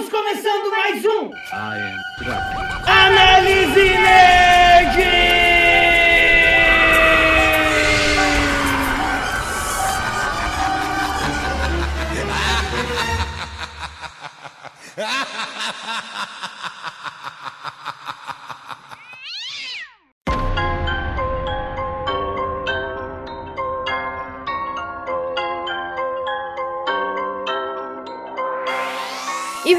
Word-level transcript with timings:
Estamos 0.00 0.08
começando 0.08 0.70
mais 0.70 1.04
um 1.04 1.30
Ah, 1.52 1.76
é. 1.76 1.94
Análise 2.90 3.90
Nerd! 3.98 5.00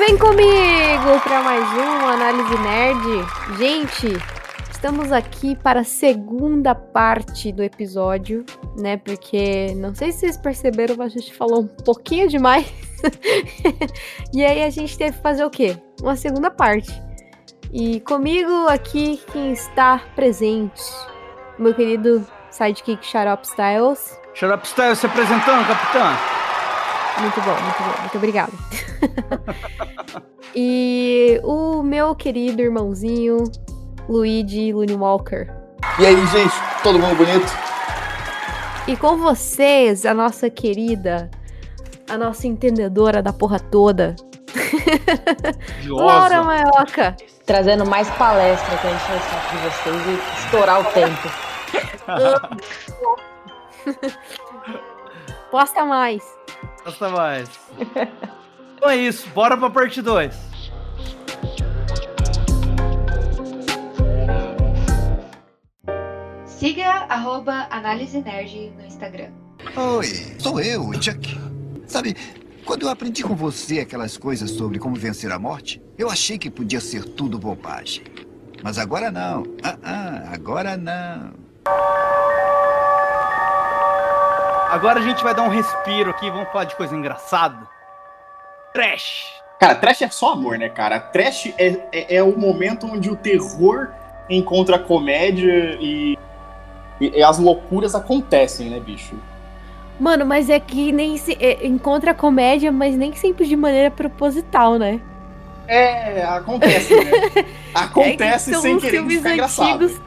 vem 0.02 0.18
comigo 0.18 1.20
para 1.24 1.44
mais 1.44 1.64
um 1.78 2.08
Análise 2.08 2.58
Nerd. 2.58 3.58
Gente, 3.60 4.08
estamos 4.72 5.12
aqui 5.12 5.56
para 5.56 5.82
a 5.82 5.84
segunda 5.84 6.74
parte 6.74 7.52
do 7.52 7.62
episódio, 7.62 8.44
né? 8.80 8.98
Porque 8.98 9.76
não 9.76 9.94
sei 9.94 10.12
se 10.12 10.22
vocês 10.22 10.38
perceberam, 10.38 10.96
mas 10.98 11.14
a 11.14 11.20
gente 11.20 11.32
falou 11.36 11.62
um 11.62 11.68
pouquinho 11.68 12.28
demais. 12.28 12.66
e 14.34 14.44
aí 14.44 14.64
a 14.64 14.72
gente 14.72 14.98
teve 14.98 15.18
que 15.18 15.22
fazer 15.22 15.46
o 15.46 15.52
quê? 15.52 15.78
Uma 16.02 16.16
segunda 16.16 16.50
parte. 16.50 16.92
E 17.72 18.00
comigo 18.00 18.68
aqui 18.70 19.22
quem 19.32 19.54
está 19.54 20.00
presente, 20.16 20.82
meu 21.60 21.76
querido 21.76 22.26
sidekick 22.50 23.06
Xarope 23.06 23.46
Styles. 23.46 24.20
Xarope 24.34 24.68
Style 24.68 24.96
se 24.96 25.06
apresentando, 25.06 25.68
capitã. 25.68 26.41
Muito 27.20 27.42
bom, 27.42 27.62
muito 27.62 27.84
bom, 27.84 28.02
muito 28.02 28.18
obrigada. 28.18 28.52
e 30.56 31.40
o 31.44 31.84
meu 31.84 32.16
querido 32.16 32.62
irmãozinho, 32.62 33.44
Luigi 34.08 34.74
Looney 34.74 34.96
Walker. 34.96 35.48
E 36.00 36.06
aí, 36.06 36.28
gente, 36.28 36.54
todo 36.84 37.00
mundo 37.00 37.16
bonito? 37.16 37.52
E 38.88 38.96
com 38.98 39.18
vocês, 39.18 40.06
a 40.06 40.14
nossa 40.14 40.50
querida, 40.50 41.30
a 42.10 42.18
nossa 42.18 42.48
entendedora 42.48 43.22
da 43.22 43.32
porra 43.32 43.60
toda, 43.60 44.16
Laura 45.88 46.44
Maioca. 46.44 47.16
Trazendo 47.46 47.86
mais 47.86 48.10
palestra 48.12 48.78
pra 48.78 48.92
o 48.92 49.00
saco 49.00 49.22
de 49.50 49.58
vocês 49.64 49.96
e 50.08 50.20
estourar 50.46 50.82
o 50.82 50.86
tempo. 50.86 51.30
Posta 55.52 55.86
mais. 55.86 56.24
Gosta 56.84 57.10
mais. 57.10 57.50
então 58.76 58.90
é 58.90 58.98
isso, 58.98 59.30
bora 59.30 59.56
pra 59.56 59.70
parte 59.70 60.02
2. 60.02 60.36
Siga 66.46 66.90
arroba 67.10 67.68
Análise 67.70 68.22
Nerd 68.22 68.72
no 68.78 68.86
Instagram. 68.86 69.32
Oi, 69.76 70.06
sou 70.40 70.60
eu, 70.60 70.92
Chuck. 71.02 71.40
Sabe, 71.88 72.16
quando 72.66 72.84
eu 72.84 72.90
aprendi 72.90 73.24
com 73.24 73.36
você 73.36 73.80
aquelas 73.80 74.18
coisas 74.18 74.52
sobre 74.52 74.80
como 74.80 74.96
vencer 74.96 75.32
a 75.32 75.40
morte, 75.40 75.82
eu 75.98 76.10
achei 76.10 76.38
que 76.38 76.50
podia 76.50 76.80
ser 76.80 77.04
tudo 77.04 77.38
bobagem. 77.38 78.04
Mas 78.64 78.78
agora 78.78 79.12
não. 79.12 79.44
Ah, 79.64 79.78
ah, 79.84 80.30
agora 80.34 80.78
não. 80.78 81.34
Agora 84.72 85.00
a 85.00 85.04
gente 85.04 85.22
vai 85.22 85.36
dar 85.36 85.44
um 85.44 85.50
respiro 85.50 86.12
aqui, 86.12 86.30
vamos 86.32 86.48
falar 86.50 86.64
de 86.64 86.76
coisa 86.76 86.96
engraçada. 86.96 87.58
Trash. 88.74 89.26
Cara, 89.60 89.76
trash 89.76 90.02
é 90.02 90.10
só 90.10 90.32
amor, 90.32 90.58
né, 90.58 90.70
cara? 90.70 90.98
Trash 91.00 91.54
é, 91.58 91.78
é, 91.92 92.16
é 92.16 92.24
o 92.24 92.38
momento 92.38 92.88
onde 92.88 93.10
o 93.10 93.16
terror 93.16 93.90
encontra 94.30 94.78
a 94.78 94.80
comédia 94.80 95.78
e, 95.80 96.18
e- 97.02 97.10
e 97.20 97.22
as 97.24 97.38
loucuras 97.38 97.94
acontecem, 97.94 98.70
né, 98.70 98.80
bicho? 98.80 99.14
Mano, 100.00 100.26
mas 100.26 100.50
é 100.50 100.60
que 100.60 100.92
nem 100.94 101.18
se 101.18 101.38
é, 101.40 101.68
encontra 101.68 102.14
comédia, 102.14 102.72
mas 102.72 102.96
nem 102.96 103.14
sempre 103.14 103.46
de 103.46 103.56
maneira 103.58 103.92
proposital, 103.92 104.76
né? 104.80 105.00
É, 105.74 106.24
acontece, 106.24 106.94
né? 106.96 107.12
Acontece 107.74 108.52
É 108.52 108.54
que 108.56 108.60
sem 108.62 108.78
querer 108.78 108.92
filmes 108.92 109.18
ficar 109.18 109.34
engraçado. 109.34 109.84
antigos. 109.86 110.02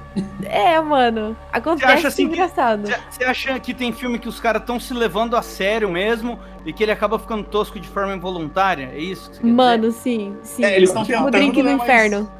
É, 0.44 0.78
mano. 0.80 1.34
Acontece 1.50 1.90
acha 1.92 2.08
assim 2.08 2.24
engraçado. 2.24 2.86
Você- 2.86 2.98
Você 3.10 3.24
acha 3.24 3.58
que 3.58 3.72
tem 3.72 3.90
filme 3.92 4.18
que 4.18 4.28
os 4.28 4.38
caras 4.38 4.60
estão 4.60 4.78
se 4.78 4.92
levando 4.92 5.34
a 5.36 5.40
sério 5.42 5.88
mesmo 5.88 6.38
e 6.66 6.72
que 6.72 6.82
ele 6.82 6.92
acaba 6.92 7.18
ficando 7.18 7.44
tosco 7.44 7.80
de 7.80 7.88
forma 7.88 8.14
involuntária? 8.14 8.90
É 8.92 8.98
isso 8.98 9.30
que 9.30 9.36
você 9.36 9.42
quer 9.42 9.48
Mano, 9.48 9.90
sim, 9.90 10.36
sim. 10.42 10.62
É, 10.64 10.76
eles 10.76 10.90
estão 10.90 11.02
tipo 11.02 11.16
o 11.18 11.24
tentando, 11.24 11.40
drink 11.40 11.62
no 11.62 11.70
né, 11.70 11.76
mas- 11.76 11.82
inferno. 11.88 12.30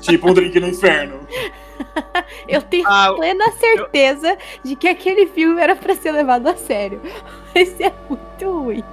Tipo 0.00 0.30
um 0.30 0.34
drink 0.34 0.58
no 0.58 0.68
inferno. 0.68 1.20
Eu 2.48 2.62
tenho 2.62 2.86
Ah, 2.88 3.12
plena 3.14 3.52
certeza 3.52 4.36
de 4.64 4.76
que 4.76 4.88
aquele 4.88 5.26
filme 5.26 5.60
era 5.60 5.76
pra 5.76 5.94
ser 5.94 6.12
levado 6.12 6.46
a 6.48 6.56
sério. 6.56 7.00
Mas 7.54 7.78
é 7.80 7.92
muito 8.08 8.50
ruim. 8.50 8.84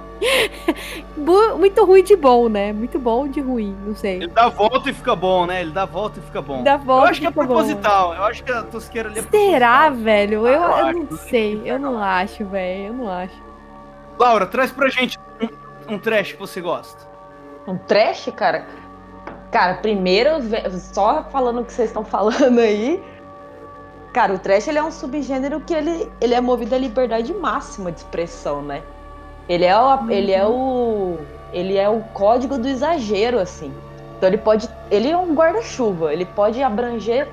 Muito 1.16 1.84
ruim 1.84 2.02
de 2.02 2.16
bom, 2.16 2.48
né? 2.48 2.72
Muito 2.72 2.98
bom 2.98 3.26
de 3.28 3.40
ruim, 3.40 3.76
não 3.86 3.94
sei. 3.94 4.16
Ele 4.16 4.28
dá 4.28 4.44
a 4.44 4.48
volta 4.48 4.90
e 4.90 4.92
fica 4.92 5.14
bom, 5.14 5.46
né? 5.46 5.60
Ele 5.62 5.70
dá 5.70 5.82
a 5.82 5.86
volta 5.86 6.18
e 6.18 6.22
fica 6.22 6.42
bom. 6.42 6.62
Dá 6.62 6.72
eu 6.74 6.78
volta 6.78 7.10
acho 7.10 7.20
que 7.20 7.26
é 7.26 7.30
fica 7.30 7.42
bom. 7.42 7.46
proposital. 7.48 8.14
Eu 8.14 8.24
acho 8.24 8.42
que 8.44 8.52
a 8.52 8.62
tosqueira 8.62 9.08
ali 9.08 9.18
é 9.18 9.22
Será, 9.22 9.82
proposital. 9.84 10.04
velho? 10.04 10.46
Eu, 10.46 10.46
eu 10.46 10.52
eu 10.62 10.74
acho. 10.74 10.98
não 10.98 11.16
sei. 11.18 11.62
Eu 11.64 11.78
não 11.78 11.98
acho, 12.02 12.44
velho. 12.46 12.86
Eu 12.88 12.92
não 12.94 13.08
acho. 13.10 13.42
Laura, 14.18 14.46
traz 14.46 14.70
pra 14.70 14.88
gente 14.88 15.18
um, 15.88 15.94
um 15.94 15.98
trash 15.98 16.32
que 16.32 16.38
você 16.38 16.60
gosta. 16.60 17.06
Um 17.66 17.76
trash, 17.78 18.28
cara? 18.36 18.66
Cara, 19.50 19.74
primeiro, 19.74 20.30
só 20.92 21.24
falando 21.30 21.60
o 21.60 21.64
que 21.64 21.72
vocês 21.72 21.88
estão 21.88 22.04
falando 22.04 22.58
aí. 22.58 23.02
Cara, 24.12 24.32
o 24.34 24.38
trash 24.38 24.68
ele 24.68 24.78
é 24.78 24.82
um 24.82 24.92
subgênero 24.92 25.60
que 25.60 25.74
ele, 25.74 26.10
ele 26.20 26.34
é 26.34 26.40
movido 26.40 26.74
à 26.74 26.78
liberdade 26.78 27.32
máxima 27.34 27.90
de 27.90 27.98
expressão, 27.98 28.62
né? 28.62 28.82
Ele 29.48 29.64
é, 29.64 29.76
o, 29.76 30.10
ele 30.10 30.32
é 30.32 30.46
o 30.46 31.18
ele 31.52 31.76
é 31.76 31.88
o 31.88 32.00
código 32.12 32.58
do 32.58 32.66
exagero, 32.66 33.38
assim. 33.38 33.72
Então 34.16 34.28
ele 34.28 34.38
pode, 34.38 34.68
ele 34.90 35.10
é 35.10 35.16
um 35.16 35.34
guarda-chuva, 35.34 36.12
ele 36.12 36.24
pode 36.24 36.62
abranger 36.62 37.28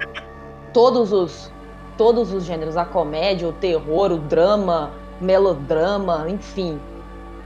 todos 0.73 1.11
os 1.11 1.51
todos 1.97 2.33
os 2.33 2.45
gêneros, 2.45 2.77
a 2.77 2.85
comédia, 2.85 3.47
o 3.47 3.53
terror, 3.53 4.11
o 4.11 4.17
drama, 4.17 4.91
melodrama, 5.19 6.25
enfim. 6.27 6.79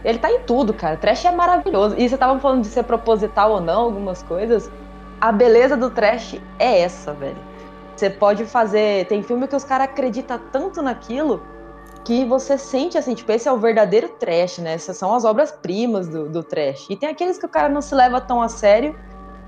Ele 0.03 0.17
tá 0.17 0.31
em 0.31 0.39
tudo, 0.41 0.73
cara. 0.73 0.95
Trash 0.95 1.25
é 1.25 1.31
maravilhoso. 1.31 1.95
E 1.97 2.07
você 2.07 2.17
tava 2.17 2.39
falando 2.39 2.61
de 2.61 2.67
ser 2.67 2.83
proposital 2.83 3.51
ou 3.51 3.59
não, 3.59 3.81
algumas 3.81 4.23
coisas. 4.23 4.71
A 5.19 5.31
beleza 5.31 5.75
do 5.75 5.89
trash 5.89 6.39
é 6.57 6.81
essa, 6.81 7.11
velho. 7.11 7.37
Você 7.95 8.09
pode 8.09 8.45
fazer. 8.45 9.05
Tem 9.07 9.23
filme 9.23 9.47
que 9.47 9.55
os 9.55 9.63
caras 9.63 9.87
acreditam 9.87 10.39
tanto 10.51 10.81
naquilo 10.81 11.41
que 12.05 12.23
você 12.23 12.55
sente 12.55 12.97
assim, 12.99 13.15
tipo, 13.15 13.31
esse 13.31 13.49
é 13.49 13.51
o 13.51 13.57
verdadeiro 13.57 14.07
trash, 14.07 14.59
né? 14.59 14.73
Essas 14.73 14.95
são 14.95 15.13
as 15.13 15.25
obras-primas 15.25 16.07
do, 16.07 16.29
do 16.29 16.43
trash. 16.43 16.87
E 16.87 16.95
tem 16.95 17.09
aqueles 17.09 17.39
que 17.39 17.45
o 17.47 17.49
cara 17.49 17.67
não 17.67 17.81
se 17.81 17.95
leva 17.95 18.21
tão 18.21 18.41
a 18.41 18.47
sério. 18.47 18.95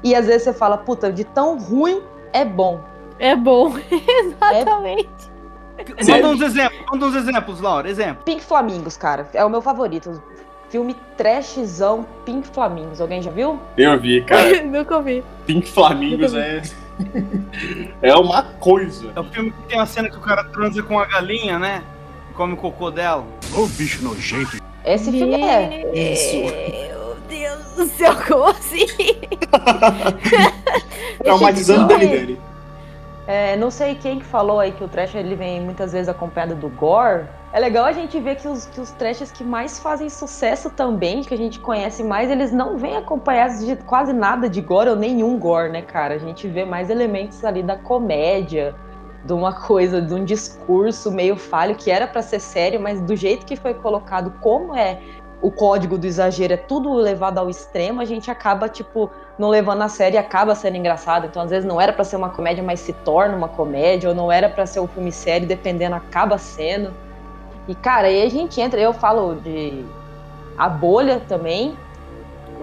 E 0.04 0.16
às 0.16 0.26
vezes 0.26 0.44
você 0.44 0.54
fala, 0.54 0.78
puta, 0.78 1.12
de 1.12 1.24
tão 1.24 1.58
ruim 1.60 2.02
é 2.34 2.44
bom. 2.44 2.82
É 3.20 3.36
bom. 3.36 3.74
Exatamente. 3.88 5.38
Manda 6.08 6.30
uns 6.30 6.42
exemplos, 6.42 6.86
manda 6.92 7.06
uns 7.06 7.16
exemplos, 7.16 7.62
Laura. 7.62 7.88
Exemplo. 7.88 8.24
Pink 8.26 8.44
Flamingos, 8.44 8.98
cara, 8.98 9.30
é 9.34 9.46
o 9.46 9.50
meu 9.50 9.62
favorito. 9.62 10.22
Filme 10.70 10.96
trashzão 11.16 12.06
Pink 12.26 12.48
Flamingos. 12.48 13.00
Alguém 13.00 13.22
já 13.22 13.30
viu? 13.30 13.60
Eu 13.78 14.00
vi, 14.00 14.24
cara. 14.24 14.62
Nunca 14.66 14.98
ouvi. 14.98 15.24
Pink 15.46 15.70
Flamingos 15.70 16.34
é. 16.34 16.64
é 18.02 18.16
uma 18.16 18.42
coisa. 18.42 19.12
É 19.16 19.20
o 19.20 19.24
filme 19.26 19.52
que 19.52 19.62
tem 19.68 19.80
a 19.80 19.86
cena 19.86 20.10
que 20.10 20.18
o 20.18 20.22
cara 20.22 20.44
transa 20.46 20.82
com 20.82 21.00
a 21.00 21.06
galinha, 21.06 21.60
né? 21.60 21.84
Come 22.38 22.54
o 22.54 22.58
cocô 22.58 22.92
dela. 22.92 23.26
Ô, 23.52 23.66
bicho 23.66 24.04
nojento. 24.04 24.58
Esse 24.86 25.12
filme 25.12 25.42
é. 25.42 25.86
Meu 25.92 27.16
Deus 27.28 27.66
do 27.76 27.88
céu, 27.88 28.16
como 28.28 28.44
assim? 28.44 28.86
Traumatizando 31.18 31.88
dele 31.88 32.08
dele. 32.08 32.42
É, 33.26 33.58
não 33.58 33.72
sei 33.72 33.96
quem 33.96 34.20
que 34.20 34.26
falou 34.26 34.60
aí 34.60 34.72
que 34.72 34.84
o 34.84 34.88
trash 34.88 35.16
ele 35.16 35.36
vem 35.36 35.60
muitas 35.62 35.94
vezes 35.94 36.08
acompanhado 36.08 36.54
do 36.54 36.70
gore. 36.70 37.26
É 37.52 37.60
legal 37.60 37.86
a 37.86 37.92
gente 37.92 38.20
ver 38.20 38.36
que 38.36 38.48
os, 38.48 38.68
que 38.68 38.80
os 38.80 38.92
trashes 38.92 39.32
que 39.32 39.44
mais 39.44 39.80
fazem 39.80 40.08
sucesso 40.08 40.70
também, 40.70 41.24
que 41.24 41.34
a 41.34 41.38
gente 41.38 41.60
conhece 41.60 42.04
mais, 42.04 42.30
eles 42.30 42.52
não 42.52 42.78
vêm 42.78 42.96
acompanhados 42.98 43.66
de 43.66 43.76
quase 43.78 44.14
nada 44.14 44.48
de 44.48 44.62
gore 44.62 44.92
ou 44.92 44.96
nenhum 44.96 45.40
gore, 45.40 45.72
né, 45.72 45.82
cara? 45.82 46.14
A 46.14 46.20
gente 46.20 46.48
vê 46.48 46.64
mais 46.64 46.92
elementos 46.92 47.44
ali 47.44 47.64
da 47.64 47.76
comédia, 47.76 48.76
de 49.26 49.34
uma 49.34 49.52
coisa, 49.54 50.02
de 50.02 50.14
um 50.14 50.24
discurso 50.24 51.12
meio 51.12 51.36
falho 51.36 51.76
que 51.76 51.92
era 51.92 52.08
pra 52.08 52.22
ser 52.22 52.40
sério, 52.40 52.80
mas 52.80 53.02
do 53.02 53.16
jeito 53.16 53.46
que 53.46 53.56
foi 53.56 53.74
colocado, 53.74 54.32
como 54.42 54.76
é 54.76 55.00
o 55.42 55.52
código 55.52 55.98
do 55.98 56.08
exagero, 56.08 56.54
é 56.54 56.58
tudo 56.58 56.92
levado 56.94 57.38
ao 57.38 57.50
extremo, 57.50 58.02
a 58.02 58.06
gente 58.06 58.32
acaba, 58.32 58.68
tipo, 58.68 59.10
não 59.38 59.50
levando 59.50 59.84
a 59.84 59.88
sério 59.90 60.16
e 60.16 60.18
acaba 60.18 60.56
sendo 60.56 60.78
engraçado. 60.78 61.28
Então, 61.28 61.44
às 61.44 61.50
vezes, 61.52 61.66
não 61.68 61.80
era 61.80 61.94
pra 61.94 62.04
ser 62.04 62.16
uma 62.16 62.30
comédia, 62.30 62.64
mas 62.64 62.80
se 62.80 62.92
torna 62.92 63.36
uma 63.36 63.48
comédia, 63.48 64.10
ou 64.10 64.16
não 64.16 64.32
era 64.32 64.50
pra 64.50 64.66
ser 64.66 64.80
um 64.80 64.88
filme 64.88 65.12
sério, 65.12 65.48
dependendo, 65.48 65.96
acaba 65.96 66.38
sendo. 66.40 66.92
E, 67.68 67.76
cara, 67.76 68.08
aí 68.08 68.24
a 68.24 68.30
gente 68.30 68.60
entra, 68.60 68.80
eu 68.80 68.94
falo 68.94 69.36
de 69.36 69.86
A 70.58 70.68
Bolha 70.70 71.22
também. 71.28 71.76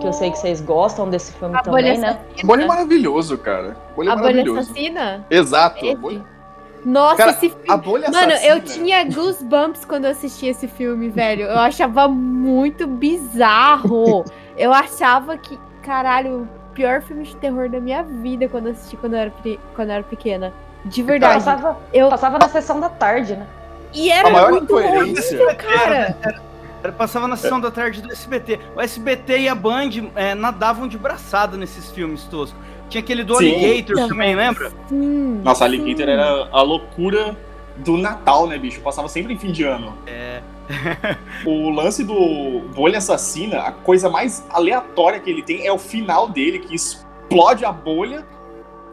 que 0.01 0.07
eu 0.09 0.13
sei 0.13 0.33
que 0.33 0.39
vocês 0.39 0.61
gostam 0.61 1.09
desse 1.09 1.31
filme 1.35 1.55
A 1.57 1.61
também, 1.63 1.85
bolha 1.85 1.99
né? 2.01 2.09
assassina. 2.09 2.43
Bolha 2.49 2.63
é 2.65 2.67
maravilhoso, 2.67 3.39
cara. 3.39 3.77
Bolha 3.95 4.09
é 4.09 4.13
A 4.13 4.17
bolha 4.17 4.27
maravilhoso. 4.33 4.59
assassina? 4.73 5.25
Exato. 5.31 5.97
bolha- 5.99 6.25
Nossa, 6.85 7.17
Cara, 7.17 7.31
esse 7.31 7.49
filme. 7.49 7.65
A 7.69 7.77
bolha 7.77 8.11
Mano, 8.11 8.33
assassina. 8.33 8.55
eu 8.55 8.61
tinha 8.63 9.05
goosebumps 9.05 9.85
quando 9.85 10.05
eu 10.05 10.11
assistia 10.11 10.51
esse 10.51 10.69
filme, 10.69 11.09
velho. 11.09 11.45
Eu 11.47 11.59
achava 11.59 12.07
muito 12.09 12.87
bizarro. 12.87 14.25
Eu 14.57 14.73
achava 14.73 15.37
que, 15.39 15.59
caralho, 15.83 16.43
o 16.43 16.75
pior 16.75 17.01
filme 17.03 17.25
de 17.25 17.35
terror 17.37 17.69
da 17.69 17.81
minha 17.81 18.03
vida 18.03 18.49
quando 18.49 18.67
eu 18.67 18.73
assisti 18.73 18.97
quando 18.97 19.15
eu 19.15 19.21
era, 19.21 19.33
quando 19.75 19.89
eu 19.89 19.95
era 19.95 20.03
pequena. 20.05 20.53
De 20.85 21.03
verdade. 21.03 21.35
Passava, 21.45 21.79
Eu... 21.93 22.09
passava 22.11 22.39
na 22.39 22.49
sessão 22.49 22.79
da 22.79 22.89
tarde, 22.91 23.35
né? 23.37 23.47
E 23.93 24.11
era 24.11 24.29
A 24.29 24.31
maior 24.31 24.51
muito 24.51 24.75
horrível, 24.77 25.47
cara. 25.57 26.17
Era- 26.83 26.93
Passava 26.93 27.27
na 27.27 27.35
sessão 27.37 27.59
da 27.59 27.71
tarde 27.71 28.03
do 28.03 28.13
SBT. 28.13 28.61
O 28.77 28.81
SBT 28.81 29.39
e 29.39 29.49
a 29.49 29.55
Band 29.55 29.89
é, 30.15 30.35
nadavam 30.35 30.87
de 30.87 30.99
braçada 30.99 31.57
nesses 31.57 31.91
filmes 31.91 32.25
toscos. 32.25 32.55
Tinha 32.95 33.03
aquele 33.03 33.25
do 33.25 33.37
Sim. 33.39 33.53
Alligator 33.53 34.07
também, 34.09 34.37
lembra? 34.37 34.71
Sim, 34.89 35.41
Nossa, 35.43 35.67
sim. 35.69 35.77
Alligator 35.77 36.09
era 36.09 36.49
a 36.53 36.63
loucura 36.63 37.37
do 37.79 37.97
Natal, 37.97 38.47
né, 38.47 38.57
bicho? 38.57 38.81
Passava 38.83 39.09
sempre 39.09 39.35
em 39.35 39.39
fim 39.39 39.51
de 39.51 39.65
ano. 39.65 39.99
É. 40.07 40.41
o 41.45 41.71
lance 41.71 42.05
do 42.05 42.61
Bolha 42.73 42.99
Assassina, 42.99 43.63
a 43.63 43.73
coisa 43.73 44.09
mais 44.09 44.45
aleatória 44.49 45.19
que 45.19 45.29
ele 45.29 45.43
tem 45.43 45.67
é 45.67 45.73
o 45.73 45.79
final 45.79 46.29
dele, 46.29 46.61
que 46.61 46.73
explode 46.73 47.65
a 47.65 47.73
bolha 47.73 48.25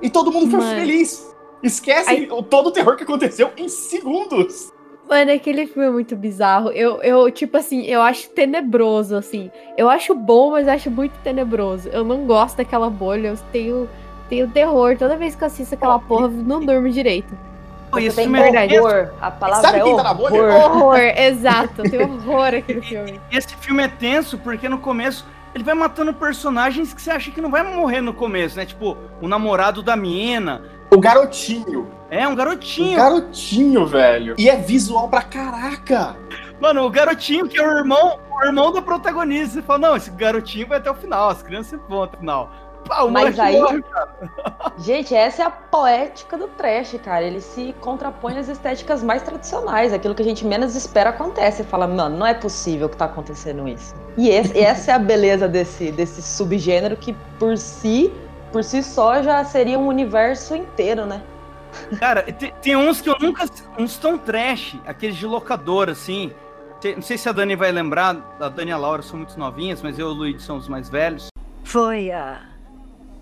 e 0.02 0.10
todo 0.10 0.32
mundo 0.32 0.50
foi 0.50 0.60
Mano. 0.62 0.80
feliz. 0.80 1.32
Esquece 1.62 2.28
o- 2.32 2.42
todo 2.42 2.68
o 2.70 2.72
terror 2.72 2.96
que 2.96 3.04
aconteceu 3.04 3.52
em 3.56 3.70
segundos. 3.70 4.74
Mano, 5.12 5.30
aquele 5.34 5.68
filme 5.68 5.90
é 5.90 5.92
muito 5.92 6.16
bizarro. 6.16 6.70
Eu, 6.70 7.04
eu, 7.04 7.30
tipo 7.30 7.58
assim, 7.58 7.84
eu 7.84 8.02
acho 8.02 8.30
tenebroso, 8.30 9.14
assim. 9.14 9.52
Eu 9.78 9.90
acho 9.90 10.16
bom, 10.16 10.52
mas 10.52 10.70
acho 10.70 10.90
muito 10.90 11.12
tenebroso. 11.22 11.90
Eu 11.90 12.06
não 12.06 12.26
gosto 12.26 12.56
daquela 12.56 12.90
bolha. 12.90 13.28
Eu 13.28 13.38
tenho, 13.52 13.90
tenho 14.30 14.48
terror. 14.48 14.98
Toda 14.98 15.18
vez 15.18 15.36
que 15.36 15.44
eu 15.44 15.48
assisto 15.48 15.76
aquela 15.76 16.00
porra, 16.00 16.28
eu 16.28 16.30
não 16.30 16.66
durmo 16.66 16.90
direito. 16.90 17.38
Tem 17.94 18.10
filme 18.10 18.40
é 18.40 18.44
verdade. 18.44 18.80
horror. 18.80 19.10
A 19.20 19.30
palavra 19.30 19.68
Sabe 19.68 19.80
é 19.82 19.84
quem 19.84 19.98
tá 19.98 20.04
na 20.04 20.14
bolha? 20.14 20.44
horror. 20.44 20.78
Horror, 20.78 21.00
exato. 21.20 21.82
Eu 21.82 21.92
tenho 21.92 22.04
horror 22.04 22.54
aquele 22.56 22.82
filme. 22.82 23.20
Esse 23.30 23.54
filme 23.58 23.84
é 23.84 23.90
tenso 23.90 24.38
porque 24.38 24.70
no 24.70 24.78
começo 24.78 25.28
ele 25.54 25.66
vai 25.66 25.74
matando 25.74 26.14
personagens 26.14 26.94
que 26.94 27.02
você 27.02 27.12
acha 27.12 27.32
que 27.32 27.42
não 27.42 27.52
vai 27.52 27.64
morrer 27.64 28.00
no 28.00 28.14
começo, 28.14 28.56
né? 28.56 28.66
Tipo, 28.66 28.98
o 29.22 29.28
namorado 29.28 29.84
da 29.84 29.98
mina. 29.98 30.62
O 30.90 30.98
garotinho. 31.02 32.00
É, 32.12 32.28
um 32.28 32.36
garotinho. 32.36 32.98
garotinho, 32.98 33.86
velho. 33.88 34.36
E 34.38 34.50
é 34.50 34.58
visual 34.58 35.08
pra 35.08 35.22
caraca. 35.22 36.18
Mano, 36.60 36.86
o 36.86 36.90
garotinho 36.90 37.48
que 37.48 37.58
é 37.58 37.66
o 37.66 37.72
irmão, 37.78 38.20
o 38.30 38.46
irmão 38.46 38.72
da 38.72 38.82
protagonista. 38.82 39.56
Você 39.56 39.62
fala, 39.62 39.80
não, 39.80 39.96
esse 39.96 40.12
garotinho 40.12 40.68
vai 40.68 40.78
até 40.80 40.92
o 40.92 40.94
final, 40.94 41.30
as 41.30 41.42
crianças 41.42 41.80
vão 41.88 42.04
até 42.04 42.18
o 42.18 42.20
final. 42.20 42.52
O 43.04 43.10
Mas 43.10 43.40
aí- 43.40 43.60
morre. 43.60 43.82
Gente, 44.80 45.16
essa 45.16 45.44
é 45.44 45.46
a 45.46 45.50
poética 45.52 46.36
do 46.38 46.48
trash, 46.50 46.96
cara. 47.04 47.24
Ele 47.24 47.40
se 47.40 47.74
contrapõe 47.80 48.38
às 48.38 48.50
estéticas 48.50 49.02
mais 49.04 49.22
tradicionais. 49.22 49.94
Aquilo 49.94 50.14
que 50.16 50.22
a 50.22 50.26
gente 50.26 50.46
menos 50.46 50.76
espera 50.76 51.12
acontece. 51.12 51.58
Você 51.58 51.64
fala, 51.64 51.88
mano, 51.88 52.18
não 52.18 52.26
é 52.26 52.34
possível 52.34 52.90
que 52.90 52.98
tá 52.98 53.06
acontecendo 53.06 53.68
isso. 53.68 53.94
E 54.18 54.30
esse- 54.30 54.60
essa 54.60 54.92
é 54.92 54.94
a 54.96 55.00
beleza 55.00 55.48
desse, 55.48 55.92
desse 55.92 56.22
subgênero 56.22 56.98
que 56.98 57.14
por 57.40 57.58
si, 57.58 58.12
por 58.52 58.64
si 58.64 58.84
só, 58.84 59.22
já 59.22 59.44
seria 59.46 59.80
um 59.80 59.88
universo 59.88 60.56
inteiro, 60.56 61.06
né? 61.06 61.22
Cara, 62.00 62.22
tem, 62.24 62.54
tem 62.62 62.76
uns 62.76 63.02
que 63.02 63.10
eu 63.10 63.16
nunca. 63.20 63.46
Uns 63.78 63.98
tão 63.98 64.18
trash, 64.18 64.76
aqueles 64.86 65.16
de 65.18 65.26
locador, 65.26 65.90
assim. 65.90 66.32
Não 66.96 67.02
sei 67.04 67.18
se 67.18 67.30
a 67.30 67.32
Dani 67.32 67.56
vai 67.56 67.72
lembrar, 67.72 68.36
a 68.40 68.50
Dani 68.50 68.72
e 68.72 68.74
a 68.74 68.78
Laura 68.78 69.04
são 69.04 69.18
muito 69.18 69.38
novinhas, 69.40 69.82
mas 69.84 70.00
eu 70.00 70.08
e 70.08 70.12
o 70.12 70.14
Luigi 70.14 70.42
são 70.42 70.58
os 70.58 70.68
mais 70.68 70.90
velhos. 70.90 71.28
Foi 71.64 72.10
há 72.12 72.40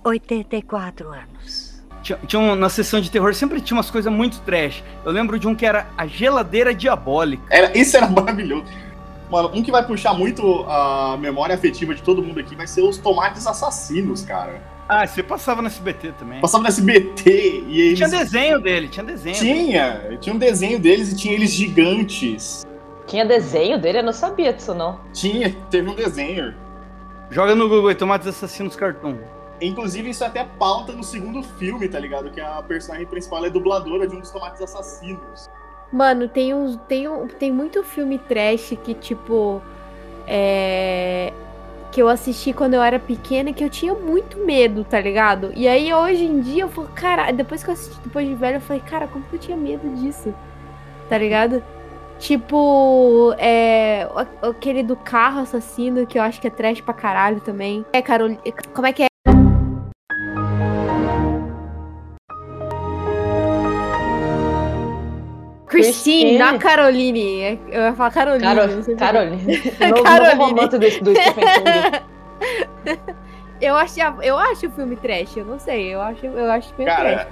84 0.03 1.09
anos. 1.09 1.83
Tinha, 2.01 2.17
tinha 2.25 2.39
um- 2.39 2.55
na 2.55 2.69
sessão 2.69 3.01
de 3.01 3.11
terror 3.11 3.33
sempre 3.33 3.59
tinha 3.59 3.75
umas 3.75 3.91
coisas 3.91 4.11
muito 4.11 4.39
trash. 4.41 4.81
Eu 5.03 5.11
lembro 5.11 5.37
de 5.37 5.47
um 5.47 5.53
que 5.53 5.65
era 5.65 5.87
a 5.97 6.07
geladeira 6.07 6.73
diabólica. 6.73 7.43
Era, 7.49 7.77
isso 7.77 7.97
era 7.97 8.07
maravilhoso. 8.09 8.65
Mano, 9.29 9.51
um 9.53 9.61
que 9.61 9.71
vai 9.71 9.85
puxar 9.85 10.13
muito 10.13 10.63
a 10.67 11.15
memória 11.19 11.53
afetiva 11.53 11.93
de 11.93 12.01
todo 12.01 12.23
mundo 12.23 12.39
aqui 12.39 12.55
vai 12.55 12.65
ser 12.65 12.81
os 12.81 12.97
tomates 12.97 13.45
assassinos, 13.45 14.23
cara. 14.23 14.59
Ah, 14.89 15.05
você 15.05 15.21
passava 15.21 15.61
no 15.61 15.67
SBT 15.67 16.13
também. 16.13 16.41
Passava 16.41 16.63
no 16.63 16.67
SBT 16.67 17.63
e 17.67 17.79
eles. 17.79 17.99
Tinha 17.99 18.09
desenho 18.09 18.59
dele, 18.59 18.87
tinha 18.87 19.05
desenho. 19.05 19.35
Tinha, 19.35 20.17
tinha 20.19 20.35
um 20.35 20.39
desenho 20.39 20.79
deles 20.79 21.11
e 21.11 21.15
tinha 21.15 21.35
eles 21.35 21.53
gigantes. 21.53 22.65
Tinha 23.05 23.23
desenho 23.23 23.79
dele, 23.79 23.99
eu 23.99 24.03
não 24.03 24.11
sabia 24.11 24.51
disso, 24.51 24.73
não. 24.73 24.99
Tinha, 25.13 25.55
teve 25.69 25.87
um 25.87 25.93
desenho. 25.93 26.55
Joga 27.29 27.53
no 27.53 27.69
Google 27.69 27.89
aí, 27.89 27.95
Tomates 27.95 28.27
Assassinos 28.27 28.75
Cartoon. 28.75 29.17
Inclusive, 29.61 30.09
isso 30.09 30.23
é 30.23 30.27
até 30.27 30.43
pauta 30.43 30.91
no 30.91 31.03
segundo 31.03 31.43
filme, 31.43 31.87
tá 31.87 31.99
ligado? 31.99 32.31
Que 32.31 32.41
a 32.41 32.63
personagem 32.63 33.05
principal 33.05 33.45
é 33.45 33.49
dubladora 33.51 34.07
de 34.07 34.15
um 34.15 34.19
dos 34.19 34.31
tomates 34.31 34.59
assassinos. 34.59 35.47
Mano, 35.91 36.27
tem 36.27 36.51
uns. 36.53 36.77
Tem, 36.87 37.07
um, 37.07 37.27
tem 37.27 37.51
muito 37.51 37.83
filme 37.83 38.17
trash 38.17 38.75
que, 38.83 38.95
tipo. 38.95 39.61
É. 40.25 41.31
Que 41.91 42.01
eu 42.01 42.07
assisti 42.07 42.53
quando 42.53 42.75
eu 42.75 42.83
era 42.83 42.99
pequena 42.99 43.51
que 43.51 43.63
eu 43.63 43.69
tinha 43.69 43.93
muito 43.93 44.37
medo, 44.45 44.83
tá 44.83 44.99
ligado? 44.99 45.51
E 45.55 45.67
aí 45.67 45.93
hoje 45.93 46.23
em 46.23 46.39
dia 46.39 46.63
eu 46.63 46.69
falo, 46.69 46.87
cara, 46.89 47.31
depois 47.31 47.63
que 47.63 47.69
eu 47.69 47.73
assisti 47.73 47.99
depois 48.01 48.27
de 48.27 48.35
velho, 48.35 48.57
eu 48.57 48.61
falei, 48.61 48.81
cara, 48.81 49.07
como 49.07 49.25
que 49.25 49.35
eu 49.35 49.39
tinha 49.39 49.57
medo 49.57 49.89
disso? 49.95 50.33
Tá 51.07 51.17
ligado? 51.17 51.63
Tipo, 52.19 53.33
é. 53.37 54.07
Aquele 54.41 54.83
do 54.83 54.95
carro 54.95 55.39
assassino, 55.39 56.05
que 56.05 56.19
eu 56.19 56.21
acho 56.21 56.39
que 56.39 56.47
é 56.47 56.51
trash 56.51 56.81
pra 56.81 56.93
caralho 56.93 57.39
também. 57.39 57.85
É, 57.93 58.01
Carol. 58.01 58.37
Como 58.73 58.85
é 58.85 58.93
que 58.93 59.03
é? 59.03 59.08
Christine, 65.69 66.21
Christine. 66.23 66.37
não 66.39 66.57
Caroline. 66.59 67.41
É- 67.41 67.57
Eu 67.69 67.81
ia 67.83 67.93
falar 67.93 68.11
Caroline. 68.11 68.43
Caro, 68.55 68.75
não 68.75 68.83
sei 68.83 68.95
por 68.95 68.99
quê. 68.99 69.05
Caroline. 69.05 69.45
Novo, 69.89 70.03
Caroline. 70.03 70.35
novo 70.37 70.43
romance 70.49 70.71
do, 70.71 70.79
do 70.79 70.89
Stephen 70.89 71.43
King. 72.83 72.99
Eu 73.61 73.75
acho, 73.75 73.99
eu 74.21 74.37
acho 74.37 74.67
o 74.67 74.71
filme 74.71 74.95
trash, 74.95 75.35
eu 75.37 75.45
não 75.45 75.59
sei. 75.59 75.93
Eu 75.93 76.01
acho, 76.01 76.25
eu 76.25 76.51
acho 76.51 76.73
meio 76.77 76.89
Cara, 76.89 77.25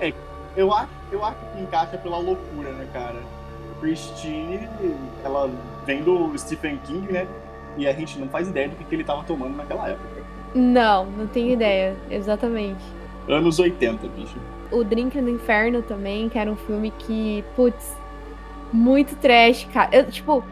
trash. 0.00 0.14
Eu 0.56 0.72
acho, 0.72 0.88
eu 1.12 1.24
acho 1.24 1.36
que 1.54 1.62
encaixa 1.62 1.98
pela 1.98 2.16
loucura, 2.18 2.70
né, 2.72 2.86
cara? 2.92 3.16
Christine, 3.80 4.68
ela 5.24 5.50
vem 5.84 6.02
do 6.02 6.36
Stephen 6.38 6.78
King, 6.84 7.12
né? 7.12 7.26
E 7.76 7.86
a 7.88 7.92
gente 7.92 8.18
não 8.18 8.28
faz 8.28 8.48
ideia 8.48 8.68
do 8.68 8.76
que, 8.76 8.84
que 8.84 8.94
ele 8.94 9.04
tava 9.04 9.24
tomando 9.24 9.56
naquela 9.56 9.88
época. 9.88 10.22
Não, 10.54 11.06
não 11.06 11.26
tenho 11.26 11.52
ideia. 11.52 11.96
Exatamente. 12.08 12.82
Anos 13.28 13.58
80, 13.58 14.06
bicho. 14.08 14.36
O 14.74 14.84
Drink 14.84 15.20
no 15.20 15.30
Inferno 15.30 15.82
também, 15.82 16.28
que 16.28 16.38
era 16.38 16.50
um 16.50 16.56
filme 16.56 16.90
que, 16.98 17.44
putz, 17.54 17.96
muito 18.72 19.14
trash, 19.16 19.68
cara. 19.72 19.88
Eu, 19.92 20.10
tipo, 20.10 20.44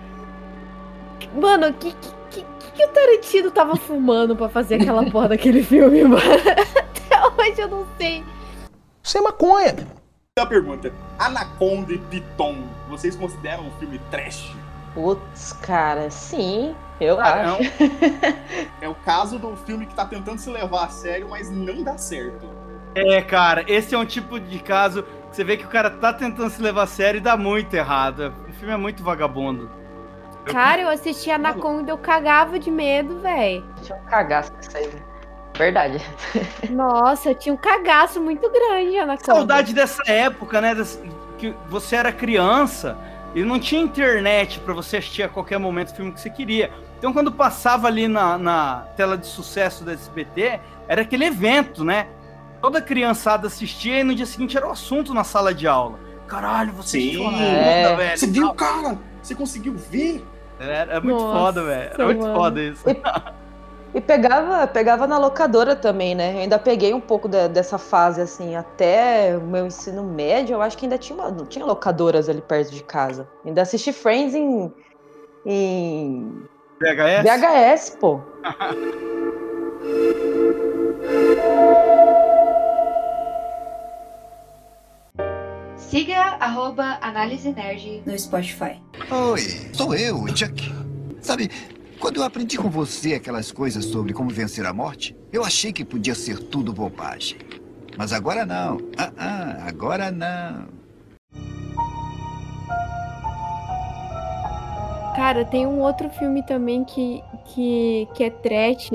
mano, 1.35 1.69
o 1.69 1.73
que, 1.75 1.93
que, 1.93 2.11
que, 2.31 2.73
que 2.73 2.85
o 2.85 2.88
Tarantino 2.88 3.50
tava 3.50 3.76
fumando 3.76 4.37
pra 4.37 4.49
fazer 4.49 4.76
aquela 4.76 5.05
porra 5.11 5.31
daquele 5.31 5.62
filme, 5.62 6.05
mano? 6.05 6.23
Até 6.23 7.43
hoje 7.43 7.61
eu 7.61 7.69
não 7.69 7.87
sei. 7.99 8.25
Isso 9.02 9.19
é 9.19 9.21
maconha. 9.21 9.76
A 10.38 10.47
pergunta: 10.47 10.93
Anaconda 11.19 11.93
e 11.93 11.99
Piton, 11.99 12.64
vocês 12.88 13.17
consideram 13.17 13.67
um 13.67 13.71
filme 13.73 14.00
trash? 14.11 14.55
Putz, 14.95 15.52
cara, 15.55 16.11
sim, 16.11 16.75
eu 17.00 17.17
Cara, 17.17 17.55
acho. 17.55 17.62
É 18.81 18.88
o 18.88 18.95
caso 18.95 19.38
do 19.38 19.57
filme 19.57 19.87
que 19.87 19.95
tá 19.95 20.05
tentando 20.05 20.38
se 20.38 20.50
levar 20.50 20.85
a 20.85 20.88
sério, 20.88 21.29
mas 21.29 21.50
não 21.50 21.83
dá 21.83 21.97
certo. 21.97 22.47
É, 22.94 23.22
cara, 23.22 23.64
esse 23.66 23.94
é 23.94 23.99
um 23.99 24.04
tipo 24.04 24.38
de 24.38 24.58
caso 24.58 25.02
que 25.02 25.37
você 25.37 25.44
vê 25.44 25.56
que 25.56 25.64
o 25.64 25.68
cara 25.68 25.90
tá 25.90 26.12
tentando 26.12 26.50
se 26.50 26.61
levar 26.61 26.82
a 26.82 26.87
sério 26.87 27.18
e 27.18 27.20
dá 27.20 27.37
muito 27.37 27.75
errado. 27.75 28.32
O 28.49 28.52
filme 28.52 28.72
é 28.72 28.76
muito 28.76 29.02
vagabundo. 29.02 29.70
Cara, 30.44 30.82
eu 30.82 30.88
assisti 30.88 31.30
Anaconda 31.30 31.90
e 31.90 31.92
eu 31.92 31.99
cagava 31.99 32.58
de 32.58 32.70
medo, 32.70 33.20
velho. 33.20 33.64
Tinha 33.82 33.96
um 33.96 34.04
cagaço 34.04 34.52
disso 34.56 34.76
aí. 34.76 34.88
velho. 34.88 35.12
Verdade. 35.56 35.99
Nossa, 36.70 37.30
eu 37.30 37.34
tinha 37.34 37.54
um 37.54 37.58
cagaço 37.58 38.20
muito 38.20 38.50
grande, 38.50 38.90
de 38.90 38.99
Anaconda. 38.99 39.34
Saudade 39.34 39.75
dessa 39.75 40.02
época, 40.11 40.61
né? 40.61 40.75
que 41.38 41.54
você 41.68 41.96
era 41.96 42.12
criança 42.12 42.96
e 43.34 43.42
não 43.42 43.58
tinha 43.58 43.80
internet 43.80 44.61
pra 44.61 44.75
você 44.75 44.99
assistir 44.99 45.22
a 45.22 45.28
qualquer 45.28 45.58
momento 45.58 45.90
o 45.90 45.94
filme 45.94 46.12
que 46.12 46.20
você 46.20 46.30
queria. 46.30 46.70
Então, 46.99 47.12
quando 47.12 47.32
passava 47.32 47.88
ali 47.88 48.06
na, 48.06 48.38
na 48.38 48.87
tela 48.96 49.18
de 49.18 49.26
sucesso 49.26 49.84
da 49.84 49.92
SBT, 49.92 50.61
era 50.87 51.02
aquele 51.02 51.25
evento, 51.25 51.84
né? 51.84 52.06
Toda 52.62 52.81
criançada 52.81 53.49
assistia 53.49 53.99
e 54.00 54.04
no 54.04 54.14
dia 54.14 54.25
seguinte 54.25 54.57
era 54.57 54.66
o 54.69 54.71
assunto 54.71 55.12
na 55.12 55.25
sala 55.25 55.52
de 55.52 55.66
aula. 55.66 55.99
Caralho, 56.28 56.73
você 56.73 57.00
Sim. 57.00 57.26
Anaconda, 57.26 57.45
É. 57.45 57.97
velho. 57.97 58.19
Você 58.19 58.26
viu, 58.28 58.54
cara? 58.54 58.97
Você 59.21 59.35
conseguiu 59.35 59.75
ver? 59.75 60.25
Era, 60.61 60.73
era 60.92 61.00
muito 61.00 61.21
Nossa, 61.21 61.38
foda, 61.40 61.64
velho. 61.64 61.90
Era 61.92 62.04
muito 62.07 62.21
mano. 62.23 62.35
foda 62.37 62.62
isso. 62.62 62.85
E 63.95 64.00
pegava, 64.00 64.64
pegava 64.66 65.07
na 65.09 65.19
locadora 65.19 65.75
também, 65.76 66.14
né? 66.14 66.35
Eu 66.35 66.38
ainda 66.38 66.59
peguei 66.59 66.95
um 66.95 67.00
pouco 67.00 67.28
da- 67.28 67.47
dessa 67.49 67.76
fase, 67.78 68.21
assim, 68.23 68.54
até 68.57 69.37
o 69.37 69.40
meu 69.42 69.66
ensino 69.66 70.02
médio, 70.04 70.54
eu 70.54 70.62
acho 70.62 70.78
que 70.78 70.87
ainda 70.87 70.97
tinha, 70.97 71.19
uma- 71.19 71.31
não 71.31 71.45
tinha 71.45 71.64
locadoras 71.66 72.26
ali 72.28 72.40
perto 72.40 72.71
de 72.71 72.83
casa. 72.85 73.28
Ainda 73.45 73.61
assisti 73.62 73.92
Friends 73.92 74.35
em, 74.35 74.73
em 75.45 76.42
VHS? 76.81 77.23
VHS, 77.25 77.90
pô. 78.00 78.21
Siga 85.92 86.38
arroba 86.40 86.96
Análise 87.02 87.52
Nerd 87.52 88.02
no 88.06 88.18
Spotify. 88.18 88.80
Oi, 89.11 89.40
sou 89.75 89.94
eu, 89.94 90.26
Chuck. 90.34 90.72
Sabe, 91.20 91.50
quando 92.00 92.16
eu 92.16 92.22
aprendi 92.25 92.56
com 92.56 92.70
você 92.70 93.12
aquelas 93.12 93.52
coisas 93.52 93.84
sobre 93.84 94.14
como 94.14 94.30
vencer 94.30 94.64
a 94.64 94.72
morte, 94.72 95.14
eu 95.30 95.44
achei 95.44 95.70
que 95.70 95.84
podia 95.84 96.14
ser 96.14 96.38
tudo 96.38 96.72
bobagem. 96.72 97.37
Mas 97.99 98.11
agora 98.11 98.46
não. 98.46 98.78
Ah, 98.96 99.12
ah, 99.18 99.56
agora 99.68 100.11
não. 100.11 100.66
Cara, 105.14 105.44
tem 105.44 105.66
um 105.66 105.78
outro 105.80 106.08
filme 106.08 106.42
também 106.46 106.87
que, 106.87 107.22
que, 107.52 108.08
que 108.14 108.25
é 108.25 108.30
trash. 108.30 108.88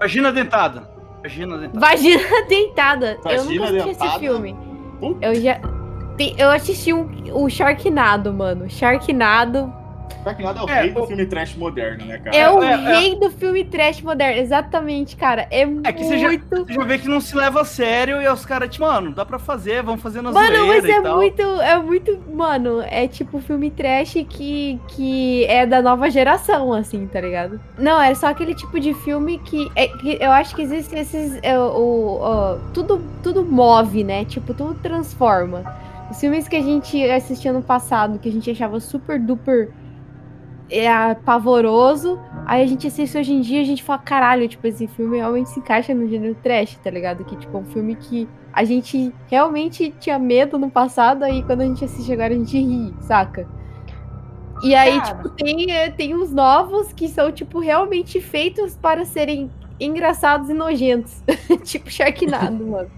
Vagina 0.00 0.32
dentada. 0.32 0.90
Vagina 1.22 1.56
dentada. 1.58 1.78
Vagina 1.86 2.22
Dentada. 2.48 3.18
eu 3.26 3.44
Vagina 3.44 3.44
nunca 3.44 3.64
assisti 3.66 3.90
esse 3.90 4.00
Dentada? 4.00 4.18
filme. 4.18 4.56
Puta. 4.98 5.26
Eu 5.26 5.34
já. 5.40 5.60
Eu 6.36 6.50
assisti 6.50 6.92
um, 6.92 7.08
o 7.32 7.48
Sharknado, 7.48 8.32
mano. 8.32 8.68
Sharknado 8.68 9.72
Sharknado 10.22 10.58
é 10.58 10.62
o 10.64 10.68
É, 10.68 10.80
rei 10.82 10.90
do 10.90 11.02
o- 11.02 11.06
filme 11.06 11.24
trash 11.24 11.54
moderno, 11.56 12.04
né, 12.04 12.18
cara? 12.18 12.36
é 12.36 12.50
o 12.50 12.62
é, 12.62 12.72
é. 12.72 12.76
rei 12.98 13.18
do 13.18 13.30
filme 13.30 13.64
trash 13.64 14.02
moderno. 14.02 14.38
Exatamente, 14.42 15.16
cara. 15.16 15.46
É, 15.50 15.62
É 15.84 15.92
que 15.92 16.04
você 16.04 16.18
já, 16.18 16.28
muito. 16.28 16.66
você 16.66 16.72
já 16.74 16.84
vê 16.84 16.98
que 16.98 17.08
não 17.08 17.22
se 17.22 17.34
leva 17.34 17.62
a 17.62 17.64
sério 17.64 18.20
e 18.20 18.28
os 18.28 18.44
caras, 18.44 18.68
tipo, 18.68 18.84
mano, 18.84 19.12
dá 19.14 19.24
pra 19.24 19.38
fazer, 19.38 19.82
vamos 19.82 20.02
fazer 20.02 20.20
na 20.20 20.30
Mano, 20.30 20.66
mas 20.66 20.84
e 20.84 20.90
é 20.90 21.00
tal. 21.00 21.16
muito, 21.16 21.40
é 21.42 21.78
muito, 21.78 22.18
mano, 22.34 22.82
é 22.82 23.08
tipo 23.08 23.40
filme 23.40 23.70
trash 23.70 24.14
que, 24.28 24.78
que 24.88 25.46
é 25.46 25.64
da 25.64 25.80
nova 25.80 26.10
geração, 26.10 26.70
assim, 26.74 27.06
tá 27.06 27.18
ligado? 27.18 27.58
Não, 27.78 27.98
é 27.98 28.14
só 28.14 28.26
aquele 28.26 28.54
tipo 28.54 28.78
de 28.78 28.92
filme 28.92 29.38
que, 29.38 29.70
é, 29.74 29.88
que 29.88 30.18
eu 30.20 30.32
acho 30.32 30.54
que 30.54 30.60
existe 30.60 30.94
esses, 30.94 31.38
é, 31.42 31.58
o, 31.58 32.18
ó, 32.20 32.56
tudo, 32.74 33.00
tudo 33.22 33.42
move, 33.42 34.04
né? 34.04 34.26
Tipo, 34.26 34.52
tudo 34.52 34.74
transforma. 34.82 35.64
Os 36.10 36.18
filmes 36.18 36.48
que 36.48 36.56
a 36.56 36.62
gente 36.62 37.02
assistia 37.10 37.52
no 37.52 37.62
passado, 37.62 38.18
que 38.18 38.28
a 38.28 38.32
gente 38.32 38.50
achava 38.50 38.80
super 38.80 39.18
duper 39.18 39.70
é, 40.70 41.14
pavoroso, 41.14 42.20
aí 42.46 42.62
a 42.62 42.66
gente 42.66 42.86
assiste 42.86 43.16
hoje 43.16 43.32
em 43.32 43.40
dia 43.40 43.58
e 43.58 43.62
a 43.62 43.66
gente 43.66 43.82
fala, 43.82 43.98
caralho, 43.98 44.48
tipo, 44.48 44.66
esse 44.66 44.86
filme 44.86 45.18
realmente 45.18 45.50
se 45.50 45.60
encaixa 45.60 45.94
no 45.94 46.08
gênero 46.08 46.34
trash, 46.42 46.76
tá 46.82 46.90
ligado? 46.90 47.24
Que, 47.24 47.36
tipo, 47.36 47.56
é 47.56 47.60
um 47.60 47.64
filme 47.64 47.94
que 47.96 48.28
a 48.52 48.64
gente 48.64 49.12
realmente 49.28 49.94
tinha 49.98 50.18
medo 50.18 50.58
no 50.58 50.70
passado, 50.70 51.24
aí 51.24 51.42
quando 51.42 51.62
a 51.62 51.64
gente 51.64 51.84
assiste 51.84 52.12
agora 52.12 52.34
a 52.34 52.36
gente 52.36 52.58
ri, 52.58 52.94
saca? 53.00 53.46
E 54.62 54.74
aí, 54.74 55.00
Cara. 55.00 55.14
tipo, 55.14 55.28
tem, 55.30 55.72
é, 55.72 55.90
tem 55.90 56.14
uns 56.14 56.32
novos 56.32 56.92
que 56.92 57.08
são, 57.08 57.32
tipo, 57.32 57.58
realmente 57.60 58.20
feitos 58.20 58.76
para 58.76 59.04
serem 59.04 59.50
engraçados 59.80 60.50
e 60.50 60.54
nojentos. 60.54 61.22
tipo 61.64 61.90
Sharknado, 61.90 62.66
mano. 62.66 62.90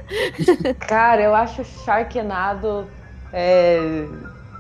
Cara, 0.81 1.23
eu 1.23 1.35
acho 1.35 1.65
Sharknado. 1.65 2.87
É... 3.33 4.07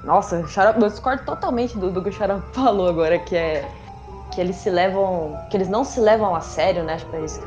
Nossa, 0.05 0.41
o 0.41 0.49
Xarope- 0.49 0.83
eu 0.83 0.89
discordo 0.89 1.25
totalmente 1.25 1.79
do, 1.79 1.91
do 1.91 2.03
que 2.03 2.09
o 2.09 2.13
Xarope 2.13 2.43
falou 2.55 2.89
agora, 2.89 3.19
que 3.19 3.37
é. 3.37 3.65
Que 4.33 4.41
eles 4.41 4.57
se 4.57 4.71
levam. 4.71 5.37
Que 5.51 5.57
eles 5.57 5.69
não 5.69 5.85
se 5.85 6.01
levam 6.01 6.35
a 6.35 6.41
sério, 6.41 6.83
né? 6.83 6.95
Acho 6.95 7.07
que 7.07 7.17
é 7.17 7.25
isso. 7.25 7.41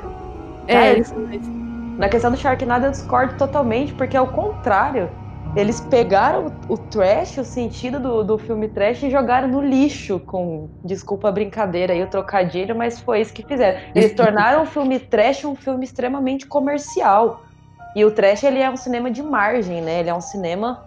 É, 0.68 0.94
mesmo. 0.94 1.98
Na 1.98 2.10
questão 2.10 2.30
do 2.30 2.38
Sharknado 2.38 2.86
eu 2.86 2.92
discordo 2.92 3.38
totalmente, 3.38 3.94
porque 3.94 4.18
ao 4.18 4.28
contrário, 4.28 5.10
eles 5.56 5.80
pegaram 5.80 6.48
o, 6.68 6.74
o 6.74 6.78
trash, 6.78 7.38
o 7.38 7.46
sentido 7.46 8.00
do, 8.00 8.24
do 8.24 8.38
filme 8.38 8.68
trash 8.68 9.04
e 9.04 9.10
jogaram 9.10 9.48
no 9.48 9.62
lixo 9.62 10.20
com, 10.20 10.70
desculpa 10.84 11.30
a 11.30 11.32
brincadeira 11.32 11.94
aí, 11.94 12.04
o 12.04 12.08
trocadilho, 12.10 12.76
mas 12.76 13.00
foi 13.00 13.22
isso 13.22 13.34
que 13.34 13.44
fizeram. 13.44 13.80
Eles 13.96 14.14
tornaram 14.16 14.64
o 14.64 14.66
filme 14.66 15.00
trash 15.00 15.46
um 15.46 15.56
filme 15.56 15.86
extremamente 15.86 16.46
comercial. 16.46 17.42
E 17.96 18.04
o 18.04 18.12
trash, 18.12 18.44
ele 18.44 18.60
é 18.60 18.70
um 18.70 18.76
cinema 18.76 19.10
de 19.10 19.24
margem, 19.24 19.82
né? 19.82 20.02
Ele 20.02 20.10
é 20.10 20.14
um 20.14 20.20
cinema 20.20 20.84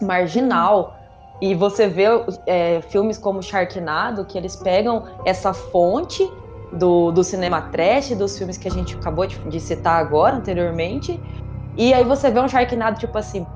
marginal. 0.00 0.96
E 1.40 1.54
você 1.54 1.88
vê 1.88 2.04
é, 2.46 2.82
filmes 2.82 3.16
como 3.16 3.42
Sharknado, 3.42 4.26
que 4.26 4.36
eles 4.36 4.56
pegam 4.56 5.04
essa 5.24 5.54
fonte 5.54 6.30
do, 6.72 7.10
do 7.10 7.24
cinema 7.24 7.62
trash, 7.62 8.10
dos 8.14 8.36
filmes 8.36 8.58
que 8.58 8.68
a 8.68 8.70
gente 8.70 8.94
acabou 8.96 9.26
de, 9.26 9.38
de 9.48 9.58
citar 9.58 9.98
agora, 9.98 10.36
anteriormente. 10.36 11.18
E 11.76 11.94
aí 11.94 12.04
você 12.04 12.30
vê 12.30 12.40
um 12.40 12.48
Sharknado, 12.48 12.98
tipo 12.98 13.16
assim, 13.16 13.46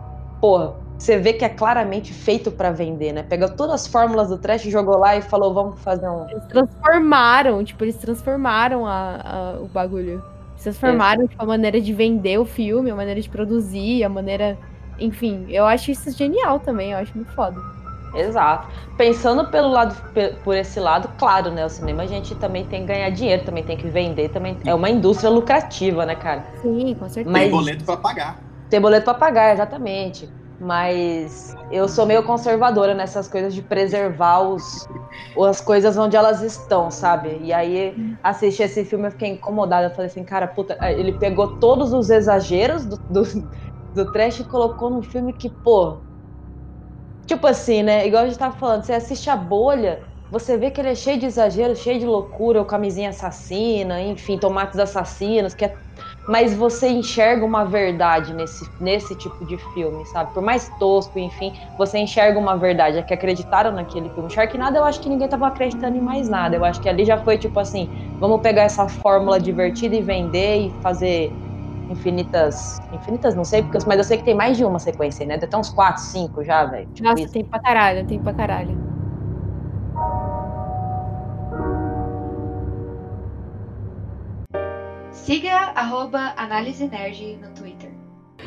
porra, 0.41 0.75
você 0.99 1.19
vê 1.19 1.35
que 1.35 1.45
é 1.45 1.49
claramente 1.49 2.13
feito 2.15 2.51
pra 2.51 2.71
vender, 2.71 3.13
né? 3.13 3.23
Pegou 3.23 3.51
todas 3.51 3.75
as 3.75 3.87
fórmulas 3.87 4.29
do 4.29 4.39
trash, 4.39 4.63
jogou 4.63 4.97
lá 4.97 5.17
e 5.17 5.21
falou, 5.23 5.53
vamos 5.53 5.81
fazer 5.81 6.09
um... 6.09 6.27
Eles 6.31 6.47
transformaram, 6.47 7.63
tipo, 7.65 7.85
eles 7.85 7.97
transformaram 7.97 8.87
a, 8.87 9.21
a- 9.23 9.61
o 9.61 9.67
bagulho. 9.67 10.23
Eles 10.53 10.63
transformaram, 10.63 11.27
tipo, 11.27 11.43
a 11.43 11.47
maneira 11.47 11.81
de 11.81 11.93
vender 11.93 12.39
o 12.39 12.45
filme, 12.47 12.91
a 12.91 12.95
maneira 12.95 13.21
de 13.21 13.29
produzir, 13.29 14.05
a 14.05 14.09
maneira. 14.09 14.57
Enfim, 14.99 15.47
eu 15.49 15.67
acho 15.67 15.91
isso 15.91 16.11
genial 16.11 16.61
também, 16.61 16.93
eu 16.93 16.99
acho 16.99 17.13
muito 17.15 17.33
foda. 17.33 17.57
Exato. 18.15 18.69
Pensando 18.97 19.47
pelo 19.51 19.69
lado, 19.69 19.97
por 20.45 20.55
esse 20.57 20.79
lado, 20.79 21.09
claro, 21.19 21.51
né? 21.51 21.67
O 21.67 21.69
cinema 21.69 22.05
a 22.05 22.07
gente 22.07 22.35
também 22.37 22.65
tem 22.65 22.83
que 22.83 22.87
ganhar 22.93 23.11
dinheiro, 23.11 23.45
também 23.45 23.65
tem 23.65 23.77
que 23.77 23.89
vender, 23.89 24.29
também 24.29 24.57
é 24.65 24.73
uma 24.73 24.89
indústria 24.89 25.29
lucrativa, 25.31 26.07
né, 26.07 26.15
cara? 26.15 26.45
Sim, 26.63 26.95
com 26.95 27.09
certeza. 27.09 27.31
Mas- 27.33 27.43
Tem 27.43 27.51
boleto 27.51 27.85
pra 27.85 27.97
pagar. 27.97 28.39
Tem 28.71 28.81
boleto 28.81 29.05
pra 29.05 29.15
pagar, 29.15 29.53
exatamente. 29.53 30.31
Mas 30.61 31.55
eu 31.73 31.89
sou 31.89 32.07
meio 32.07 32.23
conservadora 32.23 32.95
nessas 32.95 33.27
coisas 33.27 33.53
de 33.53 33.61
preservar 33.61 34.41
os, 34.41 34.87
as 35.49 35.61
coisas 35.61 35.99
onde 35.99 36.17
elas 36.17 36.41
estão, 36.43 36.93
sabe? 36.93 37.39
E 37.43 37.53
aí, 37.53 38.17
assisti 38.23 38.63
esse 38.63 38.85
filme, 38.85 39.09
eu 39.09 39.11
fiquei 39.11 39.31
incomodada. 39.31 39.87
Eu 39.89 39.91
falei 39.91 40.07
assim, 40.07 40.25
cara, 40.25 40.47
puta, 40.47 40.79
ele 40.89 41.13
pegou 41.13 41.57
todos 41.59 41.93
os 41.93 42.09
exageros 42.09 42.87
do, 42.87 42.97
do, 43.11 43.23
do 43.95 44.11
trash 44.11 44.43
colocou 44.43 44.91
num 44.91 45.03
filme 45.03 45.33
que, 45.33 45.49
pô. 45.49 46.05
Tipo 47.27 47.47
assim, 47.47 47.83
né? 47.83 48.07
Igual 48.07 48.25
a 48.25 48.27
gente 48.27 48.39
tava 48.39 48.57
falando, 48.57 48.85
você 48.85 48.93
assiste 48.93 49.31
a 49.31 49.37
bolha, 49.37 50.03
você 50.31 50.59
vê 50.59 50.71
que 50.71 50.81
ele 50.81 50.91
é 50.91 50.95
cheio 50.95 51.19
de 51.19 51.27
exagero, 51.27 51.75
cheio 51.75 51.99
de 51.99 52.05
loucura, 52.07 52.61
o 52.61 52.67
camisinha 52.67 53.11
assassina, 53.11 54.03
enfim, 54.03 54.39
tomates 54.39 54.79
assassinos, 54.79 55.55
que 55.55 55.65
é 55.65 55.79
mas 56.27 56.55
você 56.55 56.89
enxerga 56.89 57.45
uma 57.45 57.65
verdade 57.65 58.33
nesse, 58.35 58.65
nesse 58.81 59.15
tipo 59.15 59.45
de 59.45 59.59
filme, 59.59 60.05
sabe? 60.07 60.33
Por 60.33 60.43
mais 60.43 60.69
tosco, 60.79 61.19
enfim, 61.19 61.53
você 61.77 61.99
enxerga 61.99 62.39
uma 62.39 62.57
verdade. 62.57 62.99
É 62.99 63.03
que 63.03 63.15
acreditaram 63.15 63.73
naquele 63.73 64.09
filme. 64.11 64.31
Sharknado, 64.31 64.77
eu 64.77 64.85
acho 64.85 65.01
que 65.01 65.09
ninguém 65.09 65.29
tava 65.29 65.47
acreditando 65.47 65.97
em 65.97 66.01
mais 66.01 66.29
nada. 66.29 66.57
Eu 66.57 66.65
acho 66.65 66.81
que 66.81 66.89
ali 66.89 67.05
já 67.05 67.19
foi 67.19 67.39
tipo 67.39 67.61
assim: 67.61 67.89
vamos 68.19 68.41
pegar 68.41 68.63
essa 68.63 68.89
fórmula 68.89 69.39
divertida 69.39 69.95
e 69.95 70.03
vender 70.03 70.57
e 70.67 70.79
fazer 70.83 71.44
infinitas. 71.91 72.79
Infinitas, 72.93 73.35
não 73.35 73.45
sei, 73.45 73.63
porque, 73.63 73.79
mas 73.87 73.99
eu 73.99 74.05
sei 74.05 74.19
que 74.19 74.25
tem 74.25 74.35
mais 74.35 74.57
de 74.57 74.65
uma 74.65 74.79
sequência, 74.79 75.27
né? 75.27 75.37
Deve 75.37 75.51
ter 75.51 75.57
uns 75.57 75.71
4, 75.71 76.03
5 76.03 76.45
já, 76.45 76.65
velho. 76.65 76.89
Tipo 76.93 77.09
Nossa, 77.09 77.23
isso. 77.23 77.33
tem 77.33 77.45
pra 77.45 77.59
caralho, 77.61 78.07
tem 78.07 78.19
pra 78.21 78.33
caralho. 78.33 78.77
Siga 85.11 85.73
arroba 85.75 86.35
Análise 86.37 86.87
Nerd 86.87 87.39
no 87.41 87.49
Twitter. 87.55 87.91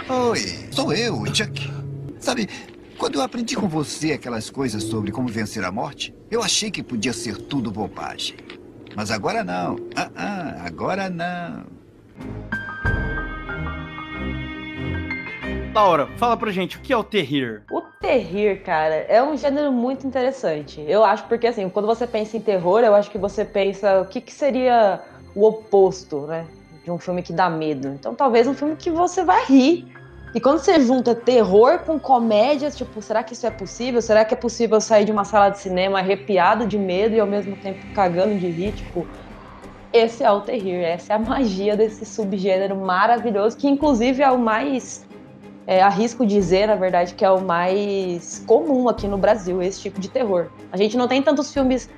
Oi, 0.09 0.39
sou 0.71 0.93
eu, 0.93 1.25
Chuck. 1.33 1.71
Sabe, 2.19 2.47
quando 2.97 3.15
eu 3.15 3.21
aprendi 3.21 3.55
com 3.55 3.67
você 3.67 4.13
aquelas 4.13 4.49
coisas 4.49 4.83
sobre 4.83 5.11
como 5.11 5.27
vencer 5.27 5.63
a 5.63 5.71
morte, 5.71 6.13
eu 6.29 6.43
achei 6.43 6.69
que 6.69 6.83
podia 6.83 7.13
ser 7.13 7.37
tudo 7.37 7.71
bobagem. 7.71 8.35
Mas 8.95 9.11
agora 9.11 9.43
não. 9.43 9.75
Ah, 9.95 10.09
ah, 10.15 10.55
agora 10.65 11.09
não. 11.09 11.65
Laura, 15.77 16.07
fala 16.17 16.35
pra 16.35 16.51
gente, 16.51 16.75
o 16.75 16.79
que 16.79 16.91
é 16.91 16.97
o 16.97 17.03
terrir? 17.03 17.61
O 17.69 17.81
terrir, 17.81 18.63
cara, 18.63 18.95
é 18.95 19.21
um 19.21 19.37
gênero 19.37 19.71
muito 19.71 20.07
interessante. 20.07 20.83
Eu 20.87 21.05
acho 21.05 21.25
porque 21.25 21.45
assim, 21.45 21.69
quando 21.69 21.85
você 21.85 22.07
pensa 22.07 22.35
em 22.35 22.41
terror, 22.41 22.79
eu 22.79 22.95
acho 22.95 23.11
que 23.11 23.17
você 23.19 23.45
pensa 23.45 24.01
o 24.01 24.05
que, 24.07 24.19
que 24.19 24.33
seria 24.33 24.99
o 25.35 25.45
oposto, 25.45 26.21
né? 26.21 26.47
De 26.83 26.89
um 26.89 26.97
filme 26.97 27.21
que 27.21 27.31
dá 27.31 27.47
medo. 27.47 27.89
Então 27.89 28.15
talvez 28.15 28.47
um 28.47 28.55
filme 28.55 28.75
que 28.75 28.89
você 28.89 29.23
vai 29.23 29.45
rir. 29.45 29.85
E 30.33 30.41
quando 30.41 30.57
você 30.57 30.79
junta 30.79 31.13
terror 31.13 31.77
com 31.85 31.99
comédia, 31.99 32.71
tipo, 32.71 32.99
será 32.99 33.21
que 33.21 33.33
isso 33.33 33.45
é 33.45 33.51
possível? 33.51 34.01
Será 34.01 34.25
que 34.25 34.33
é 34.33 34.37
possível 34.37 34.81
sair 34.81 35.05
de 35.05 35.11
uma 35.11 35.25
sala 35.25 35.49
de 35.49 35.59
cinema 35.59 35.99
arrepiado 35.99 36.65
de 36.65 36.79
medo 36.79 37.13
e 37.13 37.19
ao 37.19 37.27
mesmo 37.27 37.55
tempo 37.55 37.85
cagando 37.93 38.33
de 38.39 38.49
rir? 38.49 38.71
Tipo, 38.71 39.05
esse 39.93 40.23
é 40.23 40.31
o 40.31 40.41
terrir, 40.41 40.83
essa 40.83 41.13
é 41.13 41.15
a 41.15 41.19
magia 41.19 41.77
desse 41.77 42.03
subgênero 42.03 42.75
maravilhoso, 42.75 43.55
que 43.55 43.67
inclusive 43.67 44.23
é 44.23 44.31
o 44.31 44.39
mais 44.39 45.06
é, 45.67 45.81
arrisco 45.81 46.25
dizer, 46.25 46.65
na 46.65 46.75
verdade, 46.75 47.13
que 47.13 47.25
é 47.25 47.29
o 47.29 47.41
mais 47.41 48.41
comum 48.47 48.87
aqui 48.87 49.05
no 49.05 49.17
Brasil, 49.17 49.61
esse 49.61 49.81
tipo 49.81 49.99
de 49.99 50.07
terror. 50.07 50.47
A 50.71 50.77
gente 50.77 50.95
não 50.95 51.09
tem 51.09 51.21
tantos 51.21 51.53
filmes 51.53 51.89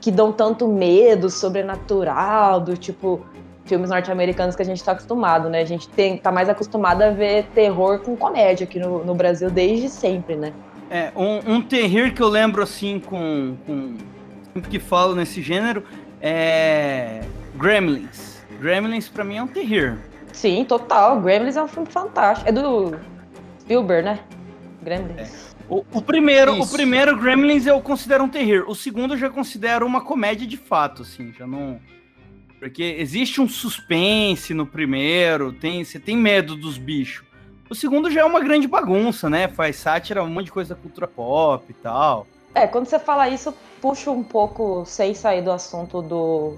que 0.00 0.12
dão 0.12 0.32
tanto 0.32 0.68
medo 0.68 1.28
sobrenatural, 1.28 2.60
do 2.60 2.76
tipo 2.76 3.26
filmes 3.64 3.90
norte-americanos 3.90 4.54
que 4.54 4.62
a 4.62 4.64
gente 4.64 4.82
tá 4.84 4.92
acostumado, 4.92 5.48
né? 5.48 5.60
A 5.60 5.64
gente 5.64 5.88
tem, 5.88 6.16
tá 6.16 6.30
mais 6.30 6.48
acostumado 6.48 7.02
a 7.02 7.10
ver 7.10 7.46
terror 7.52 7.98
com 7.98 8.16
comédia 8.16 8.62
aqui 8.62 8.78
no, 8.78 9.04
no 9.04 9.12
Brasil 9.12 9.50
desde 9.50 9.88
sempre, 9.88 10.36
né? 10.36 10.52
É, 10.88 11.10
um, 11.16 11.54
um 11.54 11.60
terrir 11.60 12.14
que 12.14 12.22
eu 12.22 12.28
lembro 12.28 12.62
assim 12.62 13.00
com, 13.00 13.56
com 13.66 13.96
sempre 14.54 14.70
que 14.70 14.78
falo 14.78 15.16
nesse 15.16 15.42
gênero 15.42 15.82
é 16.22 17.22
Gremlins. 17.56 18.40
Gremlins 18.60 19.08
pra 19.08 19.24
mim 19.24 19.38
é 19.38 19.42
um 19.42 19.48
terrir. 19.48 19.98
Sim, 20.32 20.64
total. 20.64 21.20
Gremlins 21.20 21.56
é 21.56 21.62
um 21.62 21.66
filme 21.66 21.90
fantástico. 21.90 22.48
É 22.48 22.52
do 22.52 22.94
Spielberg, 23.66 24.04
né? 24.04 24.20
Gremlins. 24.80 25.56
O, 25.68 25.84
o 25.92 26.00
primeiro, 26.00 26.54
o 26.54 26.58
Isso. 26.60 26.72
primeiro 26.72 27.18
Gremlins 27.18 27.66
eu 27.66 27.80
considero 27.80 28.22
um 28.22 28.28
terrir. 28.28 28.62
O 28.68 28.74
segundo 28.74 29.14
eu 29.14 29.18
já 29.18 29.28
considero 29.28 29.84
uma 29.84 30.00
comédia 30.00 30.46
de 30.46 30.56
fato, 30.56 31.02
assim, 31.02 31.32
já 31.36 31.46
não 31.46 31.80
porque 32.60 32.96
existe 32.98 33.40
um 33.40 33.48
suspense 33.48 34.54
no 34.54 34.64
primeiro, 34.66 35.52
tem 35.52 35.84
você 35.84 35.98
tem 35.98 36.16
medo 36.16 36.56
dos 36.56 36.78
bichos. 36.78 37.26
O 37.68 37.74
segundo 37.74 38.10
já 38.10 38.20
é 38.20 38.24
uma 38.24 38.40
grande 38.40 38.68
bagunça, 38.68 39.28
né? 39.28 39.48
Faz 39.48 39.76
sátira, 39.76 40.22
um 40.22 40.28
monte 40.28 40.46
de 40.46 40.52
coisa 40.52 40.74
da 40.74 40.80
cultura 40.80 41.08
pop 41.08 41.64
e 41.68 41.74
tal. 41.74 42.26
É, 42.54 42.66
quando 42.66 42.86
você 42.86 42.98
fala 42.98 43.28
isso, 43.28 43.52
puxa 43.80 44.10
um 44.10 44.22
pouco, 44.22 44.84
sem 44.86 45.12
sair 45.12 45.42
do 45.42 45.50
assunto 45.50 46.00
do 46.00 46.56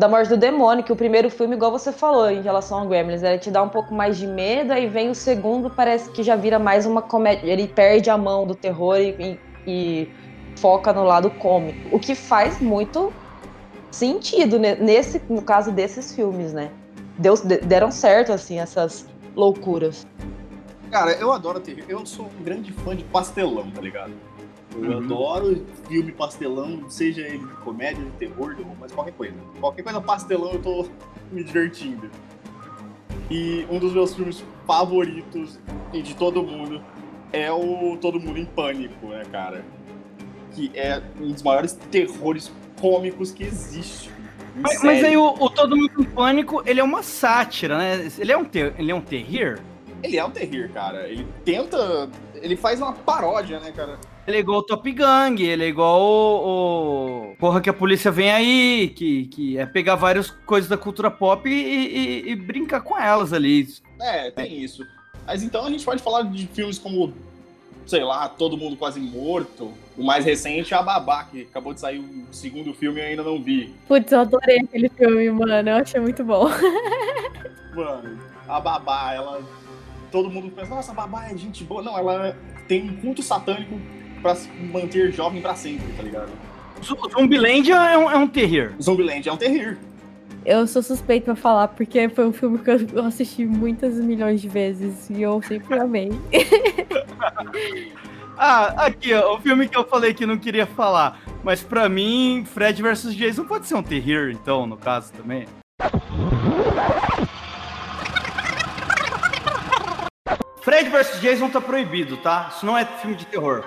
da 0.00 0.08
morte 0.08 0.30
do 0.30 0.36
demônio, 0.38 0.82
que 0.82 0.90
o 0.90 0.96
primeiro 0.96 1.28
filme, 1.28 1.54
igual 1.54 1.70
você 1.70 1.92
falou, 1.92 2.30
em 2.30 2.40
relação 2.40 2.78
ao 2.78 2.88
Gremlins, 2.88 3.22
ele 3.22 3.38
te 3.38 3.50
dá 3.50 3.62
um 3.62 3.68
pouco 3.68 3.92
mais 3.94 4.16
de 4.16 4.26
medo, 4.26 4.72
aí 4.72 4.86
vem 4.86 5.10
o 5.10 5.14
segundo, 5.14 5.68
parece 5.68 6.10
que 6.10 6.22
já 6.22 6.34
vira 6.36 6.58
mais 6.58 6.86
uma 6.86 7.02
comédia. 7.02 7.52
Ele 7.52 7.68
perde 7.68 8.08
a 8.08 8.16
mão 8.16 8.46
do 8.46 8.54
terror 8.54 8.96
e, 8.98 9.38
e 9.66 10.08
foca 10.56 10.90
no 10.94 11.04
lado 11.04 11.28
cômico. 11.32 11.94
O 11.94 12.00
que 12.00 12.14
faz 12.14 12.62
muito 12.62 13.12
sentido 13.90 14.58
ne- 14.58 14.76
nesse, 14.76 15.20
no 15.28 15.42
caso 15.42 15.70
desses 15.70 16.14
filmes, 16.14 16.54
né? 16.54 16.70
Deu, 17.18 17.34
de- 17.34 17.58
deram 17.58 17.90
certo, 17.90 18.32
assim, 18.32 18.58
essas 18.58 19.04
loucuras. 19.36 20.06
Cara, 20.90 21.12
eu 21.12 21.30
adoro 21.30 21.60
terror. 21.60 21.84
Eu 21.86 22.06
sou 22.06 22.24
um 22.24 22.42
grande 22.42 22.72
fã 22.72 22.96
de 22.96 23.04
pastelão, 23.04 23.70
tá 23.70 23.82
ligado? 23.82 24.12
Eu 24.82 24.90
Uhum. 24.92 24.98
adoro 25.04 25.66
filme 25.88 26.12
pastelão, 26.12 26.88
seja 26.88 27.22
ele 27.22 27.38
de 27.38 27.54
comédia, 27.64 28.02
de 28.04 28.10
terror, 28.12 28.54
de 28.54 28.64
mas 28.78 28.92
qualquer 28.92 29.12
coisa. 29.12 29.34
Qualquer 29.60 29.82
coisa 29.82 30.00
pastelão 30.00 30.52
eu 30.52 30.62
tô 30.62 30.88
me 31.30 31.44
divertindo. 31.44 32.10
E 33.30 33.66
um 33.70 33.78
dos 33.78 33.92
meus 33.92 34.14
filmes 34.14 34.42
favoritos 34.66 35.58
e 35.92 36.02
de 36.02 36.14
todo 36.16 36.42
mundo 36.42 36.82
é 37.32 37.50
o 37.52 37.96
Todo 38.00 38.18
Mundo 38.18 38.38
em 38.38 38.44
Pânico, 38.44 39.06
né, 39.06 39.22
cara? 39.30 39.64
Que 40.52 40.70
é 40.74 41.00
um 41.20 41.30
dos 41.30 41.42
maiores 41.42 41.72
terrores 41.90 42.50
cômicos 42.80 43.30
que 43.30 43.44
existe. 43.44 44.10
Mas, 44.56 44.82
mas 44.82 45.04
aí 45.04 45.16
o, 45.16 45.28
o 45.28 45.48
Todo 45.48 45.76
Mundo 45.76 45.92
em 46.00 46.04
Pânico, 46.04 46.62
ele 46.66 46.80
é 46.80 46.82
uma 46.84 47.02
sátira, 47.04 47.78
né? 47.78 48.08
Ele 48.18 48.32
é 48.32 48.36
um, 48.36 48.44
ter, 48.44 48.74
ele 48.76 48.90
é 48.90 48.94
um 48.94 49.00
terrir? 49.00 49.60
Ele 50.02 50.16
é 50.16 50.24
um 50.24 50.30
terrir, 50.30 50.70
cara. 50.72 51.06
Ele 51.08 51.24
tenta. 51.44 52.08
Ele 52.34 52.56
faz 52.56 52.80
uma 52.80 52.92
paródia, 52.92 53.60
né, 53.60 53.70
cara? 53.70 53.98
Ele 54.30 54.36
é 54.36 54.40
igual 54.40 54.60
o 54.60 54.62
Top 54.62 54.92
Gang, 54.92 55.42
ele 55.42 55.64
é 55.64 55.68
igual 55.68 56.00
o, 56.00 57.32
o 57.32 57.36
Porra 57.36 57.60
que 57.60 57.68
a 57.68 57.72
polícia 57.72 58.12
vem 58.12 58.30
aí, 58.30 58.92
que, 58.94 59.26
que 59.26 59.58
é 59.58 59.66
pegar 59.66 59.96
várias 59.96 60.30
coisas 60.30 60.70
da 60.70 60.76
cultura 60.78 61.10
pop 61.10 61.48
e, 61.50 61.52
e- 61.52 62.30
e 62.30 62.36
brincar 62.36 62.80
com 62.80 62.96
elas 62.96 63.32
ali. 63.32 63.66
É, 64.00 64.30
tem 64.30 64.62
isso. 64.62 64.86
Mas 65.26 65.42
então 65.42 65.64
a 65.66 65.70
gente 65.70 65.84
pode 65.84 66.00
falar 66.00 66.22
de 66.22 66.46
filmes 66.46 66.78
como, 66.78 67.12
sei 67.86 68.04
lá, 68.04 68.28
Todo 68.28 68.56
Mundo 68.56 68.76
Quase 68.76 69.00
Morto. 69.00 69.72
O 69.98 70.04
mais 70.04 70.24
recente 70.24 70.72
é 70.72 70.76
A 70.76 70.82
Babá, 70.82 71.24
que 71.24 71.42
acabou 71.42 71.74
de 71.74 71.80
sair 71.80 71.98
o 71.98 72.26
segundo 72.32 72.72
filme 72.72 73.00
e 73.00 73.02
eu 73.02 73.08
ainda 73.08 73.22
não 73.24 73.42
vi. 73.42 73.74
Putz, 73.88 74.12
eu 74.12 74.20
adorei 74.20 74.60
aquele 74.60 74.88
filme, 74.90 75.28
mano. 75.30 75.70
Eu 75.70 75.76
achei 75.76 76.00
muito 76.00 76.24
bom. 76.24 76.48
Mano, 77.74 78.18
a 78.48 78.60
Babá, 78.60 79.12
ela. 79.14 79.42
Todo 80.10 80.28
mundo 80.30 80.50
pensa, 80.50 80.68
nossa, 80.74 80.90
a 80.90 80.94
Babá 80.94 81.28
é 81.30 81.36
gente 81.36 81.62
boa. 81.62 81.82
Não, 81.82 81.96
ela 81.96 82.36
tem 82.66 82.82
um 82.90 82.96
culto 82.96 83.22
satânico 83.22 83.78
pra 84.20 84.34
se 84.34 84.48
manter 84.50 85.12
jovem 85.12 85.40
pra 85.40 85.54
sempre, 85.54 85.92
tá 85.96 86.02
ligado? 86.02 86.30
O 86.80 87.08
Zumbiland 87.10 87.70
é 87.70 87.98
um, 87.98 88.10
é 88.10 88.16
um 88.16 88.26
terrir. 88.26 88.72
Zombieland 88.80 89.28
é 89.28 89.32
um 89.32 89.36
terrir. 89.36 89.78
Eu 90.44 90.66
sou 90.66 90.82
suspeito 90.82 91.26
pra 91.26 91.36
falar, 91.36 91.68
porque 91.68 92.08
foi 92.08 92.26
um 92.26 92.32
filme 92.32 92.58
que 92.58 92.70
eu 92.70 93.04
assisti 93.04 93.44
muitas 93.44 93.94
milhões 93.96 94.40
de 94.40 94.48
vezes 94.48 95.10
e 95.10 95.20
eu 95.20 95.42
sempre 95.42 95.78
amei. 95.78 96.10
Ah, 98.42 98.86
aqui, 98.86 99.12
ó, 99.12 99.36
o 99.36 99.40
filme 99.42 99.68
que 99.68 99.76
eu 99.76 99.86
falei 99.86 100.14
que 100.14 100.24
não 100.24 100.38
queria 100.38 100.64
falar. 100.64 101.20
Mas 101.44 101.62
pra 101.62 101.90
mim, 101.90 102.42
Fred 102.50 102.80
vs 102.80 103.14
Jason 103.14 103.44
pode 103.44 103.66
ser 103.66 103.74
um 103.74 103.82
terrir, 103.82 104.30
então, 104.32 104.66
no 104.66 104.78
caso 104.78 105.12
também. 105.12 105.46
Fred 110.62 110.88
vs 110.88 111.20
Jason 111.20 111.50
tá 111.50 111.60
proibido, 111.60 112.16
tá? 112.16 112.50
Isso 112.50 112.64
não 112.64 112.78
é 112.78 112.86
filme 112.86 113.14
de 113.14 113.26
terror. 113.26 113.62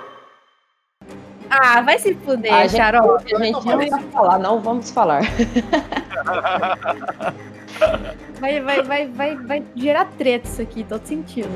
Ah, 1.56 1.82
vai 1.82 2.00
se 2.00 2.16
fuder, 2.16 2.52
A 2.52 2.66
gente, 2.66 2.82
a 2.82 3.44
gente 3.44 3.66
não 3.66 3.84
ia 3.84 4.00
falar, 4.12 4.40
não 4.40 4.60
vamos 4.60 4.90
falar. 4.90 5.22
Vai, 8.40 8.60
vai, 8.62 8.84
vai, 8.84 9.08
vai, 9.08 9.36
vai 9.38 9.64
gerar 9.76 10.06
treta 10.18 10.48
isso 10.48 10.62
aqui, 10.62 10.84
tô 10.84 11.00
sentindo. 11.04 11.50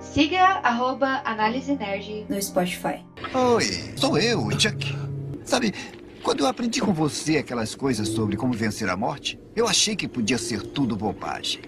Siga 0.00 0.42
arroba 0.62 1.20
Análise 1.24 1.74
Nerd 1.74 2.26
No 2.28 2.42
Spotify. 2.42 3.04
Oi, 3.34 3.64
sou 3.96 4.18
eu, 4.18 4.50
Chuck. 4.58 4.96
Sabe, 5.44 5.74
quando 6.22 6.40
eu 6.40 6.46
aprendi 6.46 6.80
com 6.80 6.92
você 6.94 7.36
aquelas 7.38 7.74
coisas 7.74 8.08
sobre 8.08 8.36
como 8.36 8.52
vencer 8.52 8.88
a 8.88 8.96
morte, 8.96 9.38
eu 9.54 9.68
achei 9.68 9.94
que 9.94 10.08
podia 10.08 10.38
ser 10.38 10.62
tudo 10.62 10.96
bobagem. 10.96 11.60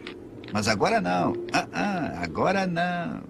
Mas 0.54 0.68
agora 0.68 1.00
não. 1.00 1.32
Ah, 1.52 1.66
ah, 1.72 2.12
agora 2.22 2.64
não. 2.64 3.22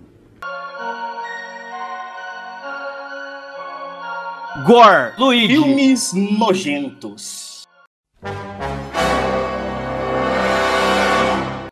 Gore, 4.67 5.15
Luigi. 5.19 5.49
Filmes 5.55 6.13
nojentos. 6.13 7.63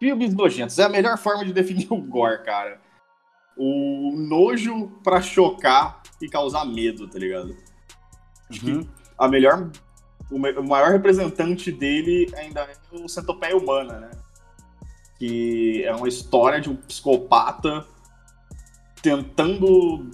Filmes 0.01 0.35
nojentos. 0.35 0.79
É 0.79 0.85
a 0.85 0.89
melhor 0.89 1.19
forma 1.19 1.45
de 1.45 1.53
definir 1.53 1.87
o 1.91 1.97
gore, 2.01 2.43
cara. 2.45 2.81
O 3.55 4.15
nojo 4.17 4.89
pra 5.05 5.21
chocar 5.21 6.03
e 6.21 6.31
causar 6.31 6.65
medo, 6.65 7.07
tá 7.09 7.19
ligado? 7.19 7.55
Acho 8.49 8.61
que 8.61 8.71
Uhum. 8.73 8.89
a 9.19 9.29
melhor. 9.29 9.71
O, 10.31 10.39
me- 10.39 10.53
o 10.53 10.65
maior 10.65 10.91
representante 10.93 11.71
dele 11.71 12.33
ainda 12.39 12.63
é 12.63 12.73
o 12.91 13.07
Centopeia 13.07 13.55
Humana, 13.55 14.01
né? 14.01 14.11
Que 15.25 15.85
é 15.85 15.95
uma 15.95 16.09
história 16.09 16.61
de 16.61 16.69
um 16.69 16.75
psicopata 16.75 17.87
tentando 19.01 20.11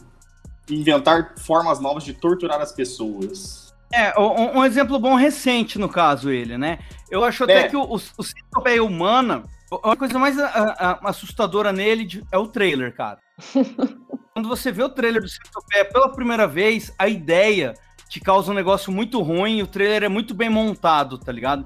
inventar 0.69 1.33
formas 1.39 1.81
novas 1.81 2.05
de 2.05 2.13
torturar 2.13 2.61
as 2.61 2.73
pessoas. 2.73 3.75
É, 3.91 4.13
um, 4.21 4.59
um 4.59 4.65
exemplo 4.67 4.99
bom 4.99 5.15
recente, 5.15 5.79
no 5.79 5.89
caso, 5.89 6.29
ele, 6.31 6.59
né? 6.59 6.79
Eu 7.11 7.25
acho 7.25 7.45
até 7.45 7.61
É. 7.61 7.69
que 7.69 7.77
o, 7.77 7.85
o, 7.85 7.95
o 7.95 8.23
Centopeia 8.23 8.85
Humana, 8.85 9.45
a 9.83 9.97
coisa 9.97 10.19
mais 10.19 10.39
a- 10.39 10.47
a- 10.47 11.09
assustadora 11.09 11.73
nele 11.73 12.23
é 12.31 12.37
o 12.37 12.47
trailer, 12.47 12.95
cara. 12.95 13.19
Quando 14.35 14.47
você 14.47 14.71
vê 14.71 14.83
o 14.83 14.91
trailer 14.91 15.23
do 15.23 15.29
Centopeia 15.29 15.87
pela 15.87 16.13
primeira 16.13 16.47
vez, 16.47 16.93
a 16.99 17.09
ideia 17.09 17.73
te 18.11 18.21
causa 18.21 18.51
um 18.53 18.55
negócio 18.55 18.93
muito 18.93 19.23
ruim, 19.23 19.63
o 19.63 19.67
trailer 19.67 20.03
é 20.05 20.09
muito 20.09 20.35
bem 20.35 20.51
montado, 20.51 21.17
tá 21.17 21.33
ligado? 21.33 21.65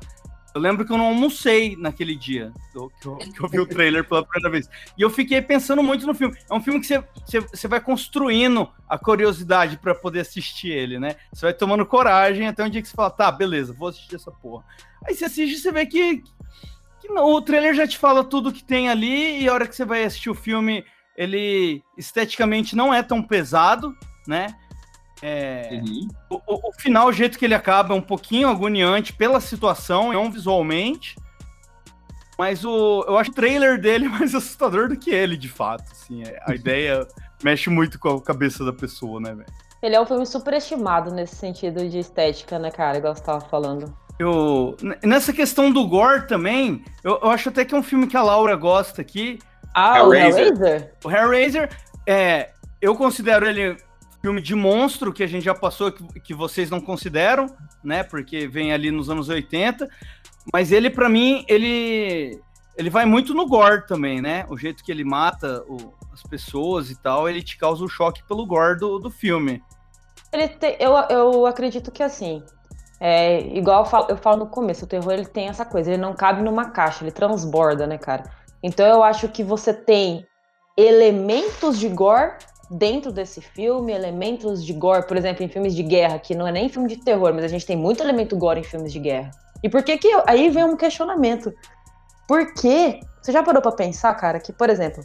Eu 0.55 0.61
lembro 0.61 0.85
que 0.85 0.93
eu 0.93 0.99
não 0.99 1.07
almocei 1.07 1.77
naquele 1.77 2.15
dia 2.15 2.53
que 2.71 2.79
eu, 2.79 2.91
que 3.17 3.43
eu 3.43 3.49
vi 3.49 3.61
o 3.61 3.67
trailer 3.67 4.07
pela 4.07 4.25
primeira 4.25 4.51
vez. 4.51 4.69
E 4.99 5.03
eu 5.03 5.09
fiquei 5.09 5.41
pensando 5.41 5.83
muito 5.83 6.07
no 6.07 6.15
filme. 6.15 6.37
É 6.51 6.55
um 6.55 6.62
filme 6.62 6.79
que 6.79 6.87
você, 6.87 7.03
você, 7.25 7.41
você 7.41 7.69
vai 7.69 7.81
construindo 7.81 8.69
a 8.88 8.99
curiosidade 8.99 9.79
pra 9.79 9.95
poder 9.95 10.21
assistir 10.21 10.71
ele, 10.71 10.99
né? 10.99 11.17
Você 11.33 11.47
vai 11.47 11.55
tomando 11.55 11.87
coragem 11.87 12.47
até 12.49 12.62
um 12.62 12.69
dia 12.69 12.83
que 12.83 12.88
você 12.88 12.95
fala, 12.95 13.11
tá, 13.11 13.33
beleza, 13.33 13.73
vou 13.73 13.88
assistir 13.88 14.17
essa 14.17 14.31
porra. 14.31 14.65
Aí 15.07 15.15
você 15.15 15.25
assiste 15.25 15.55
e 15.55 15.59
você 15.59 15.73
vê 15.73 15.87
que, 15.87 16.23
que 17.01 17.09
não, 17.09 17.33
o 17.33 17.41
trailer 17.41 17.75
já 17.75 17.87
te 17.87 17.97
fala 17.97 18.23
tudo 18.23 18.53
que 18.53 18.62
tem 18.62 18.88
ali, 18.88 19.43
e 19.43 19.49
a 19.49 19.55
hora 19.55 19.67
que 19.67 19.75
você 19.75 19.85
vai 19.85 20.05
assistir 20.05 20.31
o 20.31 20.35
filme, 20.35 20.85
ele 21.17 21.83
esteticamente 21.97 22.77
não 22.77 22.93
é 22.93 23.03
tão 23.03 23.23
pesado, 23.23 23.97
né? 24.27 24.55
É, 25.22 25.80
o, 26.28 26.35
o- 26.35 26.68
o 26.70 26.72
final, 26.76 27.06
o 27.08 27.12
jeito 27.12 27.38
que 27.38 27.44
ele 27.44 27.54
acaba, 27.54 27.94
é 27.94 27.96
um 27.96 28.00
pouquinho 28.02 28.48
agoniante 28.48 29.12
pela 29.12 29.40
situação, 29.40 30.12
não 30.12 30.30
visualmente. 30.30 31.16
Mas 32.38 32.64
o, 32.64 33.04
eu 33.06 33.16
acho 33.18 33.30
o 33.30 33.35
trailer 33.35 33.80
dele 33.80 34.08
mais 34.11 34.35
assustador 34.35 34.88
do 34.88 34.96
que 34.96 35.11
ele, 35.11 35.37
de 35.37 35.48
fato. 35.48 35.85
Assim, 35.92 36.22
é- 36.24 36.40
a 36.44 36.54
ideia 36.56 37.06
mexe 37.42 37.70
muito 37.70 37.98
com 37.98 38.08
a 38.16 38.22
cabeça 38.22 38.64
da 38.64 38.72
pessoa, 38.72 39.20
né, 39.20 39.32
velho? 39.35 39.46
Ele 39.82 39.96
é 39.96 40.00
um 40.00 40.06
filme 40.06 40.24
superestimado 40.24 41.12
nesse 41.12 41.35
sentido 41.37 41.88
de 41.88 41.98
estética, 41.98 42.58
né, 42.58 42.70
cara? 42.70 42.98
Igual 42.98 43.14
você 43.16 43.22
tava 43.22 43.40
falando. 43.40 43.96
Eu, 44.18 44.76
nessa 45.02 45.32
questão 45.32 45.72
do 45.72 45.85
gore 45.88 46.28
também, 46.28 46.85
eu, 47.02 47.18
eu 47.20 47.30
acho 47.30 47.48
até 47.48 47.64
que 47.64 47.74
é 47.74 47.78
um 47.78 47.82
filme 47.82 48.06
que 48.06 48.16
a 48.16 48.22
Laura 48.22 48.54
gosta 48.54 49.00
aqui. 49.02 49.40
Ah, 49.74 50.04
o 50.04 50.14
Hellraiser. 50.14 50.46
Hellraiser? 50.46 50.94
O 51.04 51.11
Hellraiser, 51.11 51.70
é, 52.06 52.50
eu 52.80 52.94
considero 52.94 53.44
ele 53.44 53.76
filme 54.22 54.40
de 54.40 54.54
monstro, 54.54 55.12
que 55.12 55.22
a 55.22 55.26
gente 55.26 55.44
já 55.44 55.54
passou, 55.54 55.90
que, 55.92 56.20
que 56.20 56.32
vocês 56.35 56.70
não 56.70 56.80
consideram, 56.80 57.46
né? 57.82 58.04
Porque 58.04 58.46
vem 58.46 58.72
ali 58.72 58.90
nos 58.90 59.11
anos 59.11 59.28
80. 59.28 59.88
Mas 60.52 60.70
ele, 60.72 60.88
pra 60.88 61.08
mim, 61.08 61.44
ele, 61.48 62.40
ele 62.76 62.88
vai 62.88 63.04
muito 63.04 63.35
no 63.35 63.46
gore 63.48 63.87
também, 63.87 64.22
né? 64.22 64.46
O 64.48 64.56
jeito 64.56 64.82
que 64.85 64.92
ele 64.92 65.04
mata 65.04 65.62
o- 65.68 65.92
as 66.12 66.22
pessoas 66.22 66.90
e 66.90 67.02
tal, 67.02 67.28
ele 67.28 67.42
te 67.42 67.56
causa 67.58 67.82
o 67.85 67.88
choque 67.88 68.22
pelo 68.28 68.46
gore 68.46 68.78
do, 68.78 68.98
do 68.98 69.11
filme. 69.11 69.61
Te- 70.30 70.76
eu, 70.78 70.92
eu 71.11 71.46
acredito 71.46 71.90
que 71.90 72.02
assim, 72.02 72.42
é, 73.00 73.40
igual 73.56 73.80
eu 73.85 73.90
falo, 73.90 74.06
eu 74.08 74.16
falo 74.16 74.38
no 74.38 74.46
começo, 74.46 74.85
o 74.85 74.88
terror 74.88 75.12
ele 75.12 75.26
tem 75.26 75.48
essa 75.48 75.64
coisa, 75.64 75.90
ele 75.90 76.00
não 76.00 76.14
cabe 76.14 76.42
numa 76.42 76.70
caixa, 76.70 77.02
ele 77.02 77.11
transborda, 77.12 77.87
né, 77.87 77.98
cara? 77.98 78.24
Então 78.62 78.87
eu 78.87 79.02
acho 79.02 79.28
que 79.28 79.42
você 79.42 79.72
tem 79.74 80.24
elementos 80.76 81.78
de 81.78 81.88
gore 81.88 82.32
dentro 82.72 83.12
desse 83.12 83.40
filme, 83.40 83.92
elementos 83.92 84.64
de 84.64 84.72
gore, 84.72 85.06
por 85.06 85.16
exemplo, 85.16 85.44
em 85.44 85.48
filmes 85.48 85.74
de 85.74 85.82
guerra, 85.82 86.18
que 86.18 86.35
não 86.35 86.46
é 86.46 86.52
nem 86.52 86.68
filme 86.68 86.88
de 86.88 86.96
terror, 86.96 87.32
mas 87.35 87.44
a 87.44 87.48
gente 87.48 87.66
tem 87.66 87.76
muito 87.76 88.02
elemento 88.02 88.37
gore 88.37 88.61
em 88.61 88.64
filmes 88.64 88.92
de 88.92 88.98
guerra. 88.98 89.30
E 89.62 89.68
por 89.68 89.82
que 89.82 89.98
que 89.98 90.08
aí 90.26 90.48
vem 90.48 90.64
um 90.64 90.76
questionamento? 90.76 91.52
Por 92.26 92.54
que? 92.54 93.00
Você 93.20 93.30
já 93.30 93.42
parou 93.42 93.61
pra 93.61 93.72
pensar, 93.72 94.14
cara, 94.14 94.40
que 94.40 94.52
por 94.52 94.70
exemplo, 94.70 95.04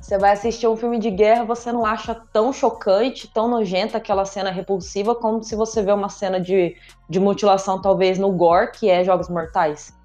você 0.00 0.18
vai 0.18 0.32
assistir 0.32 0.66
um 0.66 0.76
filme 0.76 0.98
de 0.98 1.10
guerra, 1.10 1.44
você 1.44 1.70
não 1.70 1.86
acha 1.86 2.14
tão 2.32 2.52
chocante, 2.52 3.32
tão 3.32 3.48
nojenta 3.48 3.98
aquela 3.98 4.24
cena 4.24 4.50
repulsiva, 4.50 5.14
como 5.14 5.42
se 5.42 5.54
você 5.54 5.82
vê 5.82 5.92
uma 5.92 6.08
cena 6.08 6.40
de, 6.40 6.76
de 7.08 7.20
mutilação, 7.20 7.80
talvez 7.80 8.18
no 8.18 8.32
gore, 8.32 8.72
que 8.72 8.90
é 8.90 9.04
Jogos 9.04 9.28
Mortais. 9.28 9.96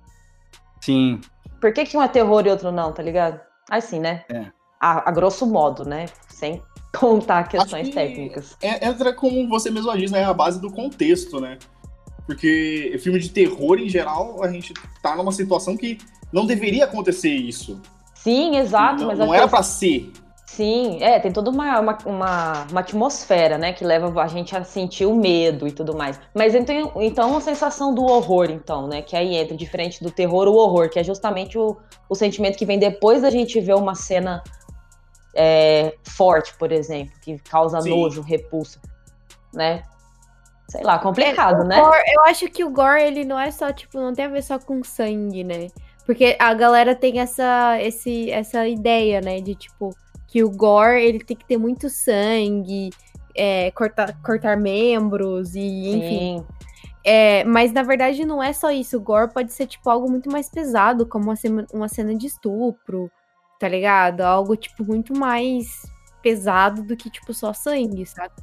Sim. 0.81 1.19
Por 1.59 1.73
que, 1.73 1.85
que 1.85 1.97
um 1.97 2.01
é 2.01 2.07
terror 2.07 2.45
e 2.45 2.51
outro 2.51 2.71
não, 2.71 2.91
tá 2.93 3.01
ligado? 3.01 3.41
Assim, 3.69 3.99
né? 3.99 4.23
É. 4.31 4.45
A, 4.79 5.09
a 5.09 5.11
grosso 5.11 5.47
modo, 5.47 5.83
né? 5.83 6.05
Sem 6.29 6.61
contar 6.97 7.47
questões 7.47 7.87
que- 7.87 7.93
técnicas. 7.93 8.57
É- 8.61 8.87
entra 8.87 9.13
como 9.13 9.47
você 9.47 9.69
mesmo 9.69 9.95
diz, 9.97 10.11
né? 10.11 10.23
A 10.23 10.33
base 10.33 10.59
do 10.59 10.71
contexto, 10.71 11.39
né? 11.39 11.57
Porque 12.25 12.97
filme 13.01 13.19
de 13.19 13.29
terror, 13.29 13.79
em 13.79 13.87
geral, 13.87 14.43
a 14.43 14.51
gente 14.51 14.73
tá 15.01 15.15
numa 15.15 15.31
situação 15.31 15.77
que 15.77 15.97
não 16.33 16.45
deveria 16.45 16.85
acontecer 16.85 17.29
isso. 17.29 17.79
Sim, 18.15 18.57
exato, 18.57 19.01
não 19.01 19.07
mas 19.07 19.19
não 19.19 19.33
era 19.33 19.47
pra 19.47 19.61
ser. 19.61 20.11
Sim, 20.47 20.99
é, 21.01 21.19
tem 21.19 21.31
toda 21.31 21.49
uma, 21.49 21.79
uma, 21.79 21.97
uma, 22.05 22.67
uma 22.71 22.79
atmosfera, 22.79 23.57
né, 23.57 23.73
que 23.73 23.83
leva 23.83 24.21
a 24.21 24.27
gente 24.27 24.55
a 24.55 24.63
sentir 24.63 25.05
o 25.05 25.13
medo 25.13 25.67
e 25.67 25.71
tudo 25.71 25.95
mais. 25.97 26.19
Mas 26.33 26.55
então, 26.55 26.93
então 26.95 27.35
a 27.35 27.41
sensação 27.41 27.93
do 27.93 28.03
horror, 28.03 28.49
então, 28.49 28.87
né, 28.87 29.01
que 29.01 29.15
aí 29.15 29.35
entra, 29.35 29.57
diferente 29.57 30.01
do 30.03 30.09
terror, 30.09 30.47
o 30.47 30.55
horror, 30.55 30.89
que 30.89 30.97
é 30.97 31.03
justamente 31.03 31.57
o, 31.57 31.75
o 32.07 32.15
sentimento 32.15 32.57
que 32.57 32.65
vem 32.65 32.79
depois 32.79 33.21
da 33.21 33.29
gente 33.29 33.59
ver 33.59 33.75
uma 33.75 33.95
cena 33.95 34.41
é, 35.35 35.95
forte, 36.03 36.53
por 36.57 36.71
exemplo, 36.71 37.13
que 37.21 37.37
causa 37.39 37.81
Sim. 37.81 37.89
nojo, 37.89 38.21
repulso, 38.21 38.79
né? 39.53 39.83
Sei 40.67 40.83
lá, 40.83 40.97
complicado, 40.97 41.61
O 41.61 41.65
né? 41.65 41.79
gore- 41.79 42.03
eu 42.15 42.23
acho 42.25 42.47
que 42.49 42.63
o 42.63 42.69
gore, 42.71 43.03
ele 43.03 43.23
não 43.23 43.39
é 43.39 43.51
só, 43.51 43.71
tipo, 43.71 43.99
não 43.99 44.13
tem 44.13 44.25
a 44.25 44.29
ver 44.29 44.41
só 44.41 44.57
com 44.57 44.83
sangue, 44.83 45.43
né? 45.43 45.67
Porque 46.05 46.35
a 46.39 46.53
galera 46.53 46.95
tem 46.95 47.19
essa, 47.19 47.77
esse, 47.81 48.31
essa 48.31 48.67
ideia, 48.67 49.21
né? 49.21 49.41
De, 49.41 49.53
tipo, 49.55 49.95
que 50.27 50.43
o 50.43 50.49
gore, 50.49 51.03
ele 51.03 51.19
tem 51.23 51.37
que 51.37 51.45
ter 51.45 51.57
muito 51.57 51.89
sangue, 51.89 52.89
é, 53.35 53.69
cortar, 53.71 54.15
cortar 54.23 54.57
membros 54.57 55.55
e, 55.55 55.89
enfim. 55.89 56.19
Sim, 56.39 56.45
É, 57.03 57.43
mas 57.43 57.71
na 57.71 57.83
verdade 57.83 58.25
não 58.25 58.41
é 58.41 58.51
só 58.51 58.71
isso. 58.71 58.97
O 58.97 59.01
gore 59.01 59.31
pode 59.31 59.53
ser 59.53 59.67
tipo 59.67 59.87
algo 59.89 60.09
muito 60.09 60.31
mais 60.31 60.49
pesado, 60.49 61.05
como 61.05 61.31
uma 61.71 61.87
cena 61.87 62.15
de 62.15 62.25
estupro, 62.25 63.11
tá 63.59 63.67
ligado? 63.67 64.21
Algo 64.21 64.55
tipo 64.55 64.83
muito 64.83 65.17
mais 65.17 65.83
pesado 66.21 66.83
do 66.83 66.95
que 66.97 67.09
tipo 67.09 67.33
só 67.33 67.53
sangue, 67.53 68.05
sabe? 68.05 68.33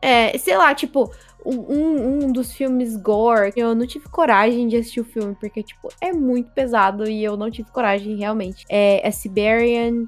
É, 0.00 0.36
sei 0.38 0.56
lá, 0.56 0.74
tipo, 0.74 1.12
um, 1.44 2.24
um 2.24 2.32
dos 2.32 2.52
filmes 2.52 2.96
gore, 2.96 3.52
eu 3.56 3.74
não 3.74 3.86
tive 3.86 4.08
coragem 4.08 4.68
de 4.68 4.76
assistir 4.76 5.00
o 5.00 5.04
filme, 5.04 5.36
porque, 5.40 5.62
tipo, 5.62 5.88
é 6.00 6.12
muito 6.12 6.50
pesado 6.52 7.08
e 7.08 7.22
eu 7.24 7.36
não 7.36 7.50
tive 7.50 7.70
coragem 7.70 8.16
realmente. 8.16 8.64
É, 8.68 9.06
é 9.06 9.10
Siberian. 9.10 10.06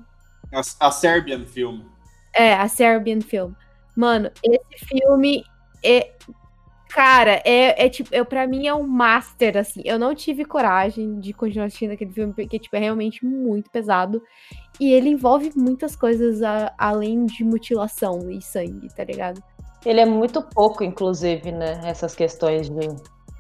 A, 0.53 0.87
a 0.87 0.91
Serbian 0.91 1.45
Film. 1.45 1.81
É, 2.33 2.55
a 2.55 2.69
Serbian 2.69 3.21
Film. 3.21 3.53
Mano, 3.97 4.31
esse 4.43 4.85
filme 4.87 5.45
é. 5.83 6.13
Cara, 6.93 7.41
é, 7.45 7.87
é 7.87 7.89
tipo, 7.89 8.13
eu, 8.13 8.25
pra 8.25 8.47
mim 8.47 8.67
é 8.67 8.75
um 8.75 8.87
master, 8.87 9.57
assim. 9.57 9.81
Eu 9.85 9.99
não 9.99 10.15
tive 10.15 10.45
coragem 10.45 11.21
de 11.21 11.33
continuar 11.33 11.67
assistindo 11.67 11.93
aquele 11.93 12.13
filme, 12.13 12.33
porque, 12.35 12.59
tipo, 12.59 12.75
é 12.77 12.81
realmente 12.81 13.25
muito 13.25 13.71
pesado. 13.71 14.21
E 14.81 14.93
ele 14.93 15.09
envolve 15.09 15.53
muitas 15.57 15.95
coisas 15.95 16.43
a- 16.43 16.73
além 16.77 17.27
de 17.27 17.45
mutilação 17.45 18.31
e 18.31 18.43
sangue, 18.43 18.89
tá 18.95 19.05
ligado? 19.05 19.43
ele 19.87 19.99
é 19.99 20.05
muito 20.05 20.43
pouco, 20.43 20.85
inclusive, 20.85 21.51
né, 21.53 21.81
essas 21.85 22.15
questões 22.15 22.69
de... 22.69 22.87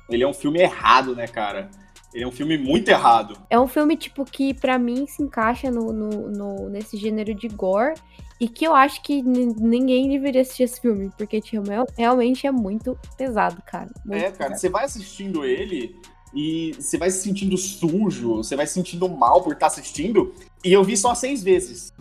Ele 0.08 0.22
é 0.22 0.26
um 0.26 0.32
filme 0.32 0.58
errado, 0.58 1.14
né, 1.14 1.26
cara? 1.26 1.70
Ele 2.12 2.24
é 2.24 2.26
um 2.26 2.32
filme 2.32 2.58
muito 2.58 2.88
errado. 2.88 3.36
É 3.48 3.58
um 3.58 3.68
filme, 3.68 3.96
tipo, 3.96 4.24
que 4.24 4.52
pra 4.54 4.78
mim 4.78 5.06
se 5.06 5.22
encaixa 5.22 5.70
no, 5.70 5.92
no- 5.92 6.28
no- 6.30 6.68
nesse 6.68 6.96
gênero 6.96 7.34
de 7.34 7.46
gore. 7.48 7.94
E 8.40 8.48
que 8.48 8.64
eu 8.66 8.74
acho 8.74 9.02
que 9.02 9.20
ni- 9.22 9.54
ninguém 9.54 10.08
deveria 10.08 10.40
assistir 10.40 10.62
esse 10.64 10.80
filme. 10.80 11.10
Porque, 11.16 11.40
tipo, 11.40 11.62
real- 11.68 11.86
realmente 11.96 12.46
é 12.46 12.50
muito 12.50 12.98
pesado, 13.16 13.62
cara. 13.66 13.88
Muito 14.04 14.18
É, 14.18 14.22
cara, 14.30 14.36
pesado. 14.36 14.58
você 14.60 14.68
vai 14.68 14.84
assistindo 14.86 15.44
ele 15.44 15.94
e 16.34 16.72
você 16.78 16.96
vai 16.98 17.10
se 17.10 17.22
sentindo 17.22 17.56
sujo, 17.56 18.36
você 18.36 18.56
vai 18.56 18.66
se 18.66 18.72
sentindo 18.74 19.08
mal 19.08 19.42
por 19.42 19.52
estar 19.52 19.66
assistindo. 19.66 20.34
E 20.64 20.72
eu 20.72 20.82
vi 20.82 20.96
só 20.96 21.14
seis 21.14 21.42
vezes. 21.44 21.92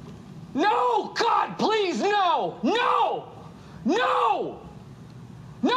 No! 0.56 1.13
God, 1.13 1.56
please, 1.58 2.02
no! 2.02 2.56
No! 2.63 3.26
No! 3.86 4.60
No! 5.62 5.72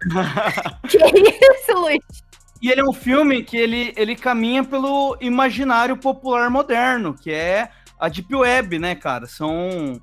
Que 0.88 0.98
isso, 0.98 1.72
Luiz? 1.80 1.98
E 2.60 2.70
ele 2.70 2.80
é 2.80 2.84
um 2.84 2.92
filme 2.92 3.42
que 3.42 3.56
ele, 3.56 3.92
ele 3.96 4.16
caminha 4.16 4.64
pelo 4.64 5.16
imaginário 5.20 5.96
popular 5.96 6.50
moderno, 6.50 7.14
que 7.14 7.30
é 7.30 7.70
a 7.98 8.08
Deep 8.08 8.34
Web, 8.34 8.78
né, 8.78 8.94
cara? 8.94 9.26
São 9.26 10.00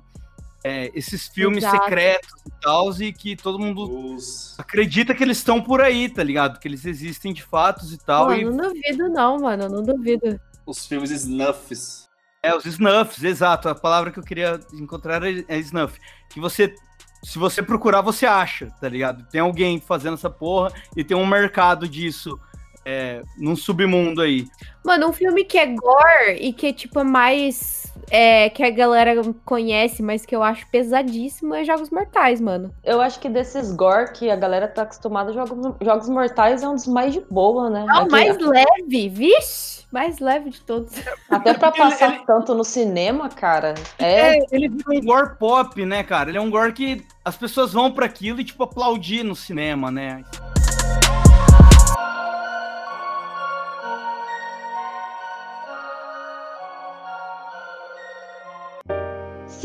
é, 0.64 0.90
esses 0.94 1.28
filmes 1.28 1.62
Exato. 1.62 1.84
secretos 1.84 2.32
e 2.46 2.60
tal, 2.60 2.92
e 3.00 3.12
que 3.12 3.36
todo 3.36 3.56
mundo 3.56 4.14
Os... 4.14 4.58
acredita 4.58 5.14
que 5.14 5.22
eles 5.22 5.38
estão 5.38 5.62
por 5.62 5.80
aí, 5.80 6.08
tá 6.08 6.24
ligado? 6.24 6.58
Que 6.58 6.66
eles 6.66 6.84
existem 6.84 7.32
de 7.32 7.42
fatos 7.42 7.92
e 7.92 7.98
tal. 7.98 8.26
Mano, 8.26 8.40
e 8.40 8.44
não 8.44 8.56
duvido, 8.56 9.08
não, 9.08 9.38
mano. 9.38 9.62
eu 9.64 9.70
Não 9.70 9.82
duvido. 9.82 10.40
os 10.66 10.84
filmes 10.84 11.10
snuffs. 11.10 12.08
É, 12.42 12.54
os 12.54 12.64
snuffs, 12.64 13.22
exato. 13.22 13.68
A 13.68 13.74
palavra 13.74 14.10
que 14.10 14.18
eu 14.18 14.24
queria 14.24 14.58
encontrar 14.72 15.22
é 15.24 15.44
é 15.46 15.58
snuff. 15.58 15.98
Que 16.30 16.40
você, 16.40 16.74
se 17.22 17.38
você 17.38 17.62
procurar, 17.62 18.00
você 18.00 18.26
acha, 18.26 18.68
tá 18.80 18.88
ligado? 18.88 19.24
Tem 19.28 19.40
alguém 19.40 19.80
fazendo 19.80 20.14
essa 20.14 20.30
porra 20.30 20.72
e 20.96 21.04
tem 21.04 21.16
um 21.16 21.26
mercado 21.26 21.88
disso 21.88 22.38
é, 22.86 23.20
num 23.36 23.56
submundo 23.56 24.22
aí. 24.22 24.46
Mano, 24.84 25.08
um 25.08 25.12
filme 25.12 25.44
que 25.44 25.58
é 25.58 25.66
gore 25.66 26.36
e 26.40 26.52
que, 26.52 26.72
tipo, 26.72 27.00
é 27.00 27.04
mais. 27.04 27.84
É, 28.08 28.48
que 28.50 28.62
a 28.62 28.70
galera 28.70 29.20
conhece, 29.44 30.00
mas 30.00 30.24
que 30.24 30.36
eu 30.36 30.40
acho 30.40 30.64
pesadíssimo 30.70 31.52
é 31.56 31.64
Jogos 31.64 31.90
Mortais, 31.90 32.40
mano. 32.40 32.72
Eu 32.84 33.00
acho 33.00 33.18
que 33.18 33.28
desses 33.28 33.72
gore 33.72 34.12
que 34.12 34.30
a 34.30 34.36
galera 34.36 34.68
tá 34.68 34.82
acostumada, 34.82 35.32
Jogos, 35.32 35.74
Jogos 35.82 36.08
Mortais 36.08 36.62
é 36.62 36.68
um 36.68 36.74
dos 36.76 36.86
mais 36.86 37.12
de 37.14 37.20
boa, 37.28 37.68
né? 37.68 37.84
Não, 37.88 38.02
É 38.02 38.04
que- 38.04 38.10
mais 38.12 38.38
leve, 38.38 39.08
vixe! 39.08 39.84
Mais 39.90 40.18
leve 40.20 40.50
de 40.50 40.60
todos. 40.60 40.92
Até 41.28 41.54
pra 41.54 41.70
passar 41.72 42.14
ele- 42.14 42.24
tanto 42.26 42.54
no 42.54 42.62
cinema, 42.62 43.28
cara, 43.28 43.74
é... 43.98 44.36
É, 44.38 44.46
ele 44.52 44.68
vira 44.68 44.90
um 44.90 45.00
gore 45.00 45.36
pop, 45.36 45.84
né, 45.84 46.04
cara? 46.04 46.28
Ele 46.28 46.38
é 46.38 46.40
um 46.40 46.50
gore 46.50 46.72
que 46.72 47.04
as 47.24 47.36
pessoas 47.36 47.72
vão 47.72 47.90
pra 47.90 48.06
aquilo 48.06 48.40
e, 48.40 48.44
tipo, 48.44 48.62
aplaudir 48.62 49.24
no 49.24 49.34
cinema, 49.34 49.90
né? 49.90 50.22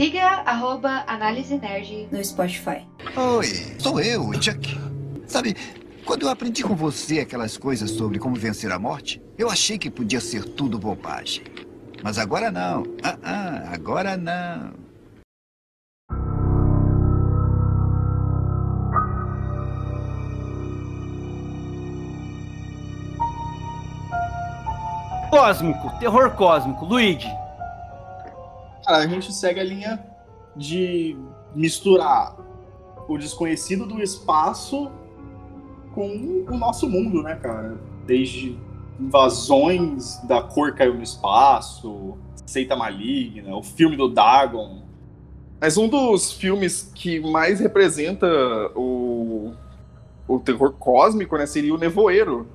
Siga 0.02 0.42
arroba 0.48 1.04
Análise 1.06 1.60
Nerd 1.60 2.08
no 2.12 2.26
Spotify. 2.26 2.88
Oi, 3.16 3.46
sou 3.78 4.00
eu, 4.00 4.34
Chuck. 4.42 4.76
Sabe, 5.28 5.56
quando 6.04 6.24
eu 6.24 6.30
aprendi 6.30 6.64
com 6.64 6.76
você 6.76 7.20
aquelas 7.20 7.56
coisas 7.56 7.92
sobre 7.92 8.18
como 8.18 8.36
vencer 8.36 8.72
a 8.72 8.80
morte, 8.80 9.22
eu 9.38 9.48
achei 9.48 9.78
que 9.78 9.92
podia 9.92 10.20
ser 10.20 10.44
tudo 10.44 10.80
bobagem. 10.80 11.44
Mas 12.02 12.18
agora 12.18 12.50
não. 12.50 12.82
Ah, 13.04 13.18
ah, 13.22 13.70
agora 13.72 14.18
não. 14.18 14.74
Cósmico, 25.30 25.92
terror 26.00 26.32
cósmico. 26.32 26.86
Luigi. 26.86 27.40
Cara, 28.91 29.06
a 29.06 29.08
gente 29.08 29.32
segue 29.32 29.58
a 29.58 29.63
linha 29.63 30.06
de 30.54 31.15
misturar 31.56 32.36
o 33.08 33.17
desconhecido 33.17 33.86
do 33.86 34.04
espaço 34.04 34.91
com 35.95 36.43
o 36.45 36.58
nosso 36.58 36.89
mundo, 36.89 37.23
né, 37.23 37.36
cara? 37.36 37.80
Desde 38.06 38.60
invasões 38.99 40.19
da 40.27 40.41
cor 40.41 40.75
caiu 40.75 40.93
no 40.93 41.01
espaço, 41.01 42.17
seita 42.45 42.75
maligna, 42.75 43.56
o 43.56 43.63
filme 43.63 43.95
do 43.95 44.10
Dagon. 44.10 44.82
Mas 45.62 45.77
um 45.77 45.88
dos 45.88 46.34
filmes 46.34 46.91
que 46.93 47.21
mais 47.21 47.62
representa 47.62 48.27
o, 48.75 49.54
o 50.27 50.38
terror 50.38 50.73
cósmico, 50.73 51.38
né, 51.38 51.45
seria 51.45 51.73
o 51.73 51.77
Nevoeiro. 51.77 52.45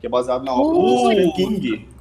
Que 0.00 0.06
é 0.06 0.08
baseado 0.08 0.42
na 0.42 0.54
obra 0.54 0.72
do 0.72 0.80
Ui. 0.80 1.14
Stephen 1.14 1.32
King. 1.32 1.95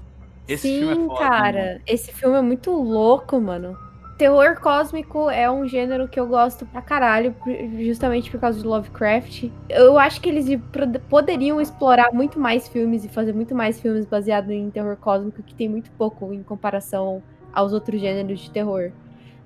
Esse 0.47 0.67
Sim, 0.67 0.79
filme 0.79 1.03
é 1.05 1.07
foda. 1.07 1.19
cara. 1.19 1.65
mano. 1.65 1.81
Esse 1.87 2.11
filme 2.13 2.37
é 2.37 2.41
muito 2.41 2.71
louco, 2.71 3.39
mano. 3.39 3.77
terror 4.17 4.59
cósmico 4.61 5.29
é 5.29 5.49
um 5.51 5.67
gênero 5.67 6.07
que 6.07 6.17
eu 6.19 6.25
gosto 6.25 6.65
pra 6.65 6.81
caralho, 6.81 7.35
justamente 7.79 8.31
por 8.31 8.39
causa 8.39 8.59
de 8.59 8.65
Lovecraft. 8.65 9.49
Eu 9.69 9.99
acho 9.99 10.21
que 10.21 10.29
eles 10.29 10.47
poderiam 11.09 11.59
explorar 11.59 12.13
muito 12.13 12.39
mais 12.39 12.67
filmes 12.67 13.03
e 13.03 13.09
fazer 13.09 13.33
muito 13.33 13.53
mais 13.53 13.79
filmes 13.79 14.05
baseados 14.05 14.51
em 14.51 14.69
terror 14.69 14.95
cósmico, 14.95 15.43
que 15.43 15.53
tem 15.53 15.67
muito 15.67 15.91
pouco 15.91 16.31
em 16.31 16.41
comparação 16.43 17.21
aos 17.53 17.73
outros 17.73 17.99
gêneros 17.99 18.39
de 18.39 18.51
terror. 18.51 18.91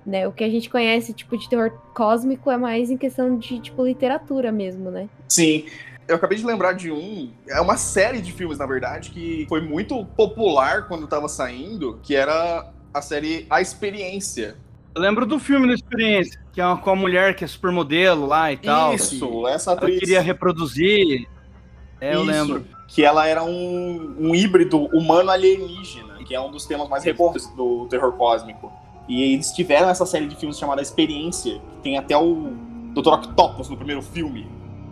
Né? 0.06 0.26
O 0.26 0.32
que 0.32 0.42
a 0.44 0.48
gente 0.48 0.70
conhece, 0.70 1.12
tipo, 1.12 1.36
de 1.36 1.48
terror 1.48 1.70
cósmico 1.94 2.50
é 2.50 2.56
mais 2.56 2.90
em 2.90 2.96
questão 2.96 3.36
de, 3.36 3.58
tipo, 3.60 3.84
literatura 3.84 4.50
mesmo, 4.52 4.90
né? 4.90 5.08
Sim. 5.28 5.64
Eu 6.10 6.16
acabei 6.16 6.36
de 6.36 6.44
lembrar 6.44 6.72
de 6.72 6.90
um, 6.90 7.30
é 7.48 7.60
uma 7.60 7.76
série 7.76 8.20
de 8.20 8.32
filmes, 8.32 8.58
na 8.58 8.66
verdade, 8.66 9.10
que 9.10 9.46
foi 9.48 9.60
muito 9.60 10.04
popular 10.04 10.88
quando 10.88 11.04
estava 11.04 11.28
saindo, 11.28 12.00
que 12.02 12.16
era 12.16 12.68
a 12.92 13.00
série 13.00 13.46
A 13.48 13.60
Experiência. 13.60 14.56
Eu 14.92 15.02
lembro 15.02 15.24
do 15.24 15.38
filme 15.38 15.68
da 15.68 15.74
Experiência, 15.74 16.40
que 16.52 16.60
é 16.60 16.66
uma, 16.66 16.76
com 16.78 16.90
a 16.90 16.96
mulher 16.96 17.36
que 17.36 17.44
é 17.44 17.46
supermodelo 17.46 18.26
lá 18.26 18.52
e 18.52 18.56
tal. 18.56 18.92
Isso, 18.92 19.46
essa 19.46 19.72
atriz. 19.72 19.92
Ela 19.92 20.00
queria 20.00 20.20
reproduzir. 20.20 21.28
É, 22.00 22.16
eu 22.16 22.22
Isso, 22.22 22.30
lembro. 22.32 22.66
Que 22.88 23.04
ela 23.04 23.28
era 23.28 23.44
um, 23.44 24.16
um 24.18 24.34
híbrido 24.34 24.86
humano-alienígena, 24.86 26.24
que 26.26 26.34
é 26.34 26.40
um 26.40 26.50
dos 26.50 26.66
temas 26.66 26.88
mais 26.88 27.04
recorrentes 27.04 27.46
do 27.54 27.86
terror 27.86 28.12
cósmico. 28.14 28.72
E 29.08 29.34
eles 29.34 29.52
tiveram 29.52 29.88
essa 29.88 30.04
série 30.04 30.26
de 30.26 30.34
filmes 30.34 30.58
chamada 30.58 30.82
Experiência, 30.82 31.60
que 31.76 31.82
tem 31.84 31.96
até 31.96 32.16
o 32.16 32.52
Dr. 32.94 33.10
Octopus 33.10 33.68
no 33.68 33.76
primeiro 33.76 34.02
filme. 34.02 34.48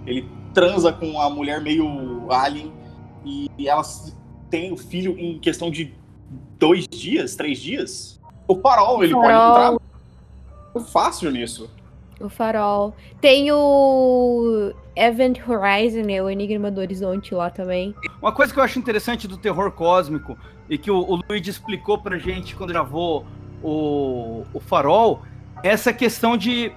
Ele 0.06 0.37
transa 0.52 0.92
com 0.92 1.20
a 1.20 1.30
mulher 1.30 1.60
meio 1.60 2.30
alien 2.30 2.72
e 3.24 3.68
elas 3.68 4.16
têm 4.50 4.72
o 4.72 4.76
filho 4.76 5.18
em 5.18 5.38
questão 5.38 5.70
de 5.70 5.94
dois 6.58 6.86
dias, 6.88 7.36
três 7.36 7.58
dias. 7.58 8.20
O 8.46 8.56
farol, 8.56 9.04
ele 9.04 9.12
Farol. 9.12 9.28
pode 9.30 9.74
entrar 9.74 9.88
fácil 10.92 11.30
nisso. 11.30 11.70
O 12.20 12.28
Farol. 12.28 12.94
Tem 13.20 13.50
o 13.52 14.72
Event 14.96 15.38
Horizon, 15.46 16.02
né? 16.02 16.20
O 16.20 16.28
Enigma 16.28 16.70
do 16.70 16.80
Horizonte 16.80 17.34
lá 17.34 17.48
também. 17.48 17.94
Uma 18.20 18.32
coisa 18.32 18.52
que 18.52 18.58
eu 18.58 18.64
acho 18.64 18.78
interessante 18.78 19.28
do 19.28 19.36
terror 19.36 19.70
cósmico 19.70 20.36
e 20.68 20.76
que 20.76 20.90
o, 20.90 20.98
o 20.98 21.20
Luigi 21.28 21.50
explicou 21.50 21.98
pra 21.98 22.18
gente 22.18 22.56
quando 22.56 22.70
gravou 22.70 23.24
o, 23.62 24.44
o 24.52 24.60
Farol 24.60 25.22
é 25.62 25.68
essa 25.68 25.92
questão 25.92 26.36
de 26.36 26.72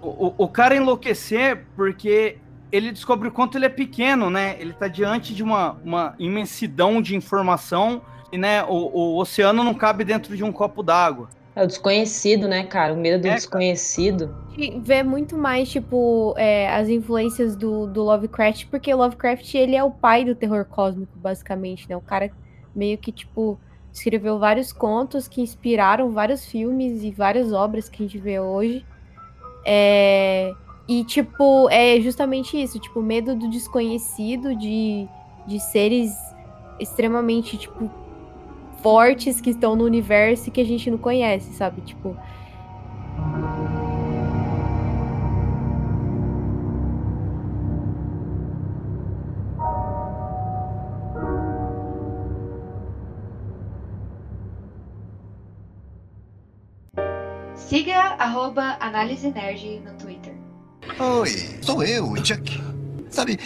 o, 0.00 0.32
o 0.36 0.48
cara 0.48 0.76
enlouquecer 0.76 1.64
porque 1.76 2.38
ele 2.74 2.90
descobre 2.90 3.28
o 3.28 3.30
quanto 3.30 3.56
ele 3.56 3.66
é 3.66 3.68
pequeno, 3.68 4.28
né? 4.28 4.56
Ele 4.58 4.72
tá 4.72 4.88
diante 4.88 5.32
de 5.32 5.44
uma, 5.44 5.76
uma 5.84 6.14
imensidão 6.18 7.00
de 7.00 7.14
informação 7.14 8.02
e, 8.32 8.36
né, 8.36 8.64
o, 8.64 8.72
o 8.72 9.20
oceano 9.20 9.62
não 9.62 9.72
cabe 9.72 10.02
dentro 10.02 10.36
de 10.36 10.42
um 10.42 10.50
copo 10.50 10.82
d'água. 10.82 11.28
É 11.54 11.62
o 11.62 11.68
desconhecido, 11.68 12.48
né, 12.48 12.64
cara? 12.64 12.92
O 12.92 12.96
medo 12.96 13.22
do 13.22 13.28
É, 13.28 13.36
desconhecido. 13.36 14.34
E 14.58 14.76
vê 14.80 15.04
muito 15.04 15.38
mais, 15.38 15.70
tipo, 15.70 16.34
é, 16.36 16.68
as 16.74 16.88
influências 16.88 17.54
do, 17.54 17.86
do 17.86 18.02
Lovecraft, 18.02 18.66
porque 18.66 18.92
o 18.92 18.96
Lovecraft, 18.96 19.54
ele 19.54 19.76
é 19.76 19.84
o 19.84 19.92
pai 19.92 20.24
do 20.24 20.34
terror 20.34 20.64
cósmico, 20.64 21.16
basicamente, 21.16 21.88
né? 21.88 21.96
O 21.96 22.00
cara 22.00 22.28
meio 22.74 22.98
que, 22.98 23.12
tipo, 23.12 23.56
escreveu 23.92 24.36
vários 24.36 24.72
contos 24.72 25.28
que 25.28 25.40
inspiraram 25.40 26.10
vários 26.10 26.44
filmes 26.44 27.04
e 27.04 27.12
várias 27.12 27.52
obras 27.52 27.88
que 27.88 28.02
a 28.02 28.04
gente 28.04 28.18
vê 28.18 28.40
hoje. 28.40 28.84
É, 29.64 30.52
e, 30.86 31.02
tipo, 31.04 31.68
é 31.70 31.98
justamente 32.00 32.60
isso, 32.60 32.78
tipo, 32.78 33.00
medo 33.00 33.34
do 33.34 33.48
desconhecido, 33.48 34.54
de, 34.54 35.08
de 35.46 35.60
seres 35.60 36.12
extremamente, 36.78 37.56
tipo, 37.56 37.90
fortes 38.82 39.40
que 39.40 39.50
estão 39.50 39.74
no 39.74 39.84
universo 39.84 40.48
e 40.48 40.52
que 40.52 40.60
a 40.60 40.64
gente 40.64 40.90
não 40.90 40.98
conhece, 40.98 41.54
sabe? 41.54 41.80
Tipo, 41.80 42.14
Siga 57.54 58.16
arroba 58.18 58.76
Análise 58.80 59.30
Nerd 59.30 59.80
no 59.80 59.94
Twitter. 59.94 60.43
Oi, 60.96 61.58
sou 61.60 61.82
eu, 61.82 62.12
o 62.12 62.24
Chuck. 62.24 62.62
Sabe, 63.10 63.36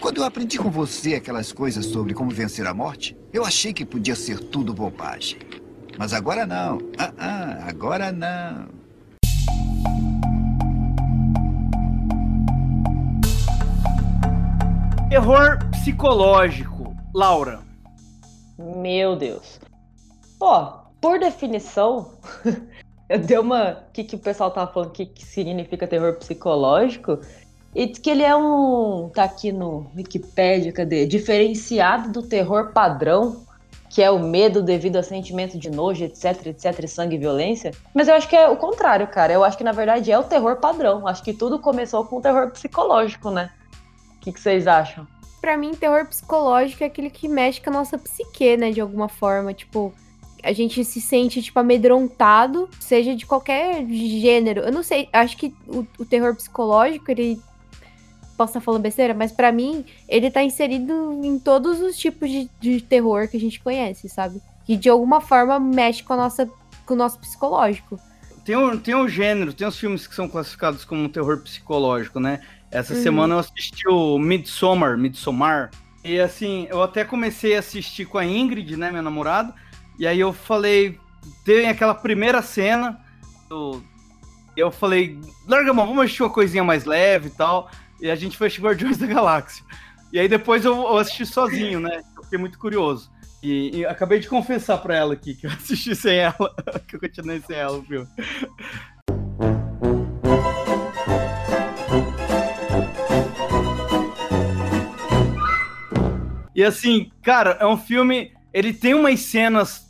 quando 0.00 0.18
eu 0.18 0.24
aprendi 0.24 0.58
com 0.58 0.68
você 0.68 1.14
aquelas 1.14 1.52
coisas 1.52 1.86
sobre 1.86 2.12
como 2.12 2.32
vencer 2.32 2.66
a 2.66 2.74
morte, 2.74 3.16
eu 3.32 3.44
achei 3.44 3.72
que 3.72 3.86
podia 3.86 4.16
ser 4.16 4.40
tudo 4.40 4.74
bobagem. 4.74 5.38
Mas 5.96 6.12
agora 6.12 6.44
não. 6.44 6.78
Ah, 6.98 7.12
ah, 7.16 7.68
agora 7.68 8.10
não. 8.10 8.66
Terror 15.08 15.58
psicológico. 15.70 16.92
Laura. 17.14 17.60
Meu 18.58 19.14
Deus. 19.14 19.60
Pô, 20.40 20.72
por 21.00 21.20
definição, 21.20 22.18
eu 23.08 23.18
dei 23.18 23.38
uma. 23.38 23.84
O 23.88 23.92
que, 23.92 24.04
que 24.04 24.16
o 24.16 24.18
pessoal 24.18 24.50
tava 24.50 24.72
falando 24.72 24.90
que, 24.90 25.06
que 25.06 25.24
significa 25.24 25.86
terror 25.86 26.14
psicológico? 26.14 27.20
E 27.74 27.86
que 27.86 28.10
ele 28.10 28.22
é 28.22 28.34
um. 28.34 29.10
Tá 29.14 29.24
aqui 29.24 29.52
no 29.52 29.86
Wikipedia, 29.96 30.72
cadê? 30.72 31.06
Diferenciado 31.06 32.10
do 32.10 32.22
terror 32.22 32.72
padrão, 32.72 33.44
que 33.90 34.02
é 34.02 34.10
o 34.10 34.18
medo 34.18 34.62
devido 34.62 34.96
a 34.96 35.02
sentimento 35.02 35.58
de 35.58 35.70
nojo, 35.70 36.04
etc, 36.04 36.46
etc, 36.46 36.86
sangue 36.88 37.16
e 37.16 37.18
violência. 37.18 37.72
Mas 37.94 38.08
eu 38.08 38.14
acho 38.14 38.28
que 38.28 38.34
é 38.34 38.48
o 38.48 38.56
contrário, 38.56 39.06
cara. 39.06 39.32
Eu 39.32 39.44
acho 39.44 39.56
que 39.56 39.64
na 39.64 39.72
verdade 39.72 40.10
é 40.10 40.18
o 40.18 40.24
terror 40.24 40.56
padrão. 40.56 41.06
Acho 41.06 41.22
que 41.22 41.32
tudo 41.32 41.58
começou 41.58 42.04
com 42.04 42.16
o 42.16 42.22
terror 42.22 42.50
psicológico, 42.50 43.30
né? 43.30 43.50
O 44.16 44.20
que, 44.20 44.32
que 44.32 44.40
vocês 44.40 44.66
acham? 44.66 45.06
Pra 45.40 45.56
mim, 45.56 45.74
terror 45.74 46.06
psicológico 46.06 46.82
é 46.82 46.86
aquele 46.86 47.10
que 47.10 47.28
mexe 47.28 47.60
com 47.60 47.70
a 47.70 47.74
nossa 47.74 47.96
psique, 47.96 48.56
né? 48.56 48.70
De 48.70 48.80
alguma 48.80 49.08
forma. 49.08 49.54
Tipo, 49.54 49.94
a 50.42 50.52
gente 50.52 50.84
se 50.84 51.00
sente, 51.00 51.42
tipo, 51.42 51.58
amedrontado, 51.58 52.68
seja 52.80 53.14
de 53.14 53.26
qualquer 53.26 53.86
gênero. 53.86 54.60
Eu 54.60 54.72
não 54.72 54.82
sei, 54.82 55.08
acho 55.12 55.36
que 55.36 55.54
o, 55.66 55.86
o 55.98 56.04
terror 56.04 56.34
psicológico, 56.34 57.10
ele. 57.10 57.40
Posso 58.36 58.50
estar 58.50 58.60
falando 58.60 58.82
besteira, 58.82 59.14
mas 59.14 59.32
pra 59.32 59.50
mim, 59.50 59.82
ele 60.06 60.30
tá 60.30 60.42
inserido 60.42 61.20
em 61.24 61.38
todos 61.38 61.80
os 61.80 61.96
tipos 61.96 62.30
de, 62.30 62.50
de 62.60 62.82
terror 62.82 63.28
que 63.28 63.36
a 63.38 63.40
gente 63.40 63.58
conhece, 63.60 64.10
sabe? 64.10 64.42
Que 64.66 64.76
de 64.76 64.90
alguma 64.90 65.22
forma 65.22 65.58
mexe 65.58 66.02
com, 66.02 66.12
a 66.12 66.16
nossa, 66.18 66.46
com 66.84 66.92
o 66.92 66.96
nosso 66.96 67.18
psicológico. 67.18 67.98
Tem 68.44 68.54
um, 68.54 68.78
tem 68.78 68.94
um 68.94 69.08
gênero, 69.08 69.54
tem 69.54 69.66
uns 69.66 69.78
filmes 69.78 70.06
que 70.06 70.14
são 70.14 70.28
classificados 70.28 70.84
como 70.84 71.08
terror 71.08 71.40
psicológico, 71.42 72.20
né? 72.20 72.40
Essa 72.70 72.94
Uhum. 72.94 73.02
semana 73.02 73.34
eu 73.34 73.38
assisti 73.38 73.88
o 73.88 74.18
Midsommar, 74.18 74.98
Midsommar. 74.98 75.70
E 76.04 76.20
assim, 76.20 76.66
eu 76.70 76.82
até 76.82 77.04
comecei 77.04 77.56
a 77.56 77.60
assistir 77.60 78.04
com 78.04 78.18
a 78.18 78.24
Ingrid, 78.24 78.76
né, 78.76 78.90
minha 78.90 79.02
namorada. 79.02 79.54
E 79.98 80.06
aí 80.06 80.20
eu 80.20 80.32
falei, 80.32 80.98
tem 81.44 81.68
aquela 81.68 81.94
primeira 81.94 82.42
cena, 82.42 83.00
do- 83.48 83.82
eu 84.56 84.70
falei, 84.70 85.18
larga 85.46 85.72
mão, 85.72 85.86
vamos 85.86 86.04
assistir 86.04 86.22
uma 86.22 86.30
coisinha 86.30 86.64
mais 86.64 86.84
leve 86.84 87.28
e 87.28 87.30
tal. 87.30 87.70
E 88.00 88.10
a 88.10 88.14
gente 88.14 88.36
foi 88.36 88.46
assistir 88.48 88.62
Guardiões 88.62 88.98
da 88.98 89.06
Galáxia. 89.06 89.64
E 90.12 90.18
aí 90.18 90.28
depois 90.28 90.64
eu, 90.64 90.74
eu 90.76 90.98
assisti 90.98 91.24
sozinho, 91.26 91.80
né? 91.80 92.02
Eu 92.16 92.22
fiquei 92.24 92.38
muito 92.38 92.58
curioso. 92.58 93.10
E, 93.42 93.78
e 93.78 93.86
acabei 93.86 94.18
de 94.18 94.28
confessar 94.28 94.78
pra 94.78 94.96
ela 94.96 95.14
aqui 95.14 95.34
que 95.34 95.46
eu 95.46 95.50
assisti 95.52 95.94
sem 95.94 96.16
ela, 96.18 96.54
que 96.88 96.96
eu 96.96 97.00
continuei 97.00 97.40
sem 97.40 97.56
ela 97.56 97.82
filme. 97.82 98.06
E 106.54 106.64
assim, 106.64 107.10
cara, 107.22 107.56
é 107.60 107.66
um 107.66 107.76
filme. 107.76 108.32
Ele 108.52 108.72
tem 108.72 108.94
umas 108.94 109.20
cenas 109.20 109.85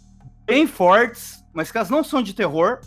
bem 0.47 0.67
fortes, 0.67 1.45
mas 1.53 1.71
que 1.71 1.77
elas 1.77 1.91
não 1.91 2.05
são 2.05 2.23
de 2.23 2.33
terror, 2.33 2.79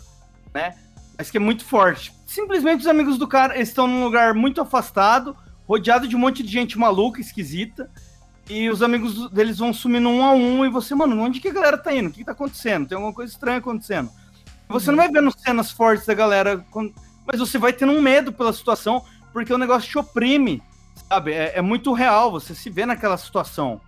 né? 0.52 0.74
Mas 1.16 1.30
que 1.30 1.36
é 1.36 1.40
muito 1.40 1.64
forte. 1.64 2.12
Simplesmente 2.26 2.80
os 2.80 2.86
amigos 2.86 3.18
do 3.18 3.28
cara 3.28 3.60
estão 3.60 3.86
num 3.86 4.02
lugar 4.02 4.32
muito 4.32 4.60
afastado, 4.60 5.36
rodeado 5.68 6.08
de 6.08 6.16
um 6.16 6.18
monte 6.18 6.42
de 6.42 6.50
gente 6.50 6.78
maluca, 6.78 7.20
esquisita. 7.20 7.90
E 8.48 8.68
os 8.68 8.82
amigos 8.82 9.30
deles 9.30 9.58
vão 9.58 9.72
sumindo 9.72 10.08
um 10.08 10.24
a 10.24 10.32
um, 10.32 10.64
e 10.64 10.68
você, 10.68 10.94
mano, 10.94 11.20
onde 11.22 11.38
que 11.38 11.48
a 11.48 11.52
galera 11.52 11.78
tá 11.78 11.94
indo? 11.94 12.08
O 12.08 12.10
que, 12.10 12.18
que 12.18 12.24
tá 12.24 12.32
acontecendo? 12.32 12.88
Tem 12.88 12.96
alguma 12.96 13.12
coisa 13.12 13.32
estranha 13.32 13.58
acontecendo. 13.58 14.10
Você 14.68 14.90
não 14.90 14.96
vai 14.96 15.08
vendo 15.08 15.30
cenas 15.38 15.70
fortes 15.70 16.06
da 16.06 16.14
galera, 16.14 16.64
mas 17.26 17.38
você 17.38 17.58
vai 17.58 17.72
tendo 17.72 17.92
um 17.92 18.00
medo 18.00 18.32
pela 18.32 18.52
situação, 18.52 19.04
porque 19.32 19.52
o 19.52 19.58
negócio 19.58 19.88
te 19.88 19.98
oprime, 19.98 20.62
sabe? 21.08 21.32
É, 21.32 21.58
é 21.58 21.62
muito 21.62 21.92
real, 21.92 22.30
você 22.30 22.54
se 22.54 22.70
vê 22.70 22.86
naquela 22.86 23.16
situação. 23.16 23.80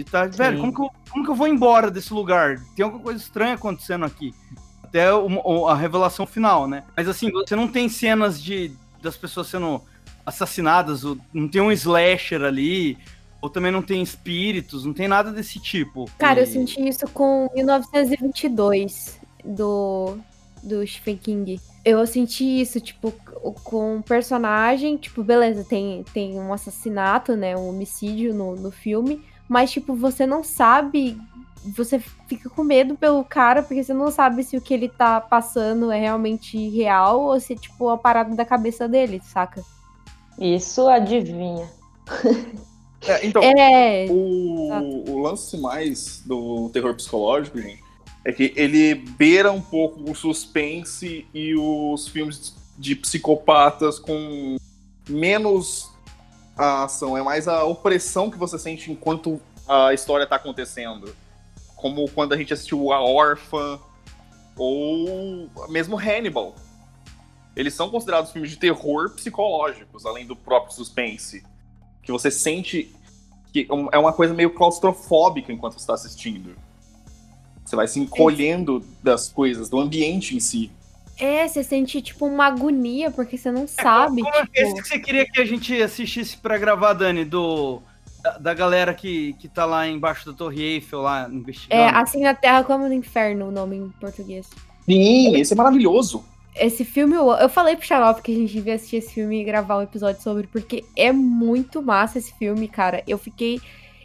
E 0.00 0.04
tá, 0.04 0.26
velho, 0.26 0.58
como 0.60 0.74
que, 0.74 0.80
eu, 0.82 0.90
como 1.10 1.24
que 1.24 1.30
eu 1.30 1.34
vou 1.34 1.46
embora 1.46 1.90
desse 1.90 2.12
lugar? 2.12 2.58
Tem 2.74 2.84
alguma 2.84 3.02
coisa 3.02 3.20
estranha 3.22 3.54
acontecendo 3.54 4.04
aqui. 4.04 4.34
Até 4.82 5.12
o- 5.14 5.28
o- 5.44 5.68
a 5.68 5.74
revelação 5.76 6.26
final, 6.26 6.66
né? 6.66 6.82
Mas 6.96 7.08
assim, 7.08 7.30
você 7.30 7.54
não 7.54 7.68
tem 7.68 7.88
cenas 7.88 8.42
de 8.42 8.72
das 9.02 9.16
pessoas 9.16 9.46
sendo 9.46 9.80
assassinadas, 10.26 11.04
ou 11.04 11.16
não 11.32 11.48
tem 11.48 11.60
um 11.60 11.72
slasher 11.72 12.42
ali, 12.42 12.98
ou 13.40 13.48
também 13.48 13.72
não 13.72 13.80
tem 13.80 14.02
espíritos, 14.02 14.84
não 14.84 14.92
tem 14.92 15.08
nada 15.08 15.32
desse 15.32 15.58
tipo. 15.58 16.04
Cara, 16.18 16.40
eu 16.40 16.44
E- 16.44 16.46
senti 16.46 16.86
isso 16.86 17.06
com 17.08 17.48
1922, 17.54 19.18
do 19.44 20.18
do 20.62 20.86
Stephen 20.86 21.16
King. 21.16 21.58
Eu 21.82 22.06
senti 22.06 22.44
isso, 22.60 22.78
tipo, 22.82 23.10
com 23.64 23.96
um 23.96 24.02
personagem, 24.02 24.98
tipo, 24.98 25.24
beleza, 25.24 25.64
tem, 25.64 26.04
tem 26.12 26.38
um 26.38 26.52
assassinato, 26.52 27.34
né? 27.34 27.56
Um 27.56 27.70
homicídio 27.70 28.34
no, 28.34 28.54
no 28.56 28.70
filme, 28.70 29.24
mas, 29.50 29.72
tipo, 29.72 29.96
você 29.96 30.24
não 30.24 30.44
sabe. 30.44 31.20
Você 31.76 31.98
fica 32.28 32.48
com 32.48 32.62
medo 32.62 32.94
pelo 32.94 33.24
cara, 33.24 33.64
porque 33.64 33.82
você 33.82 33.92
não 33.92 34.08
sabe 34.08 34.44
se 34.44 34.56
o 34.56 34.60
que 34.60 34.72
ele 34.72 34.88
tá 34.88 35.20
passando 35.20 35.90
é 35.90 35.98
realmente 35.98 36.68
real 36.68 37.20
ou 37.20 37.40
se 37.40 37.54
é, 37.54 37.56
tipo, 37.56 37.88
a 37.88 37.98
parada 37.98 38.34
da 38.36 38.44
cabeça 38.44 38.88
dele, 38.88 39.20
saca? 39.24 39.62
Isso 40.38 40.88
adivinha. 40.88 41.68
É, 43.08 43.26
então, 43.26 43.42
É. 43.42 44.06
o, 44.10 45.04
o 45.08 45.22
lance 45.22 45.56
mais 45.56 46.22
do 46.26 46.68
terror 46.68 46.94
psicológico, 46.94 47.58
gente, 47.58 47.82
é 48.22 48.30
que 48.30 48.52
ele 48.54 48.94
beira 48.94 49.50
um 49.50 49.60
pouco 49.62 50.02
o 50.02 50.14
suspense 50.14 51.26
e 51.32 51.54
os 51.56 52.08
filmes 52.08 52.54
de 52.76 52.94
psicopatas 52.94 53.98
com 53.98 54.58
menos 55.08 55.90
a 56.60 56.84
ação, 56.84 57.16
é 57.16 57.22
mais 57.22 57.48
a 57.48 57.64
opressão 57.64 58.30
que 58.30 58.36
você 58.36 58.58
sente 58.58 58.92
enquanto 58.92 59.40
a 59.66 59.94
história 59.94 60.26
tá 60.26 60.36
acontecendo. 60.36 61.16
Como 61.74 62.06
quando 62.10 62.34
a 62.34 62.36
gente 62.36 62.52
assistiu 62.52 62.92
A 62.92 63.00
Órfã 63.00 63.80
ou 64.56 65.48
mesmo 65.70 65.98
Hannibal. 65.98 66.54
Eles 67.56 67.72
são 67.72 67.88
considerados 67.88 68.30
filmes 68.30 68.50
de 68.50 68.58
terror 68.58 69.10
psicológicos, 69.10 70.04
além 70.04 70.26
do 70.26 70.36
próprio 70.36 70.74
suspense. 70.74 71.42
Que 72.02 72.12
você 72.12 72.30
sente 72.30 72.94
que 73.52 73.66
é 73.90 73.98
uma 73.98 74.12
coisa 74.12 74.34
meio 74.34 74.50
claustrofóbica 74.50 75.50
enquanto 75.50 75.72
você 75.72 75.80
está 75.80 75.94
assistindo. 75.94 76.54
Você 77.64 77.74
vai 77.74 77.88
se 77.88 77.98
encolhendo 77.98 78.84
das 79.02 79.30
coisas, 79.30 79.70
do 79.70 79.80
ambiente 79.80 80.36
em 80.36 80.40
si. 80.40 80.70
É, 81.20 81.46
você 81.46 81.62
sente, 81.62 82.00
tipo, 82.00 82.26
uma 82.26 82.46
agonia, 82.46 83.10
porque 83.10 83.36
você 83.36 83.50
não 83.50 83.66
sabe. 83.66 84.22
Como 84.22 84.34
é 84.34 84.40
tipo... 84.40 84.50
esse 84.54 84.74
que 84.74 84.88
você 84.88 84.98
queria 84.98 85.26
que 85.26 85.40
a 85.40 85.44
gente 85.44 85.80
assistisse 85.82 86.36
pra 86.36 86.56
gravar, 86.56 86.94
Dani? 86.94 87.24
Do, 87.24 87.82
da, 88.22 88.38
da 88.38 88.54
galera 88.54 88.94
que, 88.94 89.34
que 89.34 89.48
tá 89.48 89.64
lá 89.64 89.86
embaixo 89.86 90.26
da 90.26 90.36
Torre 90.36 90.62
Eiffel, 90.62 91.02
lá 91.02 91.28
investigando? 91.30 91.82
É, 91.82 91.88
Assim 91.90 92.22
na 92.22 92.34
Terra 92.34 92.64
como 92.64 92.88
no 92.88 92.94
Inferno, 92.94 93.48
o 93.48 93.50
nome 93.50 93.76
em 93.76 93.88
português. 94.00 94.48
Sim, 94.86 95.36
esse 95.36 95.52
é 95.52 95.56
maravilhoso. 95.56 96.24
Esse 96.56 96.84
filme, 96.84 97.14
eu, 97.14 97.30
eu 97.32 97.48
falei 97.48 97.76
pro 97.76 97.86
Xarope 97.86 98.22
que 98.22 98.32
a 98.32 98.34
gente 98.34 98.52
devia 98.52 98.74
assistir 98.74 98.96
esse 98.96 99.14
filme 99.14 99.40
e 99.40 99.44
gravar 99.44 99.78
um 99.78 99.82
episódio 99.82 100.20
sobre, 100.20 100.46
porque 100.46 100.84
é 100.96 101.12
muito 101.12 101.80
massa 101.80 102.18
esse 102.18 102.32
filme, 102.34 102.66
cara. 102.66 103.02
Eu 103.06 103.18
fiquei 103.18 103.60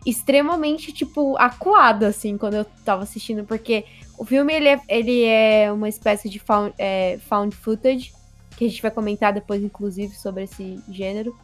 extremamente, 0.05 0.91
tipo, 0.91 1.35
acuada, 1.37 2.07
assim, 2.07 2.37
quando 2.37 2.53
eu 2.53 2.65
tava 2.85 3.03
assistindo, 3.03 3.43
porque 3.43 3.83
o 4.17 4.25
filme, 4.25 4.53
ele 4.53 4.69
é, 4.69 4.81
ele 4.87 5.23
é 5.23 5.71
uma 5.71 5.89
espécie 5.89 6.29
de 6.29 6.39
found, 6.39 6.73
é, 6.77 7.17
found 7.27 7.55
footage, 7.55 8.13
que 8.57 8.65
a 8.65 8.69
gente 8.69 8.81
vai 8.81 8.91
comentar 8.91 9.33
depois, 9.33 9.63
inclusive, 9.63 10.15
sobre 10.15 10.43
esse 10.43 10.79
gênero. 10.89 11.35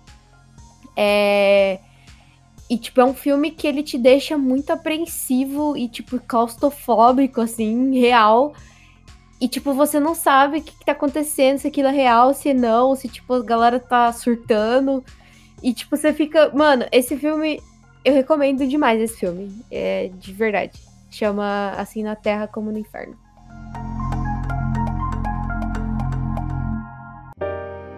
É... 0.95 1.79
E, 2.69 2.77
tipo, 2.77 3.01
é 3.01 3.05
um 3.05 3.13
filme 3.13 3.51
que 3.51 3.67
ele 3.67 3.83
te 3.83 3.97
deixa 3.97 4.37
muito 4.37 4.71
apreensivo 4.71 5.75
e, 5.75 5.89
tipo, 5.89 6.19
claustrofóbico, 6.19 7.41
assim, 7.41 7.99
real. 7.99 8.53
E, 9.41 9.47
tipo, 9.47 9.73
você 9.73 9.99
não 9.99 10.15
sabe 10.15 10.59
o 10.59 10.61
que, 10.61 10.71
que 10.71 10.85
tá 10.85 10.93
acontecendo, 10.93 11.57
se 11.57 11.67
aquilo 11.67 11.89
é 11.89 11.91
real, 11.91 12.33
se 12.33 12.53
não, 12.53 12.95
se, 12.95 13.09
tipo, 13.09 13.33
a 13.33 13.43
galera 13.43 13.77
tá 13.77 14.13
surtando. 14.13 15.03
E, 15.61 15.73
tipo, 15.73 15.97
você 15.97 16.13
fica. 16.13 16.49
Mano, 16.53 16.85
esse 16.91 17.17
filme. 17.17 17.61
Eu 18.03 18.13
recomendo 18.13 18.65
demais 18.65 18.99
esse 19.01 19.17
filme. 19.17 19.51
É 19.69 20.09
de 20.15 20.31
verdade. 20.31 20.90
Chama 21.11 21.71
Assim 21.77 22.01
na 22.01 22.15
Terra 22.15 22.47
como 22.47 22.71
no 22.71 22.79
Inferno. 22.79 23.17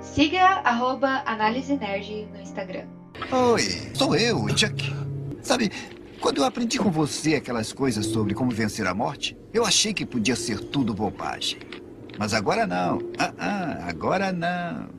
Siga 0.02 0.62
arroba 0.64 1.22
Análise 1.26 1.76
Nerd 1.78 2.28
no 2.34 2.42
Instagram. 2.42 2.88
Oi, 3.32 3.62
sou 3.94 4.16
eu, 4.16 4.46
Chuck. 4.58 4.94
Sabe, 5.42 5.72
quando 6.20 6.40
eu 6.40 6.44
aprendi 6.44 6.80
com 6.80 6.90
você 6.90 7.36
aquelas 7.36 7.72
coisas 7.72 8.08
sobre 8.08 8.34
como 8.34 8.50
vencer 8.50 8.88
a 8.88 8.94
morte, 8.96 9.38
eu 9.54 9.64
achei 9.64 9.94
que 9.94 10.06
podia 10.06 10.36
ser 10.36 10.60
tudo 10.60 10.94
bobagem. 10.94 11.60
Mas 12.18 12.34
agora 12.34 12.66
não. 12.66 13.00
Ah, 13.20 13.34
ah, 13.38 13.90
agora 13.90 14.32
não. 14.32 14.90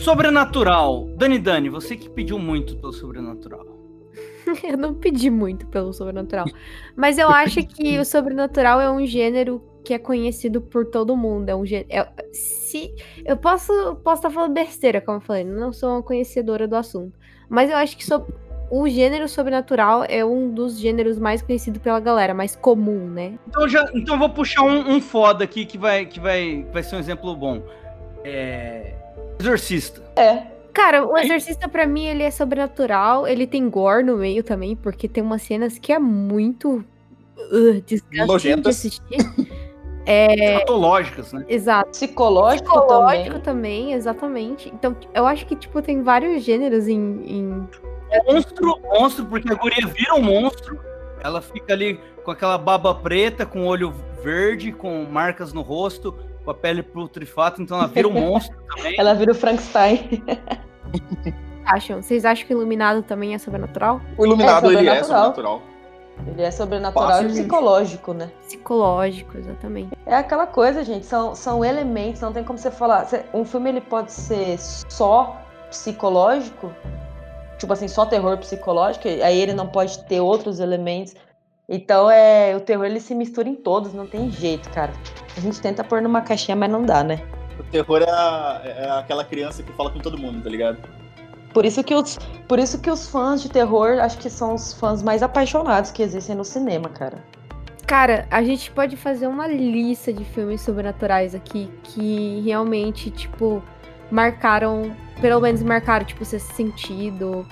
Sobrenatural. 0.00 1.08
Dani 1.16 1.38
Dani, 1.38 1.68
você 1.68 1.96
que 1.96 2.10
pediu 2.10 2.38
muito 2.38 2.76
pelo 2.76 2.92
sobrenatural. 2.92 3.71
eu 4.64 4.76
não 4.76 4.94
pedi 4.94 5.30
muito 5.30 5.66
pelo 5.66 5.92
sobrenatural. 5.92 6.46
Mas 6.96 7.18
eu 7.18 7.28
acho 7.28 7.64
que 7.66 7.98
o 7.98 8.04
sobrenatural 8.04 8.80
é 8.80 8.90
um 8.90 9.04
gênero 9.06 9.62
que 9.84 9.94
é 9.94 9.98
conhecido 9.98 10.60
por 10.60 10.86
todo 10.86 11.16
mundo. 11.16 11.48
É 11.48 11.54
um 11.54 11.66
gênero. 11.66 11.88
É, 11.90 12.08
se, 12.32 12.94
eu 13.24 13.36
posso 13.36 13.96
posso 13.96 14.20
estar 14.20 14.30
falando 14.30 14.52
besteira, 14.52 15.00
como 15.00 15.18
eu 15.18 15.22
falei, 15.22 15.44
não 15.44 15.72
sou 15.72 15.90
uma 15.90 16.02
conhecedora 16.02 16.68
do 16.68 16.76
assunto. 16.76 17.18
Mas 17.48 17.70
eu 17.70 17.76
acho 17.76 17.96
que 17.96 18.04
so, 18.04 18.24
o 18.70 18.88
gênero 18.88 19.28
sobrenatural 19.28 20.04
é 20.08 20.24
um 20.24 20.50
dos 20.50 20.78
gêneros 20.78 21.18
mais 21.18 21.42
conhecidos 21.42 21.82
pela 21.82 22.00
galera, 22.00 22.32
mais 22.32 22.56
comum, 22.56 23.06
né? 23.06 23.38
Então, 23.46 23.68
já, 23.68 23.90
então 23.94 24.18
vou 24.18 24.30
puxar 24.30 24.62
um, 24.62 24.92
um 24.92 25.00
foda 25.00 25.44
aqui 25.44 25.66
que 25.66 25.76
vai, 25.76 26.06
que 26.06 26.18
vai, 26.18 26.66
vai 26.72 26.82
ser 26.82 26.96
um 26.96 26.98
exemplo 26.98 27.36
bom. 27.36 27.62
É. 28.24 28.94
Exorcista. 29.38 30.02
É. 30.16 30.46
Cara, 30.72 31.04
o 31.06 31.16
Exorcista 31.18 31.68
pra 31.68 31.86
mim 31.86 32.06
ele 32.06 32.22
é 32.22 32.30
sobrenatural, 32.30 33.26
ele 33.26 33.46
tem 33.46 33.68
gore 33.68 34.02
no 34.02 34.16
meio 34.16 34.42
também, 34.42 34.74
porque 34.74 35.06
tem 35.08 35.22
umas 35.22 35.42
cenas 35.42 35.78
que 35.78 35.92
é 35.92 35.98
muito 35.98 36.84
uh, 37.38 37.80
desgastante 37.86 38.60
de 38.60 38.68
assistir. 38.68 39.02
É, 40.04 40.58
Patológicas, 40.60 41.32
né? 41.32 41.44
exato. 41.48 41.90
Psicológico, 41.90 42.68
Psicológico 42.68 43.38
também. 43.38 43.84
também, 43.86 43.92
exatamente. 43.92 44.68
Então, 44.74 44.96
eu 45.14 45.26
acho 45.26 45.46
que, 45.46 45.54
tipo, 45.54 45.80
tem 45.80 46.02
vários 46.02 46.42
gêneros 46.42 46.88
em. 46.88 47.22
em- 47.24 47.68
Monstro, 48.26 48.78
monstro, 48.82 49.24
porque 49.26 49.50
a 49.50 49.54
guria 49.54 49.86
vira 49.86 50.14
um 50.14 50.22
monstro. 50.22 50.78
Ela 51.22 51.40
fica 51.40 51.72
ali 51.72 51.98
com 52.24 52.30
aquela 52.30 52.58
baba 52.58 52.94
preta, 52.94 53.46
com 53.46 53.64
olho 53.66 53.94
verde, 54.22 54.70
com 54.72 55.04
marcas 55.04 55.52
no 55.52 55.62
rosto, 55.62 56.14
com 56.44 56.50
a 56.50 56.54
pele 56.54 56.82
putrefata, 56.82 57.62
então 57.62 57.78
ela 57.78 57.88
vira 57.88 58.08
um 58.08 58.12
monstro 58.12 58.56
também. 58.76 58.94
Ela 58.98 59.14
vira 59.14 59.32
o 59.32 59.34
Frankenstein. 59.34 60.22
Acham? 61.64 62.02
Vocês 62.02 62.24
acham 62.24 62.46
que 62.46 62.52
Iluminado 62.52 63.02
também 63.02 63.34
é 63.34 63.38
sobrenatural? 63.38 64.00
O 64.18 64.26
Iluminado, 64.26 64.66
É 64.70 64.74
ele 64.80 64.88
é 64.88 65.02
sobrenatural. 65.04 65.62
Ele 66.26 66.42
é 66.42 66.50
sobrenatural 66.50 67.08
e 67.08 67.12
Facilmente. 67.12 67.38
psicológico, 67.40 68.12
né? 68.12 68.30
Psicológico, 68.42 69.38
exatamente. 69.38 69.90
É 70.04 70.14
aquela 70.16 70.46
coisa, 70.46 70.84
gente, 70.84 71.06
são, 71.06 71.34
são 71.34 71.64
elementos, 71.64 72.20
não 72.20 72.32
tem 72.32 72.44
como 72.44 72.58
você 72.58 72.70
falar. 72.70 73.08
Um 73.32 73.44
filme 73.44 73.70
ele 73.70 73.80
pode 73.80 74.12
ser 74.12 74.58
só 74.58 75.36
psicológico, 75.70 76.70
tipo 77.58 77.72
assim, 77.72 77.88
só 77.88 78.04
terror 78.04 78.36
psicológico, 78.38 79.08
e 79.08 79.22
aí 79.22 79.40
ele 79.40 79.54
não 79.54 79.66
pode 79.68 80.04
ter 80.04 80.20
outros 80.20 80.60
elementos. 80.60 81.14
Então 81.74 82.10
é, 82.10 82.54
o 82.54 82.60
terror 82.60 82.84
ele 82.84 83.00
se 83.00 83.14
mistura 83.14 83.48
em 83.48 83.54
todos, 83.54 83.94
não 83.94 84.06
tem 84.06 84.30
jeito, 84.30 84.68
cara. 84.70 84.92
A 85.34 85.40
gente 85.40 85.58
tenta 85.58 85.82
pôr 85.82 86.02
numa 86.02 86.20
caixinha, 86.20 86.54
mas 86.54 86.70
não 86.70 86.82
dá, 86.84 87.02
né? 87.02 87.22
O 87.58 87.62
terror 87.64 88.02
é, 88.02 88.10
a- 88.10 88.60
é 88.64 88.90
aquela 89.00 89.24
criança 89.24 89.62
que 89.62 89.72
fala 89.72 89.88
com 89.90 89.98
todo 89.98 90.18
mundo, 90.18 90.42
tá 90.42 90.50
ligado? 90.50 90.76
Por 91.54 91.64
isso 91.64 91.82
que 91.82 91.94
os, 91.94 92.18
por 92.46 92.58
isso 92.58 92.78
que 92.78 92.90
os 92.90 93.08
fãs 93.08 93.40
de 93.42 93.48
terror, 93.48 93.98
acho 94.00 94.18
que 94.18 94.28
são 94.28 94.54
os 94.54 94.74
fãs 94.74 95.02
mais 95.02 95.22
apaixonados 95.22 95.90
que 95.90 96.02
existem 96.02 96.36
no 96.36 96.44
cinema, 96.44 96.90
cara. 96.90 97.24
Cara, 97.86 98.26
a 98.30 98.42
gente 98.42 98.70
pode 98.70 98.94
fazer 98.96 99.26
uma 99.26 99.46
lista 99.46 100.12
de 100.12 100.24
filmes 100.24 100.60
sobrenaturais 100.60 101.34
aqui 101.34 101.70
que 101.84 102.42
realmente, 102.44 103.10
tipo, 103.10 103.62
marcaram, 104.10 104.94
pelo 105.20 105.40
menos 105.40 105.62
marcaram, 105.62 106.04
tipo, 106.04 106.22
Sexto 106.24 106.52
Sentido, 106.54 107.46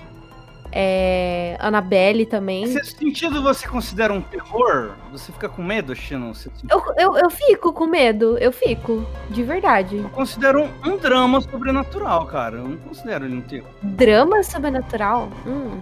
é, 0.73 1.57
Annabelle 1.59 2.27
também. 2.27 2.67
Nesse 2.67 2.97
sentido, 2.97 3.43
você 3.43 3.67
considera 3.67 4.13
um 4.13 4.21
terror? 4.21 4.93
Você 5.13 5.33
fica 5.33 5.49
com 5.49 5.63
medo 5.63 5.95
Sentido? 5.95 6.69
Eu, 6.71 6.83
eu, 6.97 7.17
eu 7.17 7.31
fico 7.31 7.73
com 7.73 7.87
medo, 7.87 8.39
eu 8.39 8.53
fico, 8.53 9.05
de 9.29 9.43
verdade. 9.43 9.97
Eu 9.97 10.09
considero 10.11 10.63
um, 10.63 10.93
um 10.93 10.97
drama 10.97 11.41
sobrenatural, 11.41 12.27
cara. 12.27 12.57
Eu 12.57 12.69
não 12.69 12.77
considero 12.77 13.25
ele 13.25 13.37
um 13.37 13.41
terror. 13.41 13.69
Drama 13.83 14.43
sobrenatural? 14.43 15.29
Hum. 15.47 15.81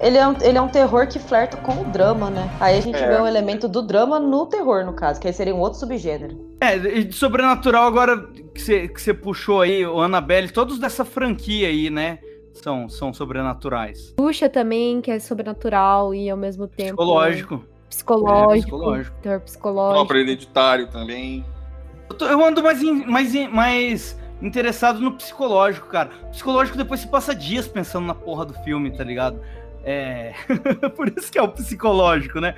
Ele 0.00 0.16
é, 0.16 0.26
um, 0.26 0.34
ele 0.40 0.56
é 0.56 0.62
um 0.62 0.68
terror 0.68 1.06
que 1.06 1.18
flerta 1.18 1.58
com 1.58 1.82
o 1.82 1.84
drama, 1.84 2.30
né? 2.30 2.50
Aí 2.58 2.78
a 2.78 2.80
gente 2.80 2.96
É. 2.96 3.06
vê 3.06 3.20
um 3.20 3.26
elemento 3.26 3.68
do 3.68 3.82
drama 3.82 4.18
no 4.18 4.46
terror, 4.46 4.82
no 4.84 4.94
caso, 4.94 5.20
que 5.20 5.26
aí 5.26 5.32
seria 5.32 5.54
um 5.54 5.58
outro 5.58 5.78
subgênero. 5.78 6.56
É, 6.58 6.76
e 6.76 7.04
de 7.04 7.14
sobrenatural 7.14 7.86
agora 7.86 8.16
que 8.54 8.60
você, 8.62 8.88
que 8.88 9.00
você 9.00 9.12
puxou 9.12 9.60
aí, 9.60 9.84
o 9.84 10.00
Annabelle, 10.00 10.48
todos 10.48 10.78
dessa 10.78 11.04
franquia 11.04 11.68
aí, 11.68 11.90
né? 11.90 12.18
São, 12.52 12.88
são 12.88 13.12
sobrenaturais. 13.12 14.12
Bruxa 14.16 14.48
também, 14.48 15.00
que 15.00 15.10
é 15.10 15.18
sobrenatural 15.18 16.14
e 16.14 16.28
ao 16.28 16.36
mesmo 16.36 16.66
tempo. 16.66 16.90
Psicológico. 16.96 17.64
Psicológico. 17.88 18.52
É, 18.52 18.60
psicológico. 18.60 19.16
Terror 19.22 19.40
psicológico. 19.40 19.94
próprio 19.94 20.20
hereditário 20.20 20.86
também. 20.88 21.44
Eu, 22.08 22.16
tô- 22.16 22.26
eu 22.26 22.44
ando 22.44 22.62
mais, 22.62 22.82
em- 22.82 23.06
mais, 23.06 23.34
em- 23.34 23.48
mais 23.48 24.18
interessado 24.42 25.00
no 25.00 25.12
psicológico, 25.12 25.88
cara. 25.88 26.10
Psicológico 26.30 26.76
depois 26.76 27.00
você 27.00 27.08
passa 27.08 27.34
dias 27.34 27.66
pensando 27.66 28.06
na 28.06 28.14
porra 28.14 28.44
do 28.44 28.54
filme, 28.62 28.90
tá 28.96 29.04
ligado? 29.04 29.40
É... 29.82 30.34
Por 30.96 31.08
isso 31.16 31.30
que 31.32 31.38
é 31.38 31.42
o 31.42 31.48
psicológico, 31.48 32.40
né? 32.40 32.54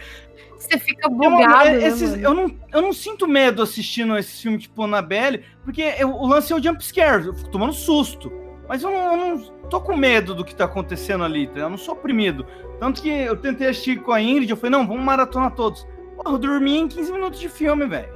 Você 0.59 0.79
fica 0.79 1.09
bugado. 1.09 1.69
É, 1.69 1.73
né, 1.79 1.87
esses, 1.89 2.15
eu, 2.21 2.35
não, 2.35 2.51
eu 2.73 2.83
não 2.83 2.93
sinto 2.93 3.27
medo 3.29 3.63
assistindo 3.63 4.17
esse 4.17 4.43
filme 4.43 4.59
tipo 4.59 4.83
Annabelle, 4.83 5.45
porque 5.65 5.83
eu, 5.99 6.11
o 6.15 6.27
lance 6.27 6.53
é 6.53 6.57
o 6.57 6.63
jump 6.63 6.85
scare, 6.85 7.27
eu 7.27 7.35
fico 7.35 7.51
tomando 7.51 7.73
susto. 7.73 8.33
Mas 8.73 8.83
eu 8.83 8.91
não, 8.91 9.13
eu 9.13 9.17
não, 9.19 9.39
tô 9.69 9.83
com 9.83 9.95
medo 9.95 10.35
do 10.35 10.43
que 10.43 10.55
tá 10.55 10.65
acontecendo 10.65 11.25
ali, 11.25 11.47
tá? 11.47 11.61
eu 11.61 11.69
não 11.69 11.77
sou 11.77 11.93
oprimido. 11.93 12.47
Tanto 12.81 13.03
que 13.03 13.11
eu 13.11 13.37
tentei 13.37 13.69
assistir 13.69 14.01
com 14.01 14.13
a 14.13 14.23
Ingrid, 14.23 14.51
eu 14.51 14.57
falei, 14.57 14.71
não, 14.71 14.87
vamos 14.87 15.05
maratonar 15.05 15.55
todos. 15.55 15.87
Porra, 16.17 16.35
eu 16.35 16.39
dormi 16.39 16.79
em 16.79 16.89
15 16.89 17.13
minutos 17.13 17.39
de 17.39 17.51
filme, 17.51 17.87
velho. 17.87 18.09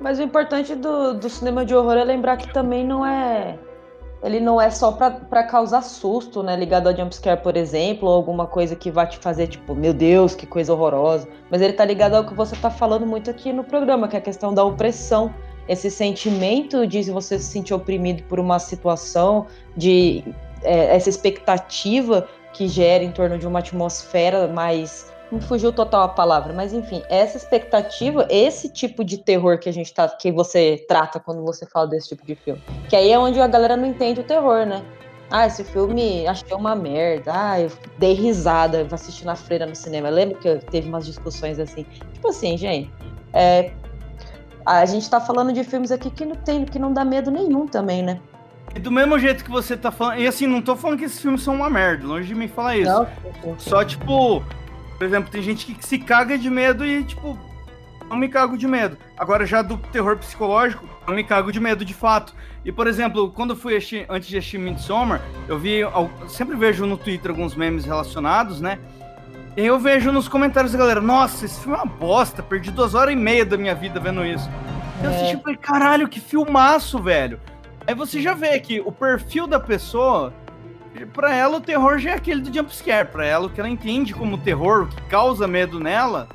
Mas 0.00 0.18
o 0.18 0.22
importante 0.22 0.74
do, 0.74 1.12
do 1.12 1.28
cinema 1.28 1.62
de 1.62 1.74
horror 1.74 1.92
é 1.92 2.04
lembrar 2.04 2.38
que 2.38 2.50
também 2.54 2.86
não 2.86 3.04
é 3.04 3.58
ele 4.22 4.40
não 4.40 4.58
é 4.58 4.70
só 4.70 4.92
para 4.92 5.44
causar 5.44 5.82
susto, 5.82 6.42
né? 6.42 6.56
Ligado 6.56 6.88
ao 6.88 6.96
jumpscare, 6.96 7.42
por 7.42 7.54
exemplo, 7.54 8.08
ou 8.08 8.14
alguma 8.14 8.46
coisa 8.46 8.74
que 8.74 8.90
vai 8.90 9.06
te 9.06 9.18
fazer, 9.18 9.46
tipo, 9.46 9.74
meu 9.74 9.92
Deus, 9.92 10.34
que 10.34 10.46
coisa 10.46 10.72
horrorosa. 10.72 11.28
Mas 11.50 11.60
ele 11.60 11.74
tá 11.74 11.84
ligado 11.84 12.14
ao 12.14 12.24
que 12.24 12.32
você 12.32 12.56
tá 12.56 12.70
falando 12.70 13.04
muito 13.04 13.30
aqui 13.30 13.52
no 13.52 13.62
programa, 13.62 14.08
que 14.08 14.16
é 14.16 14.20
a 14.20 14.22
questão 14.22 14.54
da 14.54 14.64
opressão. 14.64 15.34
Esse 15.68 15.90
sentimento 15.90 16.86
de 16.86 17.10
você 17.10 17.38
se 17.38 17.46
sentir 17.46 17.74
oprimido 17.74 18.22
por 18.24 18.38
uma 18.38 18.58
situação, 18.58 19.46
de 19.76 20.22
é, 20.62 20.96
essa 20.96 21.08
expectativa 21.08 22.28
que 22.52 22.68
gera 22.68 23.04
em 23.04 23.12
torno 23.12 23.38
de 23.38 23.46
uma 23.46 23.58
atmosfera 23.58 24.48
mais 24.48 25.12
me 25.30 25.40
fugiu 25.40 25.72
total 25.72 26.02
a 26.02 26.08
palavra, 26.08 26.52
mas 26.52 26.72
enfim, 26.72 27.02
essa 27.08 27.36
expectativa, 27.36 28.26
esse 28.30 28.68
tipo 28.68 29.04
de 29.04 29.18
terror 29.18 29.58
que 29.58 29.68
a 29.68 29.72
gente 29.72 29.92
tá, 29.92 30.08
que 30.08 30.30
você 30.30 30.84
trata 30.88 31.18
quando 31.18 31.42
você 31.42 31.66
fala 31.66 31.88
desse 31.88 32.10
tipo 32.10 32.24
de 32.24 32.36
filme. 32.36 32.62
Que 32.88 32.94
aí 32.94 33.10
é 33.10 33.18
onde 33.18 33.40
a 33.40 33.46
galera 33.48 33.76
não 33.76 33.86
entende 33.86 34.20
o 34.20 34.24
terror, 34.24 34.64
né? 34.64 34.84
Ah, 35.28 35.46
esse 35.46 35.64
filme 35.64 36.24
achei 36.28 36.56
uma 36.56 36.76
merda. 36.76 37.32
Ah, 37.34 37.60
eu 37.60 37.70
dei 37.98 38.12
risada, 38.12 38.78
eu 38.78 38.88
assisti 38.92 39.24
na 39.24 39.34
freira 39.34 39.66
no 39.66 39.74
cinema. 39.74 40.08
Eu 40.08 40.14
lembro 40.14 40.38
que 40.38 40.56
teve 40.70 40.88
umas 40.88 41.04
discussões 41.04 41.58
assim. 41.58 41.84
Tipo 42.12 42.28
assim, 42.28 42.56
gente, 42.56 42.92
é, 43.32 43.72
a 44.66 44.84
gente 44.84 45.08
tá 45.08 45.20
falando 45.20 45.52
de 45.52 45.62
filmes 45.62 45.92
aqui 45.92 46.10
que 46.10 46.24
não 46.24 46.34
tem, 46.34 46.64
que 46.64 46.78
não 46.78 46.92
dá 46.92 47.04
medo 47.04 47.30
nenhum 47.30 47.66
também, 47.68 48.02
né? 48.02 48.20
E 48.74 48.80
do 48.80 48.90
mesmo 48.90 49.16
jeito 49.18 49.44
que 49.44 49.50
você 49.50 49.76
tá 49.76 49.92
falando. 49.92 50.18
E 50.18 50.26
assim, 50.26 50.46
não 50.46 50.60
tô 50.60 50.74
falando 50.74 50.98
que 50.98 51.04
esses 51.04 51.20
filmes 51.20 51.42
são 51.42 51.54
uma 51.54 51.70
merda, 51.70 52.06
longe 52.06 52.26
de 52.26 52.34
mim 52.34 52.48
falar 52.48 52.76
isso. 52.76 52.90
Não, 52.90 53.58
Só, 53.58 53.84
tipo, 53.84 54.42
por 54.98 55.04
exemplo, 55.04 55.30
tem 55.30 55.40
gente 55.40 55.72
que 55.72 55.86
se 55.86 55.98
caga 55.98 56.36
de 56.36 56.50
medo 56.50 56.84
e, 56.84 57.04
tipo, 57.04 57.38
não 58.10 58.16
me 58.16 58.28
cago 58.28 58.58
de 58.58 58.66
medo. 58.66 58.98
Agora, 59.16 59.46
já 59.46 59.62
do 59.62 59.78
terror 59.78 60.18
psicológico, 60.18 60.84
não 61.06 61.14
me 61.14 61.22
cago 61.22 61.52
de 61.52 61.60
medo 61.60 61.84
de 61.84 61.94
fato. 61.94 62.34
E, 62.64 62.72
por 62.72 62.88
exemplo, 62.88 63.30
quando 63.30 63.50
eu 63.50 63.56
fui 63.56 63.76
assistir, 63.76 64.04
antes 64.08 64.28
de 64.28 64.36
assistir 64.36 64.58
Midsommar, 64.58 65.22
eu 65.48 65.58
vi. 65.58 65.78
Eu 65.78 66.10
sempre 66.28 66.56
vejo 66.56 66.84
no 66.84 66.96
Twitter 66.96 67.30
alguns 67.30 67.54
memes 67.54 67.84
relacionados, 67.84 68.60
né? 68.60 68.78
E 69.56 69.64
eu 69.64 69.78
vejo 69.78 70.12
nos 70.12 70.28
comentários 70.28 70.72
da 70.72 70.78
galera, 70.78 71.00
nossa, 71.00 71.46
esse 71.46 71.58
filme 71.58 71.78
é 71.78 71.82
uma 71.82 71.86
bosta, 71.86 72.42
perdi 72.42 72.70
duas 72.70 72.94
horas 72.94 73.14
e 73.14 73.16
meia 73.16 73.44
da 73.44 73.56
minha 73.56 73.74
vida 73.74 73.98
vendo 73.98 74.24
isso. 74.24 74.50
É. 75.02 75.06
Eu 75.06 75.10
assisti 75.10 75.36
e 75.36 75.40
falei, 75.40 75.56
caralho, 75.56 76.08
que 76.08 76.20
filmaço, 76.20 76.98
velho. 76.98 77.40
Aí 77.86 77.94
você 77.94 78.20
já 78.20 78.34
vê 78.34 78.60
que 78.60 78.80
o 78.80 78.92
perfil 78.92 79.46
da 79.46 79.58
pessoa 79.58 80.34
para 81.12 81.34
ela 81.34 81.56
o 81.58 81.60
terror 81.60 81.98
já 81.98 82.10
é 82.10 82.14
aquele 82.14 82.40
do 82.40 82.54
jumpscare. 82.54 83.08
Para 83.08 83.24
ela, 83.24 83.46
o 83.46 83.50
que 83.50 83.60
ela 83.60 83.68
entende 83.68 84.12
como 84.12 84.38
terror, 84.38 84.82
o 84.82 84.86
que 84.88 85.02
causa 85.02 85.46
medo 85.46 85.80
nela, 85.80 86.28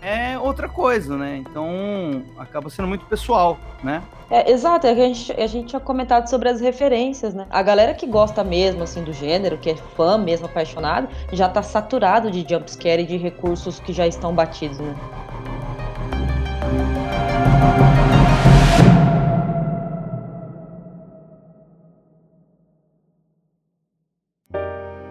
é 0.00 0.38
outra 0.38 0.68
coisa, 0.68 1.16
né? 1.16 1.36
Então 1.38 2.24
acaba 2.38 2.70
sendo 2.70 2.86
muito 2.86 3.04
pessoal, 3.06 3.58
né? 3.82 4.02
É, 4.34 4.50
exato, 4.50 4.84
é 4.84 4.92
que 4.96 5.00
a 5.00 5.06
gente, 5.06 5.32
a 5.40 5.46
gente 5.46 5.66
tinha 5.68 5.78
comentado 5.78 6.26
sobre 6.28 6.48
as 6.48 6.60
referências, 6.60 7.32
né? 7.32 7.46
A 7.48 7.62
galera 7.62 7.94
que 7.94 8.04
gosta 8.04 8.42
mesmo, 8.42 8.82
assim, 8.82 9.04
do 9.04 9.12
gênero, 9.12 9.56
que 9.56 9.70
é 9.70 9.76
fã 9.76 10.18
mesmo, 10.18 10.46
apaixonado, 10.46 11.08
já 11.32 11.48
tá 11.48 11.62
saturado 11.62 12.32
de 12.32 12.40
jumpscare 12.40 13.04
e 13.04 13.06
de 13.06 13.16
recursos 13.16 13.78
que 13.78 13.92
já 13.92 14.08
estão 14.08 14.34
batidos, 14.34 14.80
né? 14.80 14.92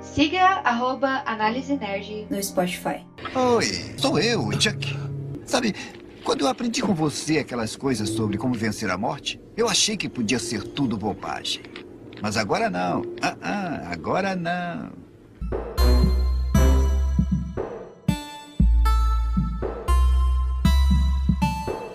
Siga 0.01 0.43
arroba 0.65 1.23
Análise 1.25 1.77
Nerd 1.77 2.27
no 2.29 2.43
Spotify. 2.43 3.07
Oi, 3.33 3.95
sou 3.97 4.19
eu, 4.19 4.51
Chuck. 4.59 4.93
Sabe, 5.45 5.73
quando 6.23 6.41
eu 6.41 6.47
aprendi 6.47 6.81
com 6.81 6.95
você 6.95 7.39
aquelas 7.39 7.75
coisas 7.75 8.09
sobre 8.09 8.37
como 8.37 8.53
vencer 8.53 8.89
a 8.89 8.97
morte, 8.97 9.39
eu 9.57 9.67
achei 9.67 9.97
que 9.97 10.07
podia 10.07 10.39
ser 10.39 10.63
tudo 10.63 10.97
bobagem. 10.97 11.61
Mas 12.21 12.37
agora 12.37 12.69
não. 12.69 13.03
Ah, 13.21 13.35
ah, 13.41 13.91
agora 13.91 14.35
não. 14.35 14.91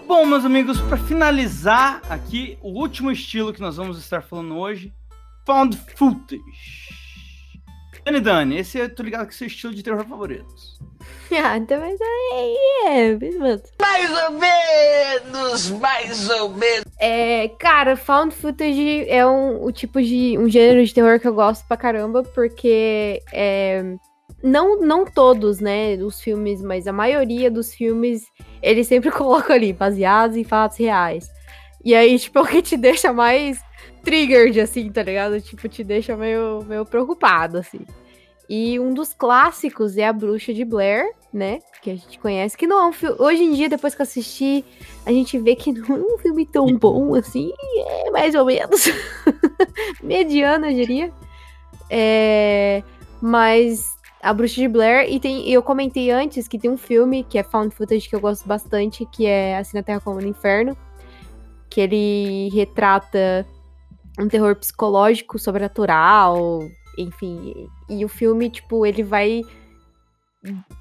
Bom, 0.07 0.27
meus 0.27 0.45
amigos, 0.45 0.81
para 0.81 0.97
finalizar 0.97 2.03
aqui, 2.11 2.59
o 2.61 2.71
último 2.71 3.11
estilo 3.11 3.53
que 3.53 3.61
nós 3.61 3.77
vamos 3.77 3.99
estar 3.99 4.23
falando 4.23 4.57
hoje, 4.57 4.93
Found 5.47 5.79
Footage. 5.97 6.98
Dani 8.09 8.21
Dani, 8.21 8.59
esse 8.59 8.79
eu 8.79 8.89
tô 8.89 9.03
ligado 9.03 9.27
que 9.27 9.33
é 9.33 9.35
o 9.35 9.37
seu 9.37 9.47
estilo 9.47 9.75
de 9.75 9.83
terror 9.83 10.05
favorito. 10.07 10.47
Ah, 11.31 11.59
então 11.59 11.77
é, 11.83 11.95
é, 12.87 13.19
Mais 13.83 14.11
ou 14.25 14.31
menos, 14.31 15.71
mais 15.73 16.31
ou 16.31 16.49
menos. 16.49 16.87
É, 16.99 17.49
cara, 17.59 17.97
found 17.97 18.35
footage 18.35 19.07
é 19.07 19.27
um, 19.27 19.63
o 19.63 19.71
tipo 19.71 20.01
de 20.01 20.39
um 20.39 20.49
gênero 20.49 20.83
de 20.83 20.95
terror 20.95 21.21
que 21.21 21.29
eu 21.29 21.35
gosto 21.35 21.69
pra 21.69 21.77
caramba, 21.77 22.23
porque 22.23 23.23
é, 23.31 23.95
não, 24.43 24.81
não 24.81 25.05
todos, 25.05 25.61
né, 25.61 25.97
os 25.97 26.19
filmes, 26.19 26.63
mas 26.63 26.87
a 26.87 26.95
maioria 26.95 27.51
dos 27.51 27.75
filmes, 27.75 28.25
eles 28.63 28.87
sempre 28.87 29.11
colocam 29.13 29.55
ali, 29.55 29.75
baseados 29.75 30.35
em 30.35 30.45
fatos 30.45 30.79
reais. 30.79 31.29
E 31.85 31.95
aí, 31.95 32.19
tipo, 32.19 32.39
é 32.39 32.43
o 32.43 32.47
que 32.47 32.63
te 32.63 32.77
deixa 32.79 33.13
mais 33.13 33.61
triggered, 34.09 34.61
assim, 34.61 34.91
tá 34.91 35.03
ligado? 35.03 35.41
Tipo, 35.41 35.69
te 35.69 35.85
deixa 35.85 36.17
meio, 36.17 36.65
meio 36.67 36.85
preocupado, 36.85 37.59
assim. 37.59 37.81
E 38.49 38.81
um 38.81 38.95
dos 38.95 39.13
clássicos 39.13 39.99
é 39.99 40.07
A 40.07 40.13
Bruxa 40.13 40.55
de 40.55 40.65
Blair, 40.65 41.13
né? 41.31 41.61
Que 41.83 41.91
a 41.91 41.95
gente 41.95 42.19
conhece, 42.19 42.57
que 42.57 42.67
não 42.67 42.81
é 42.81 42.87
um 42.87 42.93
filme. 42.93 43.17
Hoje 43.19 43.43
em 43.43 43.53
dia, 43.53 43.69
depois 43.69 43.95
que 43.95 44.01
eu 44.01 44.05
assisti, 44.05 44.65
a 45.05 45.13
gente 45.13 45.39
vê 45.39 45.55
que 45.55 45.71
não 45.73 45.97
é 45.97 46.15
um 46.15 46.19
filme 46.19 46.47
tão 46.47 46.67
bom 46.79 47.15
assim. 47.15 47.53
É 47.87 48.11
mais 48.11 48.35
ou 48.35 48.47
menos. 48.47 48.87
Mediano, 50.03 50.67
eu 50.67 50.75
diria. 50.75 51.13
É... 51.91 52.83
Mas 53.21 53.95
A 54.23 54.33
Bruxa 54.33 54.63
de 54.63 54.69
Blair. 54.69 55.13
E 55.13 55.21
tem, 55.21 55.51
eu 55.51 55.63
comentei 55.63 56.11
antes 56.11 56.49
que 56.49 56.59
tem 56.59 56.71
um 56.71 56.79
filme 56.79 57.25
que 57.25 57.37
é 57.37 57.43
Found 57.43 57.75
Footage 57.75 58.09
que 58.09 58.17
eu 58.17 58.21
gosto 58.21 58.49
bastante, 58.49 59.05
que 59.13 59.27
é 59.27 59.59
Assim 59.59 59.77
na 59.77 59.83
Terra 59.83 60.01
como 60.01 60.19
no 60.19 60.27
Inferno. 60.27 60.75
Que 61.69 61.83
ele 61.83 62.49
retrata 62.55 63.47
um 64.19 64.29
terror 64.29 64.57
psicológico, 64.57 65.39
sobrenatural, 65.39 66.61
enfim. 66.97 67.69
E 67.89 68.05
o 68.05 68.09
filme, 68.09 68.51
tipo, 68.51 68.85
ele 68.85 69.03
vai 69.03 69.43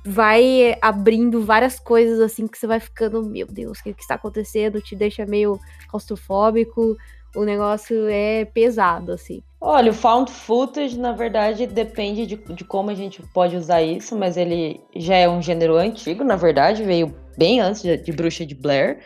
vai 0.06 0.78
abrindo 0.82 1.44
várias 1.44 1.80
coisas 1.80 2.20
assim 2.20 2.48
que 2.48 2.58
você 2.58 2.68
vai 2.68 2.80
ficando, 2.80 3.24
meu 3.24 3.48
Deus, 3.48 3.80
o 3.80 3.84
que, 3.84 3.94
que 3.94 4.02
está 4.02 4.16
acontecendo? 4.16 4.82
Te 4.82 4.96
deixa 4.96 5.26
meio 5.26 5.60
claustrofóbico. 5.90 6.96
O 7.36 7.44
negócio 7.44 8.08
é 8.08 8.46
pesado, 8.46 9.12
assim. 9.12 9.44
Olha, 9.60 9.92
o 9.92 9.94
found 9.94 10.32
footage, 10.32 10.98
na 10.98 11.12
verdade, 11.12 11.68
depende 11.68 12.26
de, 12.26 12.36
de 12.36 12.64
como 12.64 12.90
a 12.90 12.96
gente 12.96 13.22
pode 13.34 13.56
usar 13.56 13.82
isso, 13.82 14.16
mas 14.16 14.38
ele 14.38 14.80
já 14.96 15.16
é 15.16 15.28
um 15.28 15.42
gênero 15.42 15.76
antigo, 15.76 16.24
na 16.24 16.36
verdade, 16.36 16.84
veio 16.84 17.14
bem 17.38 17.60
antes 17.60 17.82
de, 17.82 17.98
de 17.98 18.12
Bruxa 18.12 18.46
de 18.46 18.56
Blair. 18.56 19.00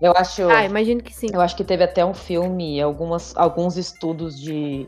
Eu 0.00 0.12
acho. 0.12 0.48
Ah, 0.48 0.64
imagino 0.64 1.02
que 1.02 1.14
sim. 1.14 1.28
Eu 1.32 1.40
acho 1.40 1.56
que 1.56 1.64
teve 1.64 1.82
até 1.82 2.04
um 2.04 2.14
filme, 2.14 2.80
algumas, 2.80 3.36
alguns 3.36 3.76
estudos 3.76 4.38
de, 4.38 4.86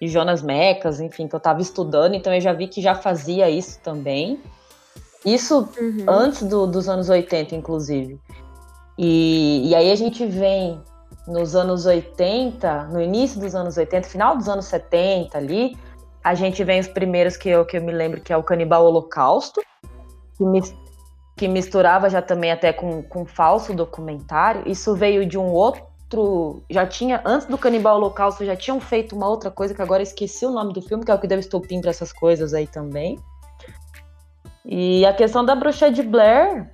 de 0.00 0.08
Jonas 0.08 0.42
Mecas, 0.42 1.00
enfim, 1.00 1.28
que 1.28 1.34
eu 1.34 1.40
tava 1.40 1.60
estudando, 1.60 2.14
então 2.14 2.34
eu 2.34 2.40
já 2.40 2.52
vi 2.52 2.66
que 2.66 2.82
já 2.82 2.94
fazia 2.94 3.48
isso 3.48 3.80
também. 3.80 4.40
Isso 5.24 5.68
uhum. 5.78 6.04
antes 6.08 6.42
do, 6.42 6.66
dos 6.66 6.88
anos 6.88 7.08
80, 7.08 7.54
inclusive. 7.54 8.18
E, 8.96 9.68
e 9.68 9.74
aí 9.74 9.90
a 9.90 9.94
gente 9.94 10.24
vem 10.26 10.80
nos 11.26 11.54
anos 11.54 11.86
80, 11.86 12.84
no 12.84 13.00
início 13.00 13.40
dos 13.40 13.54
anos 13.54 13.76
80, 13.76 14.08
final 14.08 14.36
dos 14.36 14.48
anos 14.48 14.64
70 14.64 15.36
ali, 15.36 15.76
a 16.24 16.34
gente 16.34 16.64
vem 16.64 16.80
os 16.80 16.88
primeiros 16.88 17.36
que 17.36 17.48
eu, 17.48 17.64
que 17.64 17.76
eu 17.76 17.82
me 17.82 17.92
lembro 17.92 18.20
que 18.20 18.32
é 18.32 18.36
o 18.36 18.42
Canibal 18.42 18.84
Holocausto, 18.84 19.60
que 20.36 20.44
que 21.38 21.46
misturava 21.46 22.10
já 22.10 22.20
também 22.20 22.50
até 22.50 22.72
com, 22.72 23.00
com 23.00 23.24
falso 23.24 23.72
documentário. 23.72 24.64
Isso 24.66 24.94
veio 24.94 25.24
de 25.24 25.38
um 25.38 25.46
outro. 25.46 26.62
Já 26.68 26.84
tinha, 26.84 27.22
antes 27.24 27.46
do 27.46 27.56
Canibal 27.56 27.96
Holocausto, 27.96 28.44
já 28.44 28.56
tinham 28.56 28.80
feito 28.80 29.14
uma 29.14 29.28
outra 29.28 29.50
coisa 29.50 29.72
que 29.72 29.80
agora 29.80 30.02
esqueci 30.02 30.44
o 30.44 30.50
nome 30.50 30.72
do 30.72 30.82
filme, 30.82 31.04
que 31.04 31.10
é 31.10 31.14
o 31.14 31.18
que 31.18 31.28
deu 31.28 31.38
estopim 31.38 31.80
para 31.80 31.90
essas 31.90 32.12
coisas 32.12 32.52
aí 32.52 32.66
também. 32.66 33.18
E 34.64 35.06
a 35.06 35.12
questão 35.12 35.44
da 35.44 35.54
bruxa 35.54 35.90
de 35.90 36.02
Blair, 36.02 36.68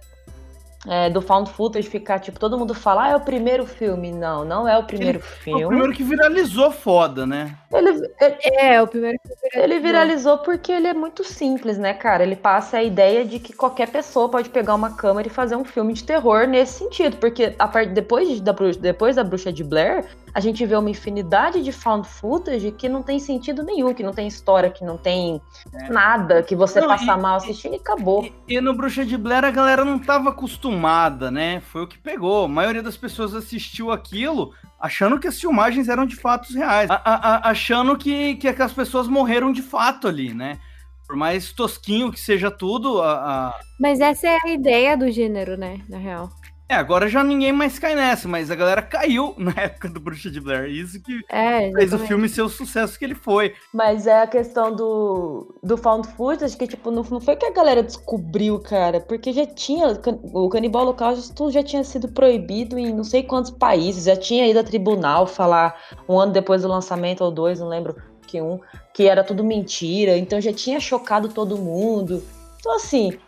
é, 0.86 1.08
do 1.10 1.20
found 1.22 1.50
footage 1.50 1.88
ficar, 1.88 2.18
tipo, 2.18 2.38
todo 2.38 2.58
mundo 2.58 2.74
fala, 2.74 3.04
ah, 3.04 3.08
é 3.10 3.16
o 3.16 3.20
primeiro 3.20 3.64
filme. 3.66 4.12
Não, 4.12 4.44
não 4.44 4.68
é 4.68 4.76
o 4.76 4.84
primeiro 4.84 5.18
Ele- 5.18 5.24
filme. 5.24 5.64
O 5.64 5.68
primeiro 5.68 5.92
que 5.92 6.02
viralizou 6.02 6.70
foda, 6.70 7.26
né? 7.26 7.56
Ele, 7.72 7.90
ele- 8.20 8.38
É, 8.58 8.82
o 8.82 8.86
primeiro 8.86 9.18
que 9.22 9.58
ele 9.58 9.78
viralizou 9.80 10.38
porque 10.38 10.70
ele 10.70 10.86
é 10.86 10.94
muito 10.94 11.24
simples, 11.24 11.78
né, 11.78 11.94
cara? 11.94 12.22
Ele 12.22 12.36
passa 12.36 12.78
a 12.78 12.82
ideia 12.82 13.24
de 13.24 13.38
que 13.38 13.52
qualquer 13.52 13.88
pessoa 13.88 14.28
pode 14.28 14.50
pegar 14.50 14.74
uma 14.74 14.90
câmera 14.96 15.28
e 15.28 15.30
fazer 15.30 15.56
um 15.56 15.64
filme 15.64 15.92
de 15.92 16.04
terror 16.04 16.46
nesse 16.46 16.78
sentido. 16.78 17.16
Porque 17.16 17.54
a 17.58 17.66
part... 17.68 17.90
depois, 17.90 18.40
da, 18.40 18.54
depois 18.80 19.16
da 19.16 19.24
Bruxa 19.24 19.52
de 19.52 19.64
Blair, 19.64 20.04
a 20.34 20.40
gente 20.40 20.66
vê 20.66 20.74
uma 20.74 20.90
infinidade 20.90 21.62
de 21.62 21.70
found 21.70 22.08
footage 22.08 22.72
que 22.72 22.88
não 22.88 23.02
tem 23.02 23.20
sentido 23.20 23.62
nenhum, 23.62 23.94
que 23.94 24.02
não 24.02 24.12
tem 24.12 24.26
história, 24.26 24.68
que 24.68 24.84
não 24.84 24.96
tem 24.98 25.40
nada, 25.88 26.42
que 26.42 26.56
você 26.56 26.80
Não, 26.80 26.88
passa 26.88 27.04
e- 27.16 27.20
mal 27.20 27.36
assistindo 27.36 27.74
e 27.74 27.76
acabou. 27.76 28.28
E 28.48 28.60
no 28.60 28.74
Bruxa 28.74 29.04
de 29.04 29.16
Blair 29.16 29.44
a 29.44 29.50
galera 29.52 29.84
não 29.84 29.98
tava 29.98 30.30
acostumada, 30.30 31.30
né? 31.30 31.60
Foi 31.60 31.84
o 31.84 31.86
que 31.86 31.98
pegou. 31.98 32.46
A 32.46 32.48
maioria 32.48 32.82
das 32.82 32.96
pessoas 32.96 33.32
assistiu 33.34 33.92
aquilo 33.92 34.52
achando 34.80 35.18
que 35.20 35.28
as 35.28 35.40
filmagens 35.40 35.88
eram 35.88 36.04
de 36.04 36.16
fatos 36.16 36.54
reais. 36.54 36.90
A- 36.90 37.00
a- 37.04 37.14
a- 37.36 37.50
achando 37.50 37.96
que, 37.96 38.34
que 38.34 38.48
aquelas 38.48 38.72
pessoas 38.72 39.06
morreram 39.06 39.52
de 39.52 39.62
fato 39.62 40.08
ali, 40.08 40.34
né? 40.34 40.58
Por 41.06 41.16
mais 41.16 41.52
tosquinho 41.52 42.10
que 42.10 42.18
seja 42.18 42.50
tudo, 42.50 43.00
a- 43.00 43.12
a, 43.50 43.60
Mas 43.78 44.00
essa 44.00 44.26
é 44.26 44.38
a 44.42 44.48
ideia 44.48 44.96
do 44.96 45.10
gênero, 45.10 45.56
né? 45.56 45.80
Na 45.88 45.98
real. 45.98 46.28
É, 46.68 46.74
agora 46.74 47.08
já 47.08 47.22
ninguém 47.22 47.52
mais 47.52 47.78
cai 47.78 47.94
nessa, 47.94 48.26
mas 48.26 48.50
a 48.50 48.54
galera 48.54 48.82
caiu 48.82 49.34
na 49.38 49.52
época 49.52 49.88
do 49.88 50.00
Bruxa 50.00 50.30
de 50.30 50.40
Blair. 50.40 50.70
Isso 50.70 51.02
que 51.02 51.20
É, 51.28 51.70
fez 51.72 51.92
o 51.92 51.98
filme 51.98 52.28
ser 52.28 52.42
o 52.42 52.48
sucesso 52.48 52.98
que 52.98 53.04
ele 53.04 53.14
foi. 53.14 53.54
Mas 53.72 54.06
é 54.06 54.22
a 54.22 54.26
questão 54.26 54.74
do, 54.74 55.54
do 55.62 55.76
found 55.76 56.06
footage 56.16 56.56
que, 56.56 56.66
tipo, 56.66 56.90
não, 56.90 57.02
não 57.02 57.20
foi 57.20 57.36
que 57.36 57.44
a 57.44 57.52
galera 57.52 57.82
descobriu, 57.82 58.60
cara, 58.60 59.00
porque 59.00 59.32
já 59.32 59.44
tinha, 59.46 59.88
o 60.32 60.48
canibal 60.48 60.82
holocausto 60.82 61.50
já 61.50 61.62
tinha 61.62 61.82
sido 61.82 62.08
proibido 62.08 62.78
em 62.78 62.94
não 62.94 63.04
sei 63.04 63.24
quantos 63.24 63.50
países, 63.50 64.04
já 64.04 64.16
tinha 64.16 64.46
ido 64.46 64.58
a 64.60 64.64
tribunal 64.64 65.26
falar 65.26 65.76
um 66.08 66.18
ano 66.18 66.32
depois 66.32 66.62
do 66.62 66.68
lançamento, 66.68 67.22
ou 67.24 67.32
dois, 67.32 67.58
não 67.58 67.68
lembro 67.68 67.96
que 68.26 68.40
um, 68.40 68.60
que 68.92 69.08
era 69.08 69.24
tudo 69.24 69.44
mentira, 69.44 70.16
então 70.16 70.40
já 70.40 70.52
tinha 70.52 70.78
chocado 70.80 71.28
todo 71.28 71.58
mundo. 71.58 72.22
Então, 72.60 72.76
assim, 72.76 73.18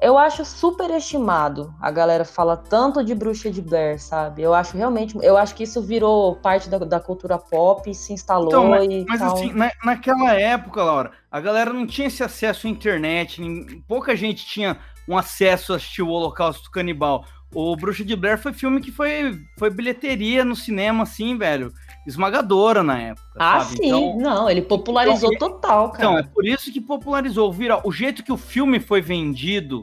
eu 0.00 0.18
acho 0.18 0.44
super 0.44 0.90
estimado. 0.90 1.74
A 1.80 1.90
galera 1.90 2.24
fala 2.24 2.56
tanto 2.56 3.02
de 3.04 3.14
Bruxa 3.14 3.50
de 3.50 3.62
Blair, 3.62 4.00
sabe? 4.00 4.42
Eu 4.42 4.52
acho 4.54 4.76
realmente. 4.76 5.16
Eu 5.22 5.36
acho 5.36 5.54
que 5.54 5.62
isso 5.64 5.80
virou 5.82 6.36
parte 6.36 6.68
da, 6.68 6.78
da 6.78 7.00
cultura 7.00 7.38
pop, 7.38 7.92
se 7.94 8.12
instalou 8.12 8.48
Então, 8.48 8.68
mas, 8.68 8.84
e. 8.86 9.04
mas 9.08 9.20
tal. 9.20 9.34
assim, 9.34 9.52
na- 9.52 9.72
naquela 9.84 10.32
época, 10.34 10.82
Laura, 10.82 11.12
a 11.30 11.40
galera 11.40 11.72
não 11.72 11.86
tinha 11.86 12.08
esse 12.08 12.22
acesso 12.22 12.66
à 12.66 12.70
internet, 12.70 13.40
nin- 13.40 13.82
pouca 13.88 14.14
gente 14.14 14.44
tinha 14.44 14.78
um 15.08 15.16
acesso 15.16 15.72
a 15.72 15.76
assistir 15.76 16.02
o 16.02 16.08
Holocausto 16.08 16.70
Canibal. 16.70 17.24
O 17.54 17.74
Bruxa 17.76 18.04
de 18.04 18.14
Blair 18.16 18.36
foi 18.38 18.52
filme 18.52 18.80
que 18.80 18.90
foi, 18.90 19.38
foi 19.58 19.70
bilheteria 19.70 20.44
no 20.44 20.56
cinema, 20.56 21.04
assim, 21.04 21.38
velho, 21.38 21.72
esmagadora 22.06 22.82
na 22.82 22.98
época. 22.98 23.26
Ah, 23.36 23.60
sabe? 23.60 23.76
sim. 23.78 23.86
Então, 23.86 24.16
não, 24.18 24.48
ele 24.48 24.62
popularizou 24.62 25.32
então, 25.32 25.50
total, 25.50 25.90
cara. 25.90 26.04
Então, 26.04 26.18
é 26.18 26.22
por 26.22 26.46
isso 26.46 26.72
que 26.72 26.80
popularizou. 26.80 27.52
Vira, 27.52 27.80
o 27.86 27.90
jeito 27.92 28.22
que 28.22 28.32
o 28.32 28.36
filme 28.36 28.78
foi 28.78 29.00
vendido 29.00 29.82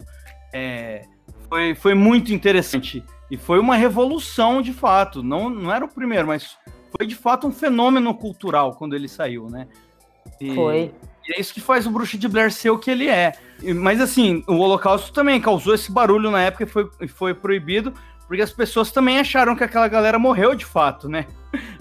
é, 0.53 1.03
foi, 1.49 1.76
foi 1.76 1.93
muito 1.93 2.34
interessante. 2.34 3.03
E 3.30 3.38
foi 3.38 3.59
uma 3.59 3.76
revolução, 3.76 4.61
de 4.61 4.71
fato. 4.74 5.21
Não, 5.24 5.49
não 5.49 5.74
era 5.74 5.84
o 5.84 5.88
primeiro, 5.89 6.28
mas 6.28 6.57
foi 6.95 7.05
de 7.07 7.15
fato 7.15 7.47
um 7.47 7.51
fenômeno 7.51 8.13
cultural 8.13 8.74
quando 8.76 8.95
ele 8.95 9.07
saiu, 9.07 9.49
né? 9.49 9.67
E- 10.39 10.53
Foi. 10.55 10.93
E 11.28 11.38
é 11.38 11.39
isso 11.39 11.53
que 11.53 11.61
faz 11.61 11.88
o 11.88 11.89
Bruxa 11.91 12.17
de 12.17 12.28
Blair 12.28 12.51
ser 12.51 12.69
o 12.69 12.78
que 12.78 12.91
ele 12.91 13.07
é. 13.07 13.32
Mas 13.76 14.01
assim, 14.01 14.43
o 14.45 14.55
Holocausto 14.55 15.13
também 15.13 15.39
causou 15.39 15.74
esse 15.74 15.89
barulho 15.89 16.30
na 16.30 16.41
época 16.41 16.65
e 16.65 16.67
foi, 16.67 16.89
e 16.99 17.07
foi 17.07 17.34
proibido, 17.34 17.93
porque 18.34 18.41
as 18.41 18.51
pessoas 18.51 18.89
também 18.91 19.19
acharam 19.19 19.55
que 19.55 19.63
aquela 19.63 19.88
galera 19.88 20.17
morreu 20.17 20.55
de 20.55 20.65
fato, 20.65 21.07
né? 21.07 21.27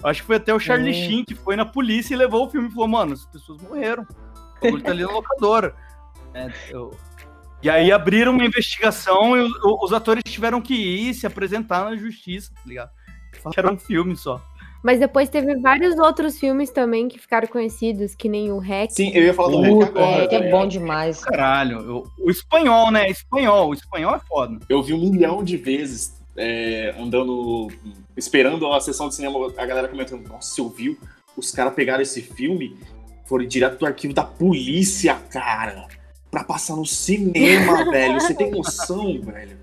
Acho 0.03 0.21
que 0.21 0.27
foi 0.27 0.35
até 0.35 0.53
o 0.53 0.59
Charlie 0.59 0.93
Sim. 0.93 1.07
Sheen 1.09 1.25
que 1.25 1.33
foi 1.33 1.55
na 1.55 1.65
polícia 1.65 2.13
e 2.13 2.17
levou 2.17 2.45
o 2.45 2.49
filme 2.51 2.67
e 2.67 2.71
falou: 2.71 2.87
mano, 2.87 3.13
as 3.13 3.25
pessoas 3.25 3.59
morreram. 3.59 4.03
O 4.03 4.61
bagulho 4.61 4.83
tá 4.83 4.91
ali 4.91 5.01
na 5.01 5.09
locadora. 5.11 5.73
É, 6.31 6.51
eu- 6.69 6.95
E 7.63 7.71
aí 7.71 7.91
abriram 7.91 8.31
uma 8.33 8.45
investigação 8.45 9.35
e 9.35 9.49
os 9.63 9.91
atores 9.93 10.21
tiveram 10.27 10.61
que 10.61 10.75
ir 10.75 11.15
se 11.15 11.25
apresentar 11.25 11.85
na 11.85 11.95
justiça, 11.95 12.51
tá 12.53 12.61
ligado? 12.67 12.91
Era 13.57 13.73
um 13.73 13.79
filme 13.79 14.15
só. 14.15 14.39
Mas 14.83 14.99
depois 14.99 15.29
teve 15.29 15.55
vários 15.59 15.97
outros 15.97 16.37
filmes 16.37 16.69
também 16.69 17.07
que 17.07 17.17
ficaram 17.17 17.47
conhecidos, 17.47 18.13
que 18.13 18.29
nem 18.29 18.51
o 18.51 18.59
Hack. 18.59 18.91
Sim, 18.91 19.09
eu 19.15 19.23
ia 19.23 19.33
falar 19.33 19.49
do 19.49 19.61
Hack 19.79 19.87
agora. 19.89 20.23
é 20.25 20.27
tá 20.27 20.51
bom 20.51 20.67
demais. 20.67 21.23
Caralho, 21.25 21.79
eu- 21.79 22.03
o 22.19 22.29
espanhol, 22.29 22.91
né? 22.91 23.09
Espanhol, 23.09 23.69
o 23.69 23.73
espanhol 23.73 24.13
é 24.13 24.19
foda. 24.19 24.59
Eu 24.69 24.83
vi 24.83 24.93
um 24.93 24.99
milhão 24.99 25.43
de 25.43 25.57
vezes 25.57 26.21
é, 26.35 26.95
andando, 26.99 27.67
esperando 28.17 28.71
a 28.71 28.79
sessão 28.79 29.09
de 29.09 29.15
cinema, 29.15 29.51
a 29.57 29.65
galera 29.65 29.87
comentando, 29.87 30.27
nossa, 30.27 30.53
você 30.53 30.61
ouviu? 30.61 30.97
Os 31.35 31.51
caras 31.51 31.73
pegaram 31.73 32.01
esse 32.01 32.21
filme, 32.21 32.77
foram 33.25 33.45
direto 33.45 33.79
do 33.79 33.85
arquivo 33.85 34.13
da 34.13 34.23
polícia, 34.23 35.15
cara, 35.29 35.87
pra 36.29 36.43
passar 36.43 36.75
no 36.75 36.85
cinema, 36.85 37.85
velho. 37.89 38.19
Você 38.19 38.33
tem 38.33 38.51
noção, 38.51 39.21
velho? 39.21 39.57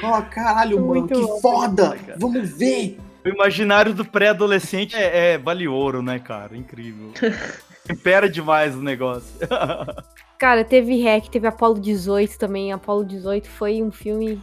Fala, 0.00 0.22
caralho, 0.22 0.80
mano, 0.80 1.00
Muito 1.00 1.14
que 1.14 1.20
louco, 1.20 1.40
foda! 1.40 1.96
cara. 1.96 2.18
Vamos 2.18 2.50
ver! 2.50 2.98
O 3.24 3.28
imaginário 3.28 3.94
do 3.94 4.04
pré-adolescente 4.04 4.94
é, 4.96 5.32
é 5.32 5.38
vale 5.38 5.66
ouro, 5.66 6.02
né, 6.02 6.18
cara? 6.18 6.54
Incrível. 6.56 7.12
Impera 7.90 8.28
demais 8.28 8.74
o 8.74 8.82
negócio. 8.82 9.34
Cara, 10.38 10.64
teve 10.64 11.02
Hack, 11.02 11.28
teve 11.28 11.46
Apollo 11.46 11.80
18 11.80 12.38
também. 12.38 12.72
Apollo 12.72 13.04
18 13.04 13.48
foi 13.48 13.82
um 13.82 13.90
filme 13.90 14.42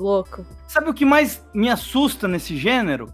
louco. 0.00 0.44
Sabe 0.66 0.88
o 0.90 0.94
que 0.94 1.04
mais 1.04 1.44
me 1.54 1.68
assusta 1.68 2.26
nesse 2.26 2.56
gênero? 2.56 3.12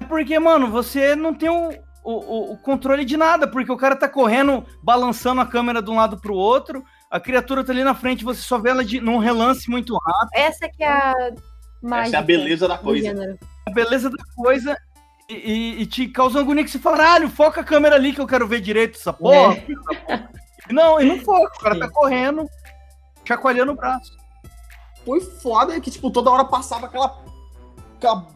É 0.00 0.04
porque, 0.04 0.38
mano, 0.38 0.70
você 0.70 1.14
não 1.14 1.34
tem 1.34 1.48
o, 1.50 1.70
o, 2.02 2.52
o- 2.52 2.56
controle 2.58 3.04
de 3.04 3.16
nada, 3.16 3.46
porque 3.46 3.70
o 3.70 3.76
cara 3.76 3.94
tá 3.94 4.08
correndo, 4.08 4.64
balançando 4.82 5.40
a 5.40 5.46
câmera 5.46 5.82
de 5.82 5.90
um 5.90 5.96
lado 5.96 6.18
pro 6.18 6.34
outro, 6.34 6.82
a 7.10 7.20
criatura 7.20 7.62
tá 7.62 7.72
ali 7.72 7.84
na 7.84 7.94
frente, 7.94 8.24
você 8.24 8.40
só 8.40 8.58
vê 8.58 8.70
ela 8.70 8.84
de, 8.84 9.00
num 9.00 9.18
relance 9.18 9.68
muito 9.70 9.94
rápido. 9.94 10.30
Essa 10.34 10.68
que 10.68 10.82
é 10.82 10.88
a 10.88 11.14
mágica 11.82 12.08
Essa 12.08 12.16
é 12.16 12.18
a 12.18 12.22
beleza 12.22 12.66
da 12.68 12.78
coisa. 12.78 13.04
gênero. 13.06 13.38
a 13.66 13.70
beleza 13.70 14.08
da 14.10 14.24
coisa 14.34 14.76
e, 15.28 15.34
e- 15.34 15.82
e 15.82 15.86
te 15.86 16.08
causa 16.08 16.40
agonia 16.40 16.64
que 16.64 16.70
você 16.70 16.78
fala, 16.78 16.96
caralho, 16.96 17.28
foca 17.28 17.60
a 17.60 17.64
câmera 17.64 17.94
ali 17.96 18.12
que 18.12 18.20
eu 18.20 18.26
quero 18.26 18.48
ver 18.48 18.60
direito 18.60 18.98
essa 18.98 19.12
porra. 19.12 19.54
É. 19.54 19.60
porra." 19.60 20.30
E 20.70 20.72
Não, 20.72 21.00
e 21.00 21.04
não 21.04 21.18
foca, 21.18 21.52
o 21.56 21.60
cara 21.60 21.78
tá 21.78 21.88
correndo, 21.90 22.46
chacoalhando 23.24 23.72
o 23.72 23.76
braço. 23.76 24.16
Foi 25.04 25.20
foda 25.20 25.80
que, 25.80 25.90
tipo, 25.90 26.10
toda 26.10 26.30
hora 26.30 26.44
passava 26.44 26.86
aquela. 26.86 27.18
aquela 27.96 28.26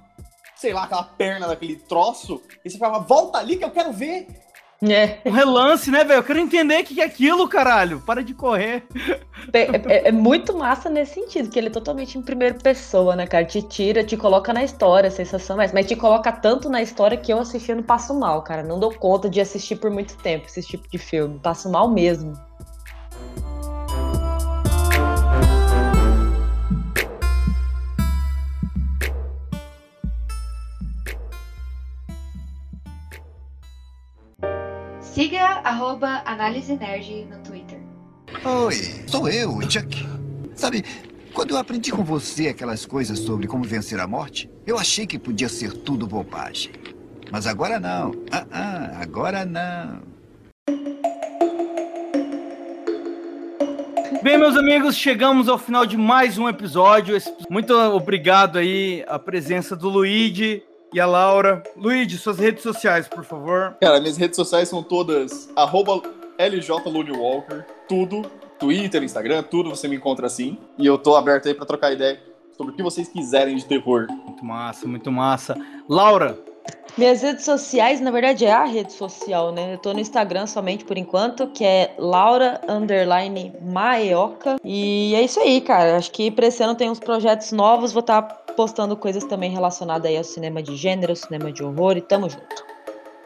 sei 0.56 0.72
lá, 0.72 0.84
aquela 0.84 1.02
perna 1.04 1.46
daquele 1.48 1.76
troço, 1.76 2.40
e 2.64 2.70
você 2.70 2.78
falava, 2.78 3.04
volta 3.04 3.36
ali 3.38 3.56
que 3.56 3.64
eu 3.64 3.70
quero 3.70 3.92
ver. 3.92 4.26
É, 4.82 5.20
Um 5.24 5.30
relance, 5.30 5.90
né, 5.90 6.02
velho? 6.04 6.18
Eu 6.18 6.24
quero 6.24 6.38
entender 6.38 6.82
o 6.82 6.84
que 6.84 7.00
é 7.00 7.04
aquilo, 7.04 7.46
caralho. 7.48 8.00
Para 8.00 8.22
de 8.22 8.32
correr. 8.34 8.86
é, 9.52 9.60
é- 9.60 10.08
é 10.08 10.12
muito 10.12 10.54
massa 10.56 10.88
nesse 10.90 11.14
sentido, 11.14 11.48
que 11.50 11.58
ele 11.58 11.68
é 11.68 11.70
totalmente 11.70 12.16
em 12.18 12.22
primeira 12.22 12.54
pessoa, 12.54 13.14
né, 13.16 13.26
cara? 13.26 13.44
Te 13.44 13.60
tira, 13.62 14.04
te 14.04 14.16
coloca 14.16 14.52
na 14.52 14.62
história, 14.64 15.08
a 15.08 15.10
sensação 15.10 15.60
é 15.60 15.64
essa. 15.66 15.74
Mas 15.74 15.86
te 15.86 15.96
coloca 15.96 16.30
tanto 16.32 16.68
na 16.70 16.80
história 16.82 17.16
que 17.16 17.32
eu 17.32 17.38
assistindo 17.38 17.82
passo 17.82 18.12
mal, 18.18 18.42
cara. 18.42 18.62
Não 18.62 18.78
dou 18.78 18.92
conta 18.94 19.28
de 19.30 19.40
assistir 19.40 19.76
por 19.76 19.90
muito 19.90 20.16
tempo 20.18 20.46
esse 20.46 20.62
tipo 20.62 20.86
de 20.90 20.98
filme. 20.98 21.38
Passo 21.38 21.70
mal 21.70 21.88
mesmo. 21.90 22.32
Siga 35.16 35.62
arroba 35.64 36.22
Análise 36.26 36.76
Nerd 36.76 37.26
no 37.30 37.38
Twitter. 37.38 37.80
Oi, 38.44 38.74
sou 39.06 39.26
eu, 39.30 39.58
Chuck. 39.62 40.06
Sabe, 40.54 40.84
quando 41.32 41.52
eu 41.52 41.56
aprendi 41.56 41.90
com 41.90 42.04
você 42.04 42.48
aquelas 42.48 42.84
coisas 42.84 43.20
sobre 43.20 43.46
como 43.46 43.64
vencer 43.64 43.98
a 43.98 44.06
morte, 44.06 44.50
eu 44.66 44.76
achei 44.76 45.06
que 45.06 45.18
podia 45.18 45.48
ser 45.48 45.72
tudo 45.72 46.06
bobagem. 46.06 46.72
Mas 47.32 47.46
agora 47.46 47.80
não. 47.80 48.12
Ah, 48.30 48.46
ah, 48.52 48.90
agora 49.00 49.46
não. 49.46 50.02
Bem, 54.22 54.36
meus 54.36 54.54
amigos, 54.54 54.96
chegamos 54.96 55.48
ao 55.48 55.56
final 55.56 55.86
de 55.86 55.96
mais 55.96 56.36
um 56.36 56.46
episódio. 56.46 57.16
Muito 57.48 57.72
obrigado 57.72 58.58
aí 58.58 59.02
a 59.08 59.18
presença 59.18 59.74
do 59.74 59.88
Luigi 59.88 60.62
e 60.92 61.00
a 61.00 61.06
Laura. 61.06 61.62
Luigi, 61.76 62.18
suas 62.18 62.38
redes 62.38 62.62
sociais, 62.62 63.08
por 63.08 63.24
favor. 63.24 63.76
Cara, 63.80 64.00
minhas 64.00 64.16
redes 64.16 64.36
sociais 64.36 64.68
são 64.68 64.82
todas 64.82 65.48
arroba 65.56 66.02
LJLuniWalker, 66.38 67.66
tudo. 67.88 68.22
Twitter, 68.58 69.02
Instagram, 69.02 69.42
tudo 69.42 69.68
você 69.68 69.86
me 69.86 69.96
encontra 69.96 70.26
assim. 70.26 70.56
E 70.78 70.86
eu 70.86 70.96
tô 70.96 71.14
aberto 71.14 71.46
aí 71.46 71.52
pra 71.52 71.66
trocar 71.66 71.92
ideia 71.92 72.18
sobre 72.56 72.72
o 72.72 72.76
que 72.76 72.82
vocês 72.82 73.06
quiserem 73.06 73.54
de 73.54 73.64
terror. 73.66 74.06
Muito 74.08 74.44
massa, 74.44 74.88
muito 74.88 75.12
massa. 75.12 75.54
Laura, 75.86 76.38
Minhas 76.96 77.20
redes 77.20 77.44
sociais, 77.44 78.00
na 78.00 78.10
verdade, 78.10 78.46
é 78.46 78.52
a 78.52 78.64
rede 78.64 78.92
social, 78.92 79.52
né? 79.52 79.74
Eu 79.74 79.78
tô 79.78 79.92
no 79.92 80.00
Instagram 80.00 80.46
somente 80.46 80.84
por 80.84 80.96
enquanto, 80.96 81.46
que 81.48 81.62
é 81.62 81.94
Laura 81.98 82.58
Underline 82.66 83.52
Maeoca. 83.60 84.56
E 84.64 85.14
é 85.14 85.22
isso 85.22 85.38
aí, 85.38 85.60
cara. 85.60 85.98
Acho 85.98 86.10
que 86.10 86.30
pra 86.30 86.46
esse 86.46 86.62
ano 86.62 86.74
tem 86.74 86.88
uns 86.88 86.98
projetos 86.98 87.52
novos. 87.52 87.92
Vou 87.92 88.00
estar 88.00 88.22
tá 88.22 88.45
postando 88.56 88.96
coisas 88.96 89.22
também 89.24 89.50
relacionadas 89.50 90.10
aí 90.10 90.16
ao 90.16 90.24
cinema 90.24 90.62
de 90.62 90.74
gênero, 90.74 91.14
cinema 91.14 91.52
de 91.52 91.62
horror 91.62 91.96
e 91.96 92.00
tamo 92.00 92.28
junto. 92.28 92.64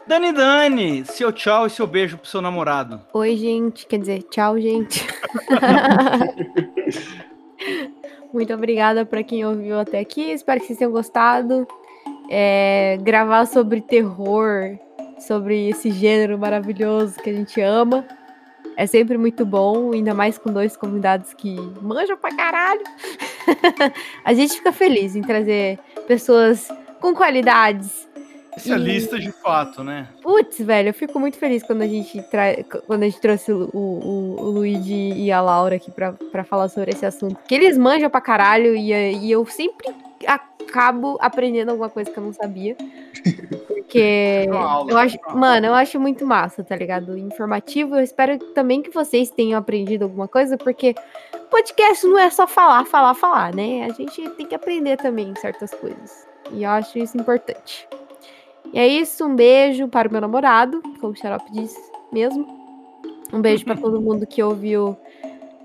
Dani 0.05 0.33
Dani, 0.33 1.05
seu 1.05 1.31
tchau 1.31 1.67
e 1.67 1.69
seu 1.69 1.87
beijo 1.87 2.17
pro 2.17 2.27
seu 2.27 2.41
namorado. 2.41 3.01
Oi, 3.13 3.37
gente. 3.37 3.87
Quer 3.87 3.99
dizer, 3.99 4.23
tchau, 4.23 4.59
gente. 4.59 5.07
Muito 8.33 8.53
obrigada 8.53 9.05
para 9.05 9.23
quem 9.23 9.45
ouviu 9.45 9.79
até 9.79 9.99
aqui. 9.99 10.31
Espero 10.31 10.59
que 10.59 10.67
vocês 10.67 10.79
tenham 10.79 10.91
gostado. 10.91 11.65
É, 12.29 12.97
gravar 13.01 13.45
sobre 13.45 13.81
terror, 13.81 14.77
sobre 15.19 15.69
esse 15.69 15.91
gênero 15.91 16.37
maravilhoso 16.37 17.19
que 17.19 17.29
a 17.29 17.33
gente 17.33 17.61
ama. 17.61 18.05
É 18.81 18.87
sempre 18.87 19.15
muito 19.15 19.45
bom, 19.45 19.93
ainda 19.93 20.11
mais 20.11 20.39
com 20.39 20.51
dois 20.51 20.75
convidados 20.75 21.35
que 21.35 21.55
manjam 21.83 22.17
pra 22.17 22.35
caralho. 22.35 22.81
a 24.25 24.33
gente 24.33 24.55
fica 24.55 24.71
feliz 24.71 25.15
em 25.15 25.21
trazer 25.21 25.77
pessoas 26.07 26.67
com 26.99 27.13
qualidades 27.13 28.09
Especialista 28.57 29.17
e... 29.17 29.19
de 29.19 29.31
fato, 29.31 29.83
né? 29.83 30.07
Putz, 30.23 30.59
velho, 30.59 30.89
eu 30.89 30.93
fico 30.95 31.19
muito 31.19 31.37
feliz 31.37 31.61
quando 31.61 31.83
a 31.83 31.87
gente, 31.87 32.23
tra... 32.23 32.63
quando 32.87 33.03
a 33.03 33.05
gente 33.05 33.21
trouxe 33.21 33.51
o, 33.51 33.69
o, 33.71 34.41
o 34.41 34.49
Luigi 34.49 35.13
e 35.13 35.31
a 35.31 35.39
Laura 35.41 35.75
aqui 35.75 35.91
pra, 35.91 36.13
pra 36.13 36.43
falar 36.43 36.67
sobre 36.67 36.89
esse 36.89 37.05
assunto. 37.05 37.37
Que 37.47 37.53
eles 37.53 37.77
manjam 37.77 38.09
pra 38.09 38.19
caralho 38.19 38.75
e, 38.75 38.91
e 38.91 39.31
eu 39.31 39.45
sempre 39.45 39.93
acabo 40.27 41.17
aprendendo 41.19 41.69
alguma 41.69 41.89
coisa 41.89 42.09
que 42.09 42.17
eu 42.17 42.23
não 42.23 42.33
sabia. 42.33 42.75
Porque 43.67 44.45
eu 44.87 44.97
acho, 44.97 45.17
mano, 45.35 45.67
eu 45.67 45.73
acho 45.73 45.99
muito 45.99 46.25
massa, 46.25 46.63
tá 46.63 46.75
ligado? 46.77 47.17
Informativo. 47.17 47.97
Eu 47.97 48.03
espero 48.03 48.37
também 48.53 48.81
que 48.81 48.89
vocês 48.89 49.29
tenham 49.29 49.59
aprendido 49.59 50.03
alguma 50.03 50.29
coisa, 50.29 50.57
porque 50.57 50.95
podcast 51.49 52.07
não 52.07 52.17
é 52.17 52.29
só 52.29 52.47
falar, 52.47 52.85
falar, 52.85 53.13
falar, 53.13 53.53
né? 53.53 53.83
A 53.83 53.89
gente 53.89 54.29
tem 54.29 54.45
que 54.45 54.55
aprender 54.55 54.95
também 54.95 55.35
certas 55.35 55.73
coisas. 55.73 56.25
E 56.53 56.63
eu 56.63 56.69
acho 56.69 56.97
isso 56.99 57.17
importante. 57.17 57.85
E 58.71 58.79
é 58.79 58.87
isso, 58.87 59.25
um 59.25 59.35
beijo 59.35 59.89
para 59.89 60.07
o 60.07 60.11
meu 60.11 60.21
namorado, 60.21 60.81
como 61.01 61.11
o 61.11 61.15
Xarope 61.15 61.51
disse 61.51 61.91
mesmo. 62.13 62.47
Um 63.33 63.41
beijo 63.41 63.65
para 63.65 63.75
todo 63.81 63.99
mundo 63.99 64.25
que 64.25 64.41
ouviu 64.41 64.95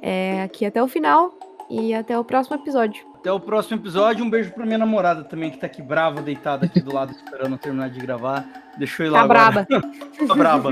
é, 0.03 0.43
aqui 0.43 0.67
até 0.67 0.83
o 0.83 0.89
final. 0.89 1.33
E 1.71 1.95
até 1.95 2.19
o 2.19 2.25
próximo 2.25 2.57
episódio. 2.57 3.05
Até 3.27 3.33
o 3.33 3.41
próximo 3.41 3.77
episódio. 3.81 4.25
Um 4.25 4.31
beijo 4.31 4.53
pra 4.53 4.65
minha 4.65 4.79
namorada 4.79 5.25
também, 5.25 5.51
que 5.51 5.59
tá 5.59 5.67
aqui 5.67 5.83
brava, 5.83 6.23
deitada 6.23 6.67
aqui 6.67 6.81
do 6.81 6.95
lado, 6.95 7.11
esperando 7.11 7.59
terminar 7.59 7.91
de 7.91 7.99
gravar. 7.99 8.47
Deixa 8.79 9.03
eu 9.03 9.09
ir 9.09 9.11
lá. 9.11 9.19
Tá 9.19 9.25
agora. 9.25 9.67
braba. 9.67 9.67
tá 10.29 10.35
braba. 10.37 10.71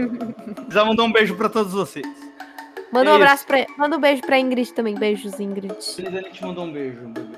Mandar 0.86 1.02
um 1.02 1.10
beijo 1.10 1.34
pra 1.34 1.48
todos 1.48 1.72
vocês. 1.72 2.06
Manda 2.92 3.10
é 3.10 3.12
um 3.12 3.16
abraço 3.16 3.44
pra. 3.44 3.66
Manda 3.76 3.96
um 3.96 4.00
beijo 4.00 4.22
pra 4.22 4.38
Ingrid 4.38 4.72
também. 4.72 4.94
Beijos, 4.94 5.40
Ingrid. 5.40 5.74
Feliz 5.96 6.14
a 6.14 6.20
gente 6.20 6.44
mandou 6.44 6.64
um 6.66 6.72
beijo, 6.72 7.00
bebê. 7.08 7.36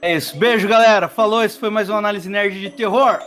É 0.00 0.14
isso. 0.14 0.38
Beijo, 0.38 0.68
galera. 0.68 1.08
Falou. 1.08 1.42
Esse 1.42 1.58
foi 1.58 1.68
mais 1.68 1.88
uma 1.88 1.98
análise 1.98 2.28
nerd 2.28 2.60
de 2.60 2.70
terror. 2.70 3.18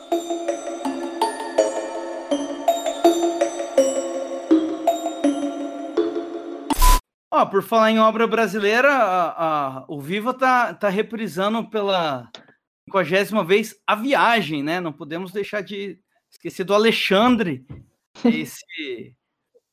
Ó, 7.42 7.46
por 7.48 7.64
falar 7.64 7.90
em 7.90 7.98
obra 7.98 8.28
brasileira, 8.28 8.94
a, 8.94 9.80
a, 9.80 9.86
o 9.88 10.00
Viva 10.00 10.32
tá, 10.32 10.76
tá 10.76 10.90
reprisando 10.90 11.68
pela 11.68 12.30
quinquagésima 12.86 13.44
vez 13.44 13.82
A 13.88 13.96
Viagem, 13.96 14.62
né? 14.62 14.80
Não 14.80 14.94
podemos 14.94 15.32
deixar 15.32 15.62
de 15.62 16.00
esquecer 16.30 16.64
do 16.64 16.76
Alexandre, 16.76 17.66
esse 18.24 19.16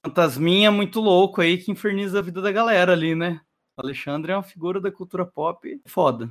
fantasminha 0.03 0.71
muito 0.71 0.99
louco 0.99 1.43
aí 1.43 1.59
que 1.59 1.71
inferniza 1.71 2.21
a 2.21 2.23
vida 2.23 2.41
da 2.41 2.51
galera 2.51 2.95
ali, 2.95 3.15
né? 3.15 3.39
O 3.77 3.83
Alexandre 3.83 4.33
é 4.33 4.37
uma 4.37 4.43
figura 4.43 4.81
da 4.81 4.91
cultura 4.91 5.27
pop 5.27 5.79
foda. 5.87 6.31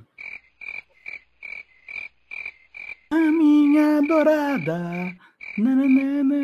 A 3.12 3.16
minha 3.16 4.00
adorada. 4.00 5.16
Nananana, 5.56 6.36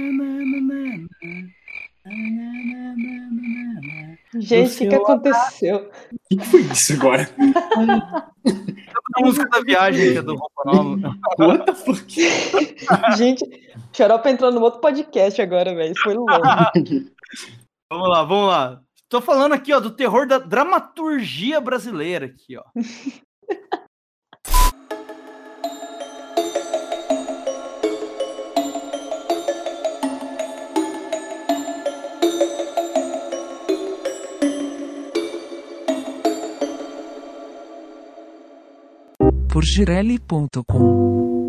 Gente, 4.35 4.73
o 4.73 4.77
que, 4.77 4.87
que 4.87 4.95
aconteceu? 4.95 5.89
O 6.11 6.37
que 6.37 6.45
foi 6.45 6.61
isso 6.61 6.93
agora? 6.93 7.29
a 9.15 9.21
música 9.21 9.47
da 9.49 9.61
viagem 9.61 10.11
que 10.11 10.17
é 10.17 10.21
do 10.21 10.35
Roupa 10.35 10.63
Nova. 10.65 11.15
What 11.39 11.65
the 11.65 11.75
fuck? 11.75 12.05
Gente, 13.17 13.45
Xarope 13.93 14.29
entrou 14.29 14.51
no 14.51 14.61
outro 14.61 14.81
podcast 14.81 15.41
agora, 15.41 15.73
velho. 15.73 15.93
Isso 15.93 16.01
foi 16.03 16.15
louco. 16.15 16.31
vamos 17.89 18.09
lá, 18.09 18.23
vamos 18.23 18.47
lá. 18.49 18.81
Tô 19.07 19.21
falando 19.21 19.53
aqui, 19.53 19.71
ó, 19.71 19.79
do 19.79 19.91
terror 19.91 20.27
da 20.27 20.39
dramaturgia 20.39 21.61
brasileira 21.61 22.25
aqui, 22.25 22.57
ó. 22.57 22.63
por 39.53 39.63
girelli.com 39.65 41.42